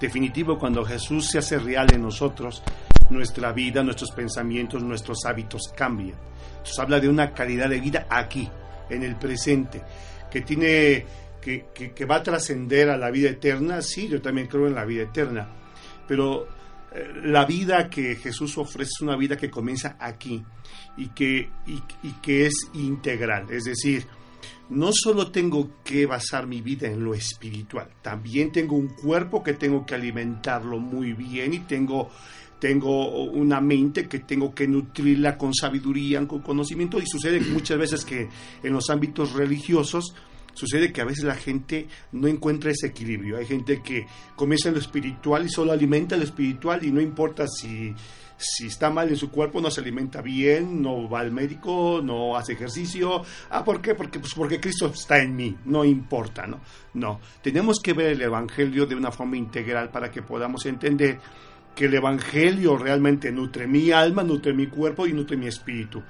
Definitivo, 0.00 0.56
cuando 0.56 0.84
Jesús 0.84 1.28
se 1.28 1.38
hace 1.38 1.58
real 1.58 1.92
en 1.92 2.02
nosotros, 2.02 2.62
nuestra 3.10 3.52
vida, 3.52 3.82
nuestros 3.82 4.10
pensamientos, 4.12 4.82
nuestros 4.82 5.24
hábitos 5.26 5.62
cambian. 5.76 6.18
Entonces 6.52 6.78
habla 6.78 7.00
de 7.00 7.08
una 7.08 7.32
calidad 7.32 7.68
de 7.68 7.80
vida 7.80 8.06
aquí, 8.08 8.48
en 8.88 9.02
el 9.02 9.16
presente, 9.16 9.82
que 10.30 10.40
tiene 10.42 11.04
que, 11.40 11.66
que- 11.74 11.92
que 11.92 12.04
va 12.04 12.16
a 12.16 12.22
trascender 12.22 12.90
a 12.90 12.96
la 12.96 13.10
vida 13.10 13.30
eterna. 13.30 13.82
Sí, 13.82 14.08
yo 14.08 14.20
también 14.20 14.46
creo 14.46 14.66
en 14.66 14.74
la 14.74 14.84
vida 14.84 15.04
eterna, 15.04 15.48
pero 16.06 16.46
eh, 16.92 17.08
la 17.24 17.44
vida 17.44 17.88
que 17.88 18.16
Jesús 18.16 18.58
ofrece 18.58 18.90
es 18.96 19.00
una 19.00 19.16
vida 19.16 19.36
que 19.36 19.50
comienza 19.50 19.96
aquí 20.00 20.44
y 20.96 21.08
que, 21.10 21.48
y, 21.66 21.82
y 22.02 22.12
que 22.20 22.46
es 22.46 22.54
integral. 22.74 23.46
Es 23.50 23.64
decir, 23.64 24.06
no 24.68 24.90
solo 24.92 25.30
tengo 25.30 25.70
que 25.82 26.06
basar 26.06 26.46
mi 26.46 26.60
vida 26.60 26.88
en 26.88 27.02
lo 27.02 27.14
espiritual, 27.14 27.88
también 28.02 28.52
tengo 28.52 28.76
un 28.76 28.88
cuerpo 28.88 29.42
que 29.42 29.54
tengo 29.54 29.84
que 29.86 29.94
alimentarlo 29.94 30.78
muy 30.78 31.12
bien 31.12 31.54
y 31.54 31.60
tengo, 31.60 32.10
tengo 32.60 33.24
una 33.24 33.60
mente 33.60 34.06
que 34.06 34.20
tengo 34.20 34.54
que 34.54 34.68
nutrirla 34.68 35.36
con 35.36 35.54
sabiduría, 35.54 36.24
con 36.28 36.40
conocimiento 36.40 36.98
y 36.98 37.06
sucede 37.06 37.40
muchas 37.40 37.78
veces 37.78 38.04
que 38.04 38.28
en 38.62 38.72
los 38.72 38.90
ámbitos 38.90 39.32
religiosos 39.32 40.14
sucede 40.52 40.92
que 40.92 41.00
a 41.00 41.06
veces 41.06 41.24
la 41.24 41.34
gente 41.34 41.88
no 42.12 42.28
encuentra 42.28 42.70
ese 42.70 42.88
equilibrio. 42.88 43.38
Hay 43.38 43.46
gente 43.46 43.80
que 43.82 44.06
comienza 44.36 44.68
en 44.68 44.74
lo 44.74 44.80
espiritual 44.80 45.46
y 45.46 45.48
solo 45.48 45.72
alimenta 45.72 46.16
lo 46.16 46.24
espiritual 46.24 46.84
y 46.84 46.90
no 46.90 47.00
importa 47.00 47.46
si, 47.48 47.94
si 48.36 48.66
está 48.66 48.90
mal 48.90 49.08
en 49.08 49.16
su 49.16 49.30
cuerpo, 49.30 49.60
no 49.60 49.70
se 49.70 49.80
alimenta 49.80 50.20
bien, 50.20 50.82
no 50.82 51.08
va 51.08 51.20
al 51.20 51.32
médico, 51.32 52.00
no 52.02 52.36
hace 52.36 52.52
ejercicio. 52.52 53.22
Ah, 53.48 53.64
¿por 53.64 53.80
qué? 53.80 53.94
Porque, 53.94 54.18
pues 54.18 54.34
porque 54.34 54.60
Cristo 54.60 54.88
está 54.88 55.22
en 55.22 55.34
mí, 55.34 55.56
no 55.64 55.84
importa, 55.84 56.46
¿no? 56.46 56.60
No, 56.94 57.20
tenemos 57.42 57.80
que 57.80 57.92
ver 57.92 58.08
el 58.08 58.22
Evangelio 58.22 58.84
de 58.84 58.96
una 58.96 59.12
forma 59.12 59.36
integral 59.36 59.90
para 59.90 60.10
que 60.10 60.22
podamos 60.22 60.66
entender 60.66 61.20
que 61.74 61.86
el 61.86 61.94
Evangelio 61.94 62.76
realmente 62.76 63.32
nutre 63.32 63.66
mi 63.66 63.90
alma, 63.90 64.22
nutre 64.22 64.52
mi 64.52 64.66
cuerpo 64.66 65.06
y 65.06 65.12
nutre 65.12 65.36
mi 65.36 65.46
espíritu. 65.46 66.02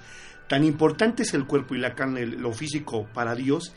Tan 0.49 0.65
importante 0.65 1.23
es 1.23 1.33
el 1.35 1.47
cuerpo 1.47 1.75
y 1.75 1.79
la 1.79 1.95
carne, 1.95 2.27
lo 2.27 2.53
físico 2.53 3.07
para 3.15 3.35
Dios, 3.35 3.73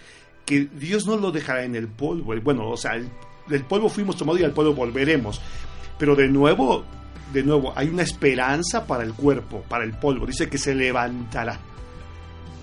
que 0.46 0.66
Dios 0.66 1.06
no 1.06 1.18
lo 1.18 1.32
dejará 1.32 1.64
en 1.64 1.76
el 1.76 1.88
polvo. 1.88 2.34
Bueno, 2.42 2.70
o 2.70 2.78
sea, 2.78 2.96
el, 2.96 3.10
del 3.48 3.64
polvo 3.64 3.90
fuimos 3.90 4.18
tomados 4.18 4.42
y 4.42 4.44
al 4.44 4.54
polvo 4.54 4.74
volveremos. 4.74 5.40
Pero 6.00 6.16
de 6.16 6.28
nuevo, 6.28 6.84
de 7.32 7.44
nuevo, 7.44 7.74
hay 7.76 7.90
una 7.90 8.04
esperanza 8.04 8.88
para 8.88 9.04
el 9.04 9.14
cuerpo, 9.14 9.64
para 9.70 9.84
el 9.84 9.94
polvo. 9.94 10.26
Dice 10.26 10.50
que 10.50 10.58
se 10.58 10.74
levantará. 10.74 11.60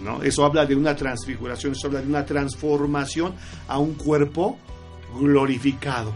¿no? 0.02 0.22
Eso 0.22 0.44
habla 0.44 0.66
de 0.66 0.74
una 0.74 0.96
transfiguración, 0.96 1.72
eso 1.72 1.86
habla 1.86 2.00
de 2.00 2.08
una 2.08 2.24
transformación 2.24 3.34
a 3.68 3.78
un 3.78 3.94
cuerpo 3.94 4.58
glorificado. 5.18 6.12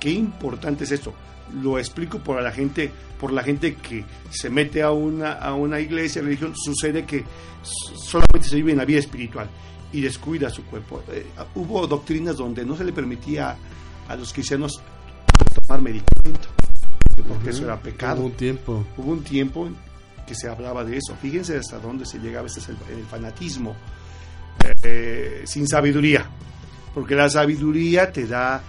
Qué 0.00 0.10
importante 0.10 0.84
es 0.84 0.92
esto. 0.92 1.14
Lo 1.52 1.78
explico 1.78 2.18
por 2.18 2.42
la 2.42 2.50
gente, 2.50 2.90
por 3.20 3.32
la 3.32 3.42
gente 3.42 3.74
que 3.74 4.04
se 4.30 4.50
mete 4.50 4.82
a 4.82 4.90
una, 4.90 5.32
a 5.32 5.54
una 5.54 5.80
iglesia, 5.80 6.22
religión, 6.22 6.54
sucede 6.56 7.04
que 7.04 7.24
solamente 7.62 8.48
se 8.48 8.56
vive 8.56 8.72
en 8.72 8.78
la 8.78 8.84
vida 8.84 8.98
espiritual 8.98 9.48
y 9.92 10.00
descuida 10.00 10.50
su 10.50 10.64
cuerpo. 10.64 11.02
Eh, 11.12 11.26
hubo 11.54 11.86
doctrinas 11.86 12.36
donde 12.36 12.64
no 12.64 12.76
se 12.76 12.84
le 12.84 12.92
permitía 12.92 13.56
a 14.08 14.16
los 14.16 14.32
cristianos 14.32 14.82
tomar 15.66 15.82
medicamento, 15.82 16.48
porque 17.28 17.50
eso 17.50 17.64
era 17.64 17.80
pecado. 17.80 18.20
Hubo 18.20 18.26
un 18.26 18.32
tiempo. 18.32 18.86
Hubo 18.96 19.12
un 19.12 19.22
tiempo 19.22 19.68
que 20.26 20.34
se 20.34 20.48
hablaba 20.48 20.84
de 20.84 20.96
eso. 20.96 21.14
Fíjense 21.20 21.56
hasta 21.56 21.78
dónde 21.78 22.06
se 22.06 22.18
llegaba, 22.18 22.46
este 22.46 22.60
es 22.60 22.68
el, 22.70 22.76
el 22.96 23.04
fanatismo, 23.04 23.76
eh, 24.82 25.42
sin 25.46 25.68
sabiduría, 25.68 26.26
porque 26.94 27.14
la 27.14 27.28
sabiduría 27.28 28.10
te 28.10 28.26
da, 28.26 28.62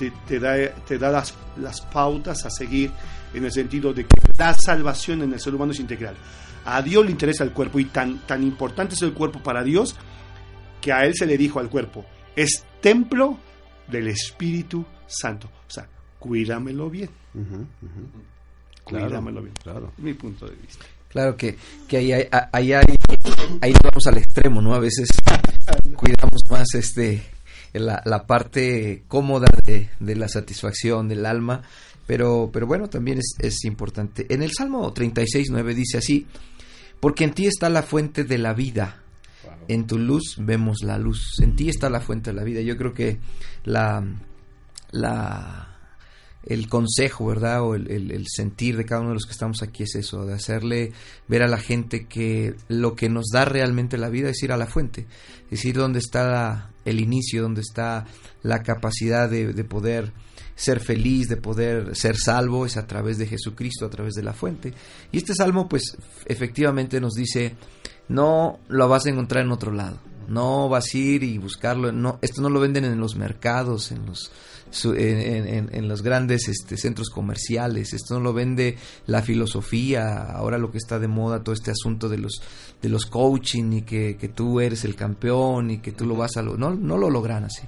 te, 0.00 0.10
te 0.26 0.40
da, 0.40 0.56
te 0.86 0.96
da 0.98 1.10
las, 1.10 1.34
las 1.58 1.82
pautas 1.82 2.46
a 2.46 2.50
seguir 2.50 2.90
en 3.34 3.44
el 3.44 3.52
sentido 3.52 3.92
de 3.92 4.04
que 4.04 4.16
la 4.38 4.54
salvación 4.54 5.20
en 5.22 5.32
el 5.34 5.40
ser 5.40 5.54
humano 5.54 5.72
es 5.72 5.80
integral. 5.80 6.14
A 6.64 6.80
Dios 6.80 7.04
le 7.04 7.10
interesa 7.10 7.44
el 7.44 7.52
cuerpo 7.52 7.78
y 7.78 7.84
tan, 7.84 8.18
tan 8.26 8.42
importante 8.42 8.94
es 8.94 9.02
el 9.02 9.12
cuerpo 9.12 9.42
para 9.42 9.62
Dios 9.62 9.94
que 10.80 10.92
a 10.92 11.04
Él 11.04 11.12
se 11.14 11.26
le 11.26 11.36
dijo 11.36 11.60
al 11.60 11.68
cuerpo, 11.68 12.04
es 12.34 12.64
templo 12.80 13.38
del 13.88 14.08
Espíritu 14.08 14.84
Santo. 15.06 15.48
O 15.68 15.70
sea, 15.70 15.86
cuídamelo 16.18 16.88
bien. 16.88 17.10
Ujú. 17.34 17.66
Claro, 18.86 19.06
Cuídamelo 19.06 19.42
bien. 19.42 19.54
claro. 19.62 19.92
Mi 19.98 20.14
punto 20.14 20.46
de 20.46 20.56
vista. 20.56 20.84
Claro 21.10 21.36
que, 21.36 21.56
que 21.88 21.96
ahí, 21.98 22.12
hay, 22.12 22.26
ahí, 22.52 22.72
ahí 22.72 23.72
nos 23.72 23.82
vamos 23.82 24.06
al 24.06 24.16
extremo, 24.18 24.62
¿no? 24.62 24.74
A 24.74 24.78
veces 24.78 25.08
cuidamos 25.96 26.40
más 26.48 26.66
este 26.74 27.22
la, 27.72 28.02
la 28.04 28.26
parte 28.26 29.04
cómoda 29.08 29.46
de, 29.64 29.88
de 30.00 30.16
la 30.16 30.28
satisfacción 30.28 31.08
del 31.08 31.24
alma, 31.26 31.62
pero, 32.06 32.50
pero 32.52 32.66
bueno, 32.66 32.88
también 32.88 33.18
es, 33.18 33.34
es 33.38 33.64
importante. 33.64 34.26
En 34.28 34.42
el 34.42 34.50
Salmo 34.52 34.92
36, 34.92 35.48
9 35.50 35.74
dice 35.74 35.98
así, 35.98 36.26
porque 37.00 37.24
en 37.24 37.32
ti 37.32 37.46
está 37.46 37.68
la 37.70 37.82
fuente 37.82 38.24
de 38.24 38.38
la 38.38 38.52
vida, 38.54 39.02
en 39.68 39.86
tu 39.86 39.98
luz 39.98 40.36
vemos 40.38 40.78
la 40.82 40.98
luz, 40.98 41.36
en 41.40 41.54
ti 41.56 41.68
está 41.68 41.88
la 41.88 42.00
fuente 42.00 42.30
de 42.30 42.36
la 42.36 42.44
vida. 42.44 42.60
Yo 42.60 42.76
creo 42.76 42.92
que 42.92 43.18
la, 43.64 44.04
la 44.90 45.66
el 46.44 46.68
consejo, 46.68 47.26
¿verdad? 47.26 47.62
O 47.62 47.74
el, 47.74 47.90
el- 47.90 48.10
el 48.12 48.24
sentir 48.26 48.76
de 48.78 48.86
cada 48.86 49.02
uno 49.02 49.10
de 49.10 49.14
los 49.16 49.26
que 49.26 49.32
estamos 49.32 49.62
aquí 49.62 49.82
es 49.82 49.94
eso, 49.94 50.24
de 50.24 50.32
hacerle 50.34 50.92
ver 51.28 51.42
a 51.42 51.48
la 51.48 51.58
gente 51.58 52.06
que 52.06 52.54
lo 52.68 52.96
que 52.96 53.08
nos 53.10 53.26
da 53.30 53.44
realmente 53.44 53.98
la 53.98 54.08
vida 54.08 54.30
es 54.30 54.42
ir 54.42 54.50
a 54.52 54.56
la 54.56 54.66
fuente, 54.66 55.06
es 55.44 55.50
decir, 55.50 55.76
dónde 55.76 55.98
está 55.98 56.24
la- 56.30 56.69
el 56.84 57.00
inicio, 57.00 57.42
dónde 57.42 57.60
está 57.60 58.06
la 58.42 58.62
capacidad 58.62 59.28
de, 59.28 59.52
de 59.52 59.64
poder 59.64 60.12
ser 60.54 60.80
feliz, 60.80 61.28
de 61.28 61.36
poder 61.36 61.96
ser 61.96 62.16
salvo, 62.16 62.66
es 62.66 62.76
a 62.76 62.86
través 62.86 63.16
de 63.16 63.26
Jesucristo, 63.26 63.86
a 63.86 63.90
través 63.90 64.14
de 64.14 64.22
la 64.22 64.34
fuente. 64.34 64.74
Y 65.10 65.16
este 65.16 65.34
salmo, 65.34 65.68
pues, 65.68 65.96
efectivamente 66.26 67.00
nos 67.00 67.14
dice, 67.14 67.56
no 68.08 68.60
lo 68.68 68.88
vas 68.88 69.06
a 69.06 69.10
encontrar 69.10 69.44
en 69.44 69.52
otro 69.52 69.72
lado. 69.72 69.98
No 70.28 70.68
vas 70.68 70.94
a 70.94 70.98
ir 70.98 71.22
y 71.22 71.38
buscarlo. 71.38 71.92
No, 71.92 72.18
esto 72.22 72.42
no 72.42 72.50
lo 72.50 72.60
venden 72.60 72.84
en 72.84 73.00
los 73.00 73.16
mercados, 73.16 73.90
en 73.90 74.04
los, 74.06 74.30
su- 74.70 74.94
en, 74.94 75.68
en- 75.72 75.88
los 75.88 76.02
grandes 76.02 76.48
este, 76.48 76.76
centros 76.76 77.10
comerciales. 77.10 77.92
Esto 77.92 78.14
no 78.14 78.20
lo 78.20 78.32
vende 78.32 78.76
la 79.06 79.22
filosofía. 79.22 80.22
Ahora 80.32 80.58
lo 80.58 80.70
que 80.70 80.78
está 80.78 80.98
de 80.98 81.08
moda, 81.08 81.42
todo 81.42 81.54
este 81.54 81.70
asunto 81.70 82.08
de 82.08 82.18
los, 82.18 82.40
de 82.80 82.88
los 82.88 83.06
coaching 83.06 83.72
y 83.72 83.82
que, 83.82 84.16
que 84.16 84.28
tú 84.28 84.60
eres 84.60 84.84
el 84.84 84.94
campeón 84.94 85.70
y 85.70 85.78
que 85.78 85.92
tú 85.92 86.06
lo 86.06 86.16
vas 86.16 86.36
a... 86.36 86.42
Lo, 86.42 86.56
no, 86.56 86.74
no 86.74 86.96
lo 86.98 87.10
logran 87.10 87.44
así. 87.44 87.62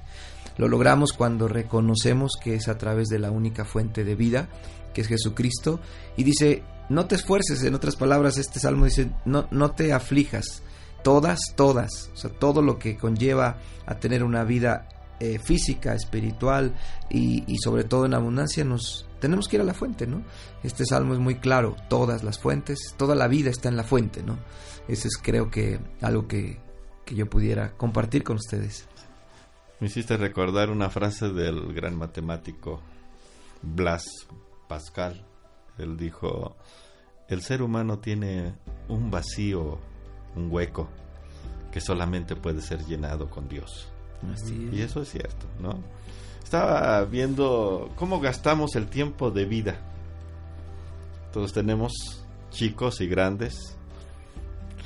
Lo 0.58 0.68
logramos 0.68 1.12
cuando 1.12 1.48
reconocemos 1.48 2.32
que 2.42 2.54
es 2.54 2.68
a 2.68 2.78
través 2.78 3.08
de 3.08 3.18
la 3.18 3.30
única 3.30 3.64
fuente 3.64 4.04
de 4.04 4.14
vida, 4.14 4.48
que 4.94 5.00
es 5.00 5.08
Jesucristo. 5.08 5.80
Y 6.16 6.24
dice, 6.24 6.62
no 6.90 7.06
te 7.06 7.14
esfuerces, 7.14 7.62
en 7.64 7.74
otras 7.74 7.96
palabras, 7.96 8.36
este 8.38 8.60
salmo 8.60 8.84
dice, 8.84 9.10
no, 9.24 9.48
no 9.50 9.70
te 9.72 9.92
aflijas. 9.92 10.62
Todas, 11.02 11.40
todas, 11.56 12.10
o 12.14 12.16
sea, 12.16 12.30
todo 12.30 12.62
lo 12.62 12.78
que 12.78 12.96
conlleva 12.96 13.58
a 13.86 13.96
tener 13.96 14.22
una 14.22 14.44
vida 14.44 14.86
eh, 15.22 15.38
física, 15.38 15.94
espiritual 15.94 16.74
y, 17.08 17.44
y 17.46 17.58
sobre 17.58 17.84
todo 17.84 18.06
en 18.06 18.14
abundancia, 18.14 18.64
nos 18.64 19.06
tenemos 19.20 19.46
que 19.46 19.54
ir 19.54 19.62
a 19.62 19.64
la 19.64 19.72
fuente, 19.72 20.04
¿no? 20.04 20.24
Este 20.64 20.84
salmo 20.84 21.14
es 21.14 21.20
muy 21.20 21.36
claro, 21.36 21.76
todas 21.88 22.24
las 22.24 22.40
fuentes, 22.40 22.96
toda 22.96 23.14
la 23.14 23.28
vida 23.28 23.48
está 23.48 23.68
en 23.68 23.76
la 23.76 23.84
fuente, 23.84 24.24
¿no? 24.24 24.36
Ese 24.88 25.06
es 25.06 25.16
creo 25.22 25.48
que 25.48 25.78
algo 26.00 26.26
que, 26.26 26.58
que 27.04 27.14
yo 27.14 27.30
pudiera 27.30 27.76
compartir 27.76 28.24
con 28.24 28.34
ustedes. 28.34 28.88
Me 29.78 29.86
hiciste 29.86 30.16
recordar 30.16 30.70
una 30.70 30.90
frase 30.90 31.28
del 31.28 31.72
gran 31.72 31.96
matemático 31.96 32.80
Blas 33.62 34.06
Pascal. 34.68 35.24
Él 35.78 35.96
dijo, 35.96 36.56
el 37.28 37.42
ser 37.42 37.62
humano 37.62 38.00
tiene 38.00 38.56
un 38.88 39.12
vacío, 39.12 39.78
un 40.34 40.50
hueco, 40.50 40.88
que 41.70 41.80
solamente 41.80 42.34
puede 42.34 42.60
ser 42.60 42.84
llenado 42.86 43.30
con 43.30 43.48
Dios. 43.48 43.91
Así 44.32 44.70
Y 44.72 44.82
eso 44.82 45.02
es 45.02 45.10
cierto, 45.10 45.46
¿no? 45.60 45.78
Estaba 46.42 47.02
viendo 47.04 47.90
cómo 47.96 48.20
gastamos 48.20 48.76
el 48.76 48.86
tiempo 48.88 49.30
de 49.30 49.46
vida. 49.46 49.76
Todos 51.32 51.52
tenemos 51.52 51.92
chicos 52.50 53.00
y 53.00 53.06
grandes, 53.06 53.76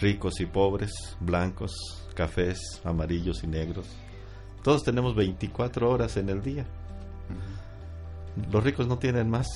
ricos 0.01 0.41
y 0.41 0.47
pobres, 0.47 0.93
blancos, 1.21 1.73
cafés, 2.15 2.81
amarillos 2.85 3.43
y 3.43 3.49
negros. 3.49 3.87
Todos 4.63 4.85
tenemos 4.85 5.15
24 5.15 5.91
horas 5.91 6.17
en 6.17 6.29
el 6.29 6.43
día. 6.43 6.67
Los 8.53 8.63
ricos 8.63 8.87
no 8.87 8.99
tienen 8.99 9.29
más. 9.29 9.47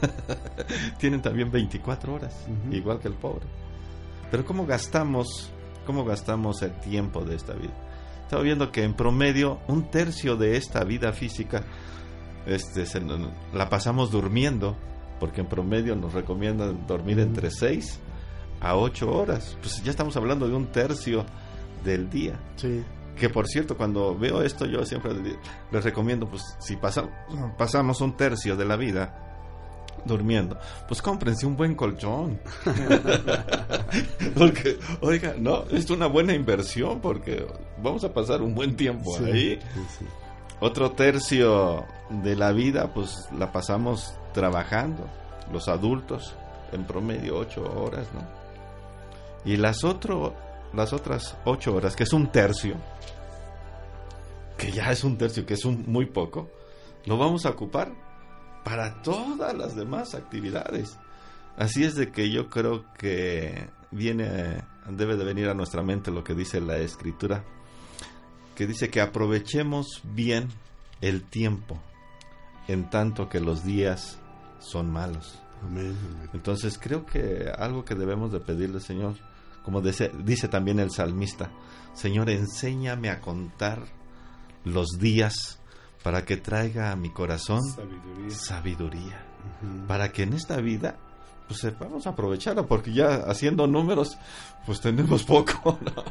tienen 0.98 1.22
también 1.22 1.50
24 1.50 2.14
horas, 2.14 2.34
igual 2.70 2.98
que 2.98 3.08
el 3.08 3.14
pobre. 3.14 3.46
Pero 4.30 4.44
¿cómo 4.44 4.66
gastamos, 4.66 5.50
cómo 5.86 6.04
gastamos 6.04 6.62
el 6.62 6.72
tiempo 6.80 7.24
de 7.24 7.36
esta 7.36 7.52
vida? 7.52 7.74
Estaba 8.22 8.42
viendo 8.42 8.72
que 8.72 8.82
en 8.84 8.94
promedio 8.94 9.60
un 9.68 9.90
tercio 9.90 10.36
de 10.36 10.56
esta 10.56 10.84
vida 10.84 11.12
física 11.12 11.64
este, 12.46 12.86
se 12.86 13.00
la 13.52 13.68
pasamos 13.68 14.10
durmiendo, 14.10 14.76
porque 15.20 15.40
en 15.42 15.46
promedio 15.48 15.94
nos 15.96 16.12
recomiendan 16.14 16.86
dormir 16.86 17.20
entre 17.20 17.50
6 17.50 18.00
a 18.60 18.76
8 18.76 19.10
horas. 19.12 19.56
Pues 19.60 19.82
ya 19.84 19.90
estamos 19.90 20.16
hablando 20.16 20.48
de 20.48 20.54
un 20.54 20.66
tercio 20.72 21.24
del 21.84 22.08
día. 22.10 22.40
Sí. 22.56 22.82
Que 23.16 23.28
por 23.28 23.46
cierto, 23.46 23.76
cuando 23.76 24.16
veo 24.18 24.42
esto, 24.42 24.64
yo 24.64 24.84
siempre 24.86 25.12
le- 25.12 25.38
les 25.70 25.84
recomiendo, 25.84 26.26
pues 26.28 26.42
si 26.60 26.76
pasa- 26.76 27.08
pasamos 27.58 28.00
un 28.00 28.16
tercio 28.16 28.56
de 28.56 28.64
la 28.64 28.76
vida 28.76 29.31
durmiendo, 30.04 30.58
pues 30.88 31.00
cómprense 31.00 31.46
un 31.46 31.56
buen 31.56 31.74
colchón. 31.74 32.40
porque, 34.38 34.78
oiga, 35.00 35.34
no, 35.38 35.64
es 35.70 35.88
una 35.90 36.06
buena 36.06 36.34
inversión 36.34 37.00
porque 37.00 37.46
vamos 37.82 38.04
a 38.04 38.12
pasar 38.12 38.42
un 38.42 38.54
buen 38.54 38.76
tiempo 38.76 39.16
Sí, 39.16 39.24
ahí. 39.24 39.60
sí, 39.74 39.80
sí. 39.98 40.06
Otro 40.60 40.92
tercio 40.92 41.84
de 42.10 42.36
la 42.36 42.52
vida, 42.52 42.92
pues 42.94 43.28
la 43.36 43.50
pasamos 43.50 44.14
trabajando, 44.32 45.08
los 45.52 45.68
adultos, 45.68 46.34
en 46.72 46.84
promedio 46.84 47.36
ocho 47.38 47.62
horas, 47.82 48.06
¿no? 48.14 48.22
Y 49.44 49.56
las, 49.56 49.82
otro, 49.82 50.34
las 50.72 50.92
otras 50.92 51.36
ocho 51.44 51.74
horas, 51.74 51.96
que 51.96 52.04
es 52.04 52.12
un 52.12 52.28
tercio, 52.30 52.76
que 54.56 54.70
ya 54.70 54.92
es 54.92 55.02
un 55.02 55.18
tercio, 55.18 55.44
que 55.44 55.54
es 55.54 55.64
un, 55.64 55.84
muy 55.88 56.06
poco, 56.06 56.48
lo 57.06 57.18
vamos 57.18 57.44
a 57.44 57.50
ocupar 57.50 57.90
para 58.64 59.02
todas 59.02 59.54
las 59.56 59.74
demás 59.76 60.14
actividades. 60.14 60.98
Así 61.56 61.84
es 61.84 61.94
de 61.94 62.10
que 62.10 62.30
yo 62.30 62.48
creo 62.48 62.84
que 62.94 63.68
viene, 63.90 64.62
debe 64.88 65.16
de 65.16 65.24
venir 65.24 65.48
a 65.48 65.54
nuestra 65.54 65.82
mente 65.82 66.10
lo 66.10 66.24
que 66.24 66.34
dice 66.34 66.60
la 66.60 66.78
escritura, 66.78 67.44
que 68.54 68.66
dice 68.66 68.90
que 68.90 69.00
aprovechemos 69.00 70.00
bien 70.04 70.48
el 71.00 71.22
tiempo 71.22 71.78
en 72.68 72.88
tanto 72.88 73.28
que 73.28 73.40
los 73.40 73.64
días 73.64 74.18
son 74.60 74.90
malos. 74.90 75.40
Amén, 75.62 75.96
amén. 76.14 76.30
Entonces 76.32 76.78
creo 76.80 77.04
que 77.04 77.50
algo 77.56 77.84
que 77.84 77.94
debemos 77.94 78.32
de 78.32 78.40
pedirle, 78.40 78.80
Señor, 78.80 79.16
como 79.64 79.80
dice, 79.80 80.10
dice 80.24 80.48
también 80.48 80.80
el 80.80 80.90
salmista, 80.90 81.50
Señor, 81.94 82.30
enséñame 82.30 83.10
a 83.10 83.20
contar 83.20 83.84
los 84.64 84.88
días 84.98 85.60
para 86.02 86.24
que 86.24 86.36
traiga 86.36 86.90
a 86.92 86.96
mi 86.96 87.10
corazón 87.10 87.60
Sabiduría. 88.30 89.24
para 89.86 90.10
que 90.12 90.22
en 90.24 90.32
esta 90.34 90.56
vida 90.58 90.96
pues 91.48 91.60
sepamos 91.60 92.06
aprovecharla, 92.06 92.62
porque 92.64 92.92
ya 92.92 93.24
haciendo 93.26 93.66
números 93.66 94.16
pues 94.64 94.80
tenemos 94.80 95.24
poco 95.24 95.78
¿no? 95.84 96.04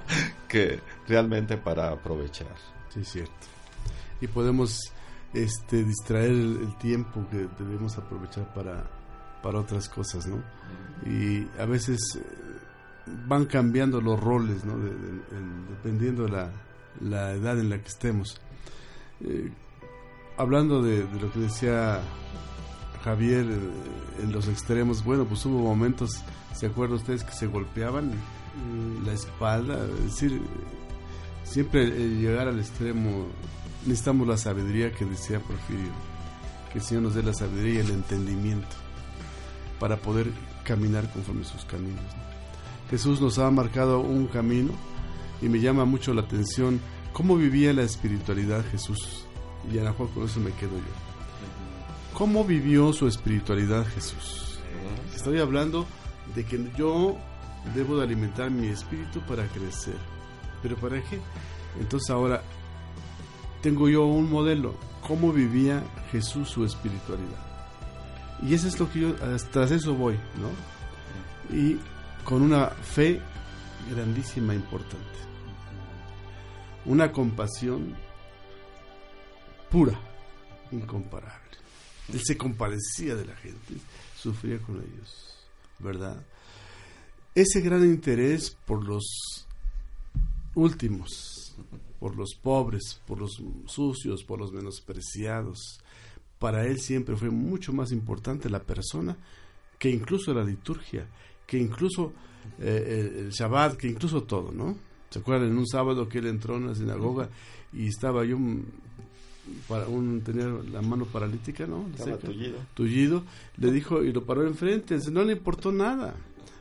que 0.47 0.79
realmente 1.07 1.57
para 1.57 1.89
aprovechar. 1.91 2.53
Sí, 2.89 2.99
es 3.01 3.07
cierto. 3.09 3.33
Y 4.19 4.27
podemos 4.27 4.77
este, 5.33 5.83
distraer 5.83 6.29
el, 6.31 6.57
el 6.61 6.77
tiempo 6.77 7.25
que 7.31 7.47
debemos 7.57 7.97
aprovechar 7.97 8.53
para, 8.53 8.83
para 9.41 9.59
otras 9.59 9.87
cosas, 9.89 10.27
¿no? 10.27 10.43
Y 11.09 11.47
a 11.59 11.65
veces 11.65 11.99
eh, 12.17 12.21
van 13.25 13.45
cambiando 13.45 13.99
los 14.01 14.19
roles, 14.19 14.63
¿no? 14.65 14.77
De- 14.77 14.89
de- 14.93 15.37
en- 15.37 15.67
dependiendo 15.69 16.23
de 16.25 16.29
la, 16.31 16.51
la 16.99 17.31
edad 17.31 17.57
en 17.59 17.69
la 17.69 17.79
que 17.79 17.87
estemos. 17.87 18.39
Eh, 19.21 19.51
hablando 20.41 20.81
de, 20.81 21.03
de 21.05 21.19
lo 21.19 21.31
que 21.31 21.39
decía 21.39 22.01
Javier 23.03 23.45
eh, 23.45 24.23
en 24.23 24.31
los 24.31 24.47
extremos, 24.47 25.03
bueno, 25.03 25.25
pues 25.25 25.45
hubo 25.45 25.59
momentos, 25.59 26.21
¿se 26.53 26.67
acuerdan 26.67 26.97
ustedes 26.97 27.23
que 27.23 27.33
se 27.33 27.47
golpeaban 27.47 28.11
eh, 28.11 28.99
la 29.05 29.13
espalda? 29.13 29.85
Es 29.99 30.03
decir, 30.05 30.41
siempre 31.43 31.83
eh, 31.83 32.17
llegar 32.19 32.47
al 32.47 32.59
extremo 32.59 33.27
necesitamos 33.85 34.27
la 34.27 34.37
sabiduría 34.37 34.91
que 34.91 35.05
decía 35.05 35.39
Porfirio, 35.39 35.91
que 36.71 36.79
el 36.79 36.83
Señor 36.83 37.03
nos 37.03 37.15
dé 37.15 37.23
la 37.23 37.33
sabiduría 37.33 37.75
y 37.75 37.85
el 37.85 37.91
entendimiento 37.91 38.75
para 39.79 39.97
poder 39.97 40.27
caminar 40.63 41.11
conforme 41.11 41.43
sus 41.43 41.65
caminos. 41.65 42.03
¿no? 42.03 42.89
Jesús 42.89 43.21
nos 43.21 43.39
ha 43.39 43.49
marcado 43.49 43.99
un 43.99 44.27
camino 44.27 44.73
y 45.41 45.49
me 45.49 45.59
llama 45.59 45.85
mucho 45.85 46.13
la 46.13 46.21
atención 46.21 46.79
cómo 47.13 47.35
vivía 47.35 47.73
la 47.73 47.83
espiritualidad 47.83 48.63
Jesús. 48.69 49.25
Y 49.69 49.77
a 49.77 49.83
lo 49.83 49.89
mejor 49.91 50.09
con 50.11 50.23
eso 50.23 50.39
me 50.39 50.51
quedo 50.53 50.71
yo. 50.71 52.13
¿Cómo 52.13 52.43
vivió 52.45 52.93
su 52.93 53.07
espiritualidad 53.07 53.85
Jesús? 53.85 54.59
Estoy 55.15 55.39
hablando 55.39 55.85
de 56.35 56.45
que 56.45 56.71
yo 56.77 57.17
debo 57.75 57.97
de 57.97 58.03
alimentar 58.03 58.49
mi 58.49 58.67
espíritu 58.67 59.19
para 59.21 59.45
crecer. 59.47 59.97
¿Pero 60.61 60.75
para 60.77 61.01
qué? 61.01 61.19
Entonces 61.79 62.09
ahora, 62.09 62.41
tengo 63.61 63.87
yo 63.87 64.05
un 64.05 64.29
modelo, 64.29 64.75
cómo 65.07 65.31
vivía 65.31 65.83
Jesús 66.11 66.49
su 66.49 66.65
espiritualidad. 66.65 67.39
Y 68.41 68.53
eso 68.53 68.67
es 68.67 68.79
lo 68.79 68.91
que 68.91 69.01
yo, 69.01 69.15
tras 69.51 69.71
eso 69.71 69.93
voy, 69.93 70.15
¿no? 70.39 71.55
Y 71.55 71.77
con 72.23 72.41
una 72.41 72.67
fe 72.67 73.21
grandísima, 73.89 74.53
importante. 74.53 75.05
Una 76.85 77.11
compasión 77.11 77.95
pura, 79.71 79.99
incomparable. 80.71 81.39
Él 82.13 82.21
se 82.23 82.37
compadecía 82.37 83.15
de 83.15 83.25
la 83.25 83.35
gente, 83.35 83.75
sufría 84.17 84.59
con 84.59 84.75
ellos, 84.75 85.35
¿verdad? 85.79 86.21
Ese 87.33 87.61
gran 87.61 87.85
interés 87.85 88.55
por 88.65 88.85
los 88.85 89.47
últimos, 90.53 91.55
por 91.99 92.17
los 92.17 92.35
pobres, 92.35 93.01
por 93.07 93.19
los 93.19 93.41
sucios, 93.65 94.23
por 94.23 94.39
los 94.39 94.51
menospreciados, 94.51 95.79
para 96.37 96.65
él 96.65 96.79
siempre 96.79 97.15
fue 97.15 97.29
mucho 97.29 97.71
más 97.71 97.91
importante 97.91 98.49
la 98.49 98.63
persona 98.63 99.15
que 99.79 99.89
incluso 99.89 100.33
la 100.33 100.43
liturgia, 100.43 101.07
que 101.47 101.57
incluso 101.57 102.13
eh, 102.59 103.13
el 103.19 103.29
Shabbat, 103.29 103.77
que 103.77 103.87
incluso 103.87 104.23
todo, 104.23 104.51
¿no? 104.51 104.75
¿Se 105.09 105.19
acuerdan 105.19 105.49
en 105.49 105.57
un 105.57 105.67
sábado 105.67 106.09
que 106.09 106.19
él 106.19 106.27
entró 106.27 106.57
en 106.57 106.67
la 106.67 106.75
sinagoga 106.75 107.29
y 107.73 107.87
estaba 107.87 108.25
yo 108.25 108.37
para 109.67 109.87
un 109.87 110.21
tenía 110.21 110.45
la 110.45 110.81
mano 110.81 111.05
paralítica, 111.05 111.65
¿no? 111.65 111.87
Estaba 111.95 112.17
tullido. 112.17 112.59
tullido, 112.73 113.23
le 113.57 113.71
dijo 113.71 114.03
y 114.03 114.11
lo 114.11 114.25
paró 114.25 114.45
enfrente, 114.45 114.97
no 115.11 115.23
le 115.23 115.33
importó 115.33 115.71
nada. 115.71 116.15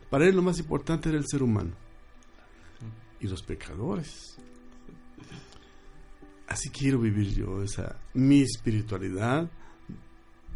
Para 0.09 0.26
él 0.26 0.36
lo 0.36 0.43
más 0.43 0.59
importante 0.59 1.09
era 1.09 1.18
el 1.18 1.26
ser 1.26 1.43
humano 1.43 1.70
y 3.20 3.26
los 3.26 3.43
pecadores. 3.43 4.36
Así 6.49 6.70
quiero 6.70 6.99
vivir 6.99 7.32
yo 7.32 7.62
esa 7.62 7.97
mi 8.14 8.43
espiritualidad, 8.43 9.49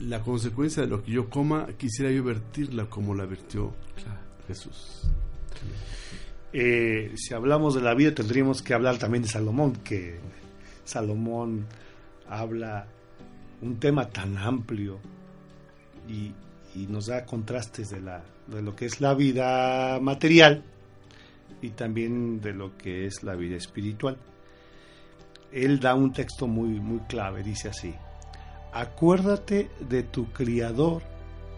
la 0.01 0.22
consecuencia 0.22 0.82
de 0.82 0.89
lo 0.89 1.05
que 1.05 1.12
yo 1.12 1.30
coma, 1.30 1.68
quisiera 1.78 2.11
yo 2.11 2.24
vertirla 2.24 2.91
como 2.91 3.14
la 3.14 3.26
vertió 3.26 3.72
Jesús. 4.49 5.03
Eh, 6.53 7.12
si 7.16 7.35
hablamos 7.35 7.74
de 7.74 7.82
la 7.82 7.95
vida, 7.95 8.14
tendríamos 8.14 8.62
que 8.62 8.74
hablar 8.74 8.99
también 8.99 9.22
de 9.22 9.28
Salomón, 9.28 9.74
que 9.85 10.18
Salomón 10.85 11.66
habla 12.29 12.87
un 13.62 13.79
tema 13.79 14.09
tan 14.09 14.37
amplio 14.37 14.99
y, 16.09 16.33
y 16.75 16.87
nos 16.87 17.07
da 17.07 17.25
contrastes 17.25 17.91
de, 17.91 18.01
la, 18.01 18.22
de 18.47 18.62
lo 18.62 18.75
que 18.77 18.87
es 18.87 19.01
la 19.01 19.14
vida 19.14 19.99
material 20.01 20.62
y 21.62 21.70
también 21.70 22.41
de 22.41 22.53
lo 22.53 22.77
que 22.77 23.07
es 23.07 23.22
la 23.22 23.35
vida 23.35 23.57
espiritual. 23.57 24.18
Él 25.53 25.81
da 25.81 25.95
un 25.95 26.12
texto 26.12 26.47
muy, 26.47 26.81
muy 26.81 27.01
clave, 27.01 27.43
dice 27.43 27.68
así, 27.68 27.95
acuérdate 28.72 29.70
de 29.89 30.03
tu 30.03 30.27
Criador 30.33 31.03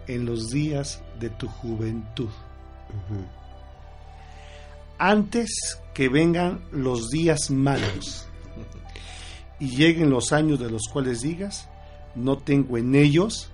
en 0.07 0.27
los 0.27 0.51
días 0.51 1.03
de 1.19 1.31
tu 1.31 1.49
juventud, 1.49 2.29
antes 4.99 5.81
que 5.95 6.09
vengan 6.09 6.61
los 6.71 7.09
días 7.09 7.51
malos 7.51 8.29
y 9.59 9.69
lleguen 9.71 10.11
los 10.11 10.33
años 10.33 10.59
de 10.61 10.71
los 10.71 10.83
cuales 10.93 11.23
digas, 11.23 11.69
no 12.15 12.39
tengo 12.39 12.79
en 12.79 12.95
ellos 12.95 13.51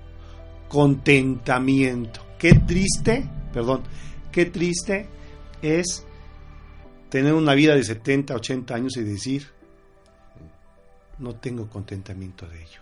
contentamiento. 0.69 2.21
Qué 2.39 2.55
triste, 2.55 3.29
perdón, 3.53 3.83
qué 4.31 4.47
triste 4.47 5.09
es 5.61 6.07
tener 7.09 7.35
una 7.35 7.55
vida 7.55 7.75
de 7.75 7.85
70, 7.85 8.35
80 8.35 8.75
años 8.75 8.97
y 8.97 9.03
decir, 9.03 9.47
no 11.19 11.37
tengo 11.37 11.69
contentamiento 11.69 12.49
de 12.49 12.63
ello. 12.63 12.81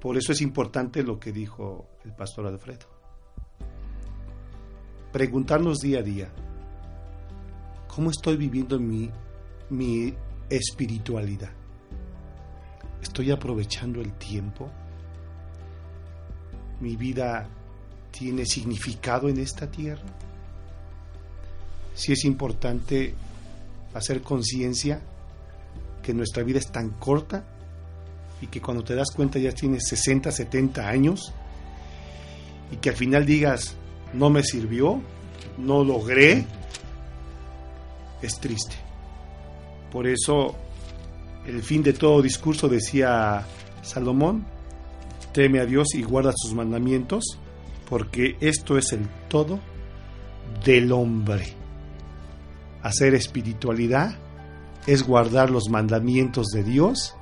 Por 0.00 0.16
eso 0.16 0.32
es 0.32 0.40
importante 0.40 1.02
lo 1.02 1.18
que 1.18 1.32
dijo 1.32 1.86
el 2.04 2.12
pastor 2.12 2.46
Alfredo. 2.46 2.86
Preguntarnos 5.12 5.78
día 5.78 6.00
a 6.00 6.02
día, 6.02 6.28
¿cómo 7.88 8.10
estoy 8.10 8.36
viviendo 8.36 8.78
mi, 8.78 9.10
mi 9.70 10.14
espiritualidad? 10.48 11.50
¿Estoy 13.02 13.30
aprovechando 13.30 14.00
el 14.00 14.12
tiempo? 14.14 14.70
¿Mi 16.80 16.96
vida 16.96 17.48
tiene 18.10 18.44
significado 18.44 19.28
en 19.28 19.38
esta 19.38 19.70
tierra? 19.70 20.04
Si 21.94 22.12
es 22.12 22.24
importante 22.24 23.14
hacer 23.94 24.22
conciencia 24.22 25.00
que 26.02 26.12
nuestra 26.12 26.42
vida 26.42 26.58
es 26.58 26.70
tan 26.70 26.90
corta 26.90 27.44
y 28.40 28.48
que 28.48 28.60
cuando 28.60 28.84
te 28.84 28.94
das 28.94 29.10
cuenta 29.14 29.38
ya 29.38 29.52
tienes 29.52 29.88
60, 29.88 30.30
70 30.30 30.86
años 30.86 31.32
y 32.70 32.76
que 32.76 32.90
al 32.90 32.96
final 32.96 33.24
digas, 33.24 33.74
no 34.12 34.30
me 34.30 34.42
sirvió, 34.42 35.00
no 35.58 35.84
logré, 35.84 36.44
es 38.22 38.38
triste. 38.38 38.85
Por 39.90 40.06
eso 40.06 40.56
el 41.46 41.62
fin 41.62 41.82
de 41.82 41.92
todo 41.92 42.22
discurso 42.22 42.68
decía 42.68 43.46
Salomón, 43.82 44.44
teme 45.32 45.60
a 45.60 45.66
Dios 45.66 45.94
y 45.94 46.02
guarda 46.02 46.32
sus 46.34 46.54
mandamientos, 46.54 47.38
porque 47.88 48.36
esto 48.40 48.76
es 48.78 48.92
el 48.92 49.08
todo 49.28 49.60
del 50.64 50.92
hombre. 50.92 51.46
Hacer 52.82 53.14
espiritualidad 53.14 54.16
es 54.86 55.02
guardar 55.02 55.50
los 55.50 55.68
mandamientos 55.68 56.48
de 56.48 56.62
Dios 56.62 57.14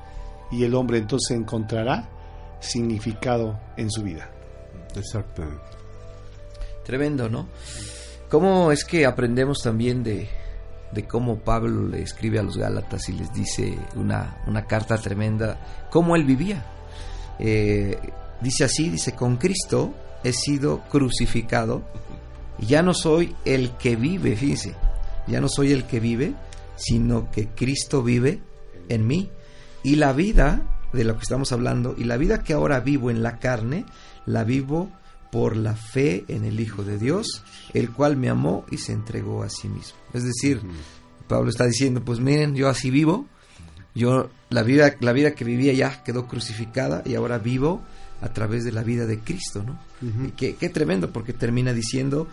y 0.50 0.64
el 0.64 0.74
hombre 0.74 0.98
entonces 0.98 1.36
encontrará 1.36 2.08
significado 2.60 3.58
en 3.76 3.90
su 3.90 4.02
vida. 4.02 4.30
Exactamente. 4.96 5.62
Tremendo, 6.84 7.28
¿no? 7.28 7.48
¿Cómo 8.28 8.72
es 8.72 8.84
que 8.84 9.06
aprendemos 9.06 9.60
también 9.62 10.02
de, 10.02 10.28
de 10.94 11.06
cómo 11.06 11.38
Pablo 11.38 11.88
le 11.88 12.02
escribe 12.02 12.38
a 12.38 12.42
los 12.42 12.56
Gálatas 12.56 13.08
y 13.08 13.12
les 13.12 13.32
dice 13.32 13.78
una, 13.96 14.38
una 14.46 14.64
carta 14.66 14.96
tremenda, 14.96 15.86
cómo 15.90 16.16
él 16.16 16.24
vivía? 16.24 16.64
Eh, 17.38 17.98
dice 18.40 18.64
así, 18.64 18.88
dice, 18.88 19.12
con 19.12 19.36
Cristo 19.36 19.92
he 20.22 20.32
sido 20.32 20.82
crucificado 20.90 21.82
ya 22.58 22.82
no 22.82 22.94
soy 22.94 23.34
el 23.44 23.72
que 23.72 23.96
vive, 23.96 24.36
fíjense, 24.36 24.74
ya 25.26 25.40
no 25.40 25.48
soy 25.48 25.72
el 25.72 25.84
que 25.84 26.00
vive, 26.00 26.34
sino 26.76 27.30
que 27.30 27.48
Cristo 27.48 28.02
vive 28.02 28.40
en 28.88 29.06
mí. 29.06 29.30
Y 29.82 29.96
la 29.96 30.12
vida 30.12 30.62
de 30.92 31.04
lo 31.04 31.16
que 31.16 31.22
estamos 31.22 31.52
hablando, 31.52 31.94
y 31.98 32.04
la 32.04 32.16
vida 32.16 32.42
que 32.42 32.52
ahora 32.52 32.80
vivo 32.80 33.10
en 33.10 33.22
la 33.22 33.38
carne, 33.38 33.84
la 34.24 34.44
vivo 34.44 34.90
por 35.34 35.56
la 35.56 35.74
fe 35.74 36.24
en 36.28 36.44
el 36.44 36.60
Hijo 36.60 36.84
de 36.84 36.96
Dios, 36.96 37.42
el 37.72 37.90
cual 37.90 38.16
me 38.16 38.28
amó 38.28 38.64
y 38.70 38.76
se 38.76 38.92
entregó 38.92 39.42
a 39.42 39.48
sí 39.48 39.68
mismo. 39.68 39.98
Es 40.12 40.22
decir, 40.22 40.60
Pablo 41.26 41.50
está 41.50 41.66
diciendo, 41.66 42.04
pues 42.04 42.20
miren, 42.20 42.54
yo 42.54 42.68
así 42.68 42.88
vivo, 42.88 43.26
yo 43.96 44.30
la 44.48 44.62
vida, 44.62 44.94
la 45.00 45.12
vida 45.12 45.34
que 45.34 45.44
vivía 45.44 45.72
ya 45.72 46.04
quedó 46.04 46.28
crucificada 46.28 47.02
y 47.04 47.16
ahora 47.16 47.38
vivo 47.38 47.82
a 48.20 48.32
través 48.32 48.62
de 48.62 48.70
la 48.70 48.84
vida 48.84 49.06
de 49.06 49.18
Cristo, 49.18 49.64
¿no? 49.64 49.76
Y 50.24 50.30
qué, 50.30 50.54
qué 50.54 50.68
tremendo, 50.68 51.12
porque 51.12 51.32
termina 51.32 51.72
diciendo, 51.72 52.28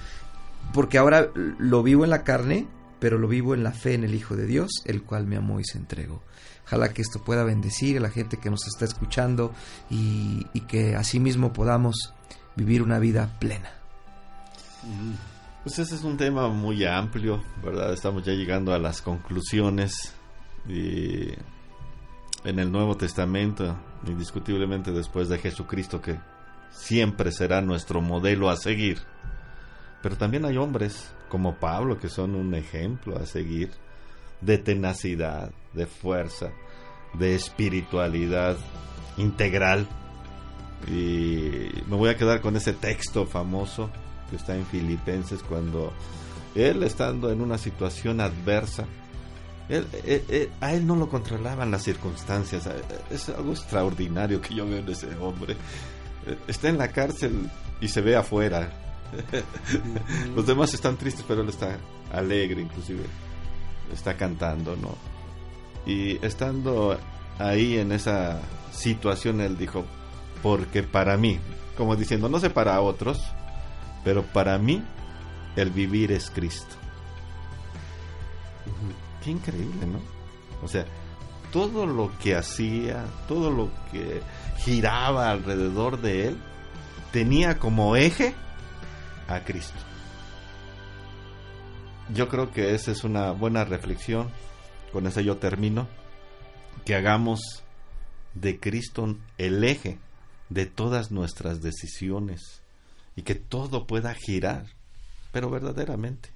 porque 0.71 0.99
ahora 0.99 1.31
lo 1.33 1.81
vivo 1.81 2.03
en 2.03 2.11
la 2.11 2.23
carne, 2.23 2.67
pero 2.99 3.17
lo 3.17 3.27
vivo 3.27 3.55
en 3.55 3.63
la 3.63 3.71
fe 3.71 3.95
en 3.95 4.03
el 4.03 4.13
Hijo 4.13 4.35
de 4.35 4.45
Dios, 4.45 4.69
el 4.85 5.01
cual 5.01 5.25
me 5.25 5.37
amó 5.37 5.59
y 5.59 5.63
se 5.63 5.79
entregó. 5.79 6.21
Ojalá 6.65 6.93
que 6.93 7.01
esto 7.01 7.23
pueda 7.23 7.43
bendecir 7.43 7.97
a 7.97 8.01
la 8.01 8.11
gente 8.11 8.37
que 8.37 8.51
nos 8.51 8.67
está 8.67 8.85
escuchando 8.85 9.51
y, 9.89 10.45
y 10.53 10.61
que 10.67 10.95
asimismo 10.95 11.51
podamos 11.51 12.13
vivir 12.55 12.81
una 12.81 12.99
vida 12.99 13.29
plena. 13.39 13.69
Pues 15.63 15.77
ese 15.79 15.95
es 15.95 16.03
un 16.03 16.17
tema 16.17 16.47
muy 16.47 16.85
amplio, 16.85 17.43
¿verdad? 17.63 17.93
Estamos 17.93 18.23
ya 18.23 18.33
llegando 18.33 18.73
a 18.73 18.79
las 18.79 19.01
conclusiones 19.01 20.13
y 20.67 21.29
en 22.43 22.59
el 22.59 22.71
Nuevo 22.71 22.97
Testamento, 22.97 23.77
indiscutiblemente 24.07 24.91
después 24.91 25.29
de 25.29 25.37
Jesucristo 25.37 26.01
que 26.01 26.19
siempre 26.71 27.31
será 27.31 27.61
nuestro 27.61 28.01
modelo 28.01 28.49
a 28.49 28.57
seguir. 28.57 28.99
Pero 30.01 30.17
también 30.17 30.45
hay 30.45 30.57
hombres 30.57 31.11
como 31.29 31.55
Pablo 31.55 31.99
que 31.99 32.09
son 32.09 32.35
un 32.35 32.55
ejemplo 32.55 33.17
a 33.17 33.25
seguir 33.25 33.69
de 34.41 34.57
tenacidad, 34.57 35.51
de 35.73 35.85
fuerza, 35.85 36.51
de 37.13 37.35
espiritualidad 37.35 38.57
integral. 39.17 39.87
Y 40.87 41.69
me 41.87 41.95
voy 41.95 42.09
a 42.09 42.17
quedar 42.17 42.41
con 42.41 42.55
ese 42.55 42.73
texto 42.73 43.25
famoso 43.25 43.89
que 44.29 44.37
está 44.37 44.55
en 44.55 44.65
Filipenses 44.65 45.43
cuando 45.43 45.93
él 46.55 46.83
estando 46.83 47.31
en 47.31 47.41
una 47.41 47.57
situación 47.57 48.19
adversa, 48.19 48.85
él, 49.69 49.87
él, 50.05 50.23
él, 50.29 50.49
a 50.59 50.73
él 50.73 50.85
no 50.85 50.95
lo 50.95 51.07
controlaban 51.07 51.71
las 51.71 51.83
circunstancias. 51.83 52.67
Es 53.09 53.29
algo 53.29 53.51
extraordinario 53.51 54.41
que 54.41 54.55
yo 54.55 54.65
veo 54.65 54.79
en 54.79 54.89
ese 54.89 55.15
hombre. 55.17 55.55
Está 56.47 56.69
en 56.69 56.77
la 56.77 56.89
cárcel 56.89 57.49
y 57.79 57.87
se 57.87 58.01
ve 58.01 58.15
afuera. 58.15 58.71
Los 60.35 60.45
demás 60.45 60.73
están 60.73 60.97
tristes, 60.97 61.25
pero 61.27 61.41
él 61.41 61.49
está 61.49 61.77
alegre, 62.11 62.61
inclusive 62.61 63.03
está 63.93 64.15
cantando, 64.15 64.75
¿no? 64.75 64.95
Y 65.85 66.23
estando 66.25 66.97
ahí 67.39 67.77
en 67.77 67.91
esa 67.91 68.39
situación, 68.71 69.41
él 69.41 69.57
dijo, 69.57 69.85
porque 70.41 70.83
para 70.83 71.17
mí, 71.17 71.39
como 71.77 71.95
diciendo, 71.95 72.29
no 72.29 72.39
sé 72.39 72.49
para 72.49 72.81
otros, 72.81 73.21
pero 74.03 74.23
para 74.23 74.57
mí 74.57 74.83
el 75.55 75.69
vivir 75.69 76.11
es 76.11 76.29
Cristo. 76.29 76.75
Qué 79.23 79.31
increíble, 79.31 79.85
¿no? 79.85 79.99
O 80.63 80.67
sea, 80.67 80.85
todo 81.51 81.85
lo 81.85 82.11
que 82.19 82.35
hacía, 82.35 83.05
todo 83.27 83.51
lo 83.51 83.69
que 83.91 84.21
giraba 84.59 85.29
alrededor 85.29 86.01
de 86.01 86.29
él, 86.29 86.37
tenía 87.11 87.59
como 87.59 87.95
eje 87.95 88.33
a 89.27 89.41
Cristo. 89.41 89.77
Yo 92.13 92.27
creo 92.27 92.51
que 92.51 92.73
esa 92.73 92.91
es 92.91 93.03
una 93.03 93.31
buena 93.31 93.63
reflexión, 93.63 94.29
con 94.91 95.07
eso 95.07 95.21
yo 95.21 95.37
termino, 95.37 95.87
que 96.85 96.95
hagamos 96.95 97.63
de 98.33 98.59
Cristo 98.59 99.15
el 99.37 99.63
eje 99.63 99.99
de 100.51 100.65
todas 100.65 101.11
nuestras 101.11 101.61
decisiones 101.61 102.61
y 103.15 103.21
que 103.21 103.35
todo 103.35 103.87
pueda 103.87 104.13
girar, 104.13 104.65
pero 105.31 105.49
verdaderamente, 105.49 106.29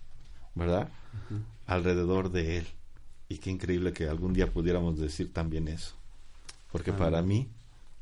¿verdad? 0.56 0.90
Alrededor 1.68 2.32
de 2.32 2.60
Él. 2.60 2.68
Y 3.28 3.40
qué 3.40 3.50
increíble 3.50 3.92
que 3.92 4.08
algún 4.08 4.34
día 4.34 4.52
pudiéramos 4.52 4.98
decir 4.98 5.34
también 5.34 5.68
eso. 5.68 5.96
Porque 6.72 6.92
Amén. 6.92 7.00
para 7.04 7.22
mí 7.22 7.50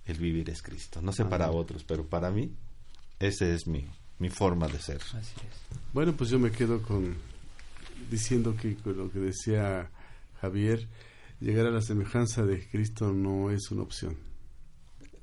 el 0.06 0.18
vivir 0.18 0.50
es 0.52 0.62
Cristo. 0.62 1.02
No 1.02 1.14
sé 1.14 1.26
para 1.26 1.46
Amén. 1.46 1.58
otros, 1.58 1.84
pero 1.84 2.06
para 2.06 2.30
mí 2.30 2.54
esa 3.20 3.48
es 3.48 3.66
mi, 3.66 3.88
mi 4.20 4.30
forma 4.30 4.68
de 4.68 4.80
ser. 4.80 5.02
Así 5.02 5.34
es. 5.38 5.80
Bueno, 5.94 6.14
pues 6.14 6.30
yo 6.30 6.38
me 6.38 6.52
quedo 6.52 6.82
con 6.84 7.16
diciendo 8.12 8.56
que 8.56 8.76
con 8.76 8.98
lo 8.98 9.12
que 9.12 9.20
decía 9.20 9.90
Javier, 10.42 10.88
llegar 11.40 11.66
a 11.66 11.72
la 11.72 11.82
semejanza 11.82 12.44
de 12.44 12.68
Cristo 12.70 13.12
no 13.14 13.50
es 13.50 13.72
una 13.72 13.82
opción, 13.82 14.16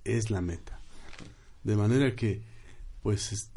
es 0.02 0.30
la 0.30 0.40
meta. 0.40 0.79
De 1.62 1.76
manera 1.76 2.14
que, 2.14 2.42
pues, 3.02 3.32
es- 3.32 3.50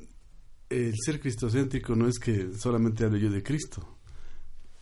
el 0.69 0.93
ser 1.03 1.19
cristocéntrico 1.19 1.95
no 1.95 2.07
es 2.07 2.17
que 2.19 2.49
solamente 2.57 3.05
hable 3.05 3.19
yo 3.19 3.29
de 3.29 3.43
Cristo. 3.43 3.87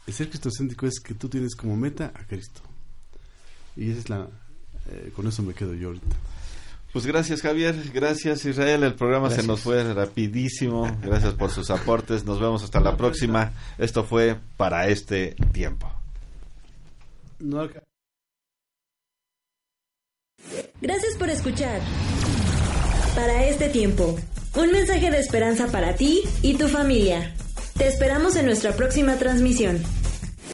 El 0.08 0.14
ser 0.14 0.30
cristocéntrico 0.30 0.88
es 0.88 1.00
que 1.00 1.14
tú 1.14 1.28
tienes 1.30 1.56
como 1.56 1.76
meta 1.76 2.12
a 2.16 2.26
Cristo. 2.26 2.62
Y 3.76 3.92
esa 3.92 4.00
es 4.00 4.10
la... 4.10 4.28
eh, 4.90 5.12
con 5.16 5.28
eso 5.28 5.44
me 5.44 5.54
quedo 5.54 5.74
yo 5.74 5.88
ahorita. 5.90 6.16
Pues 6.94 7.06
gracias 7.06 7.42
Javier, 7.42 7.90
gracias 7.94 8.44
Israel, 8.44 8.84
el 8.84 8.96
programa 8.96 9.30
se 9.30 9.44
nos 9.48 9.62
fue 9.62 9.94
rapidísimo, 9.94 10.98
gracias 11.02 11.34
por 11.36 11.50
sus 11.50 11.70
aportes, 11.70 12.26
nos 12.26 12.42
vemos 12.42 12.64
hasta 12.64 12.82
la 12.82 12.98
próxima, 12.98 13.54
esto 13.78 14.04
fue 14.04 14.38
para 14.58 14.88
este 14.90 15.36
tiempo. 15.54 15.90
Gracias 20.82 21.16
por 21.18 21.30
escuchar. 21.30 21.80
Para 23.16 23.46
este 23.46 23.68
tiempo, 23.68 24.16
un 24.56 24.72
mensaje 24.72 25.12
de 25.12 25.20
esperanza 25.20 25.68
para 25.68 25.96
ti 25.96 26.22
y 26.42 26.54
tu 26.54 26.70
familia. 26.70 27.34
Te 27.78 27.88
esperamos 27.88 28.38
en 28.38 28.46
nuestra 28.46 28.72
próxima 28.72 29.18
transmisión. 29.18 29.84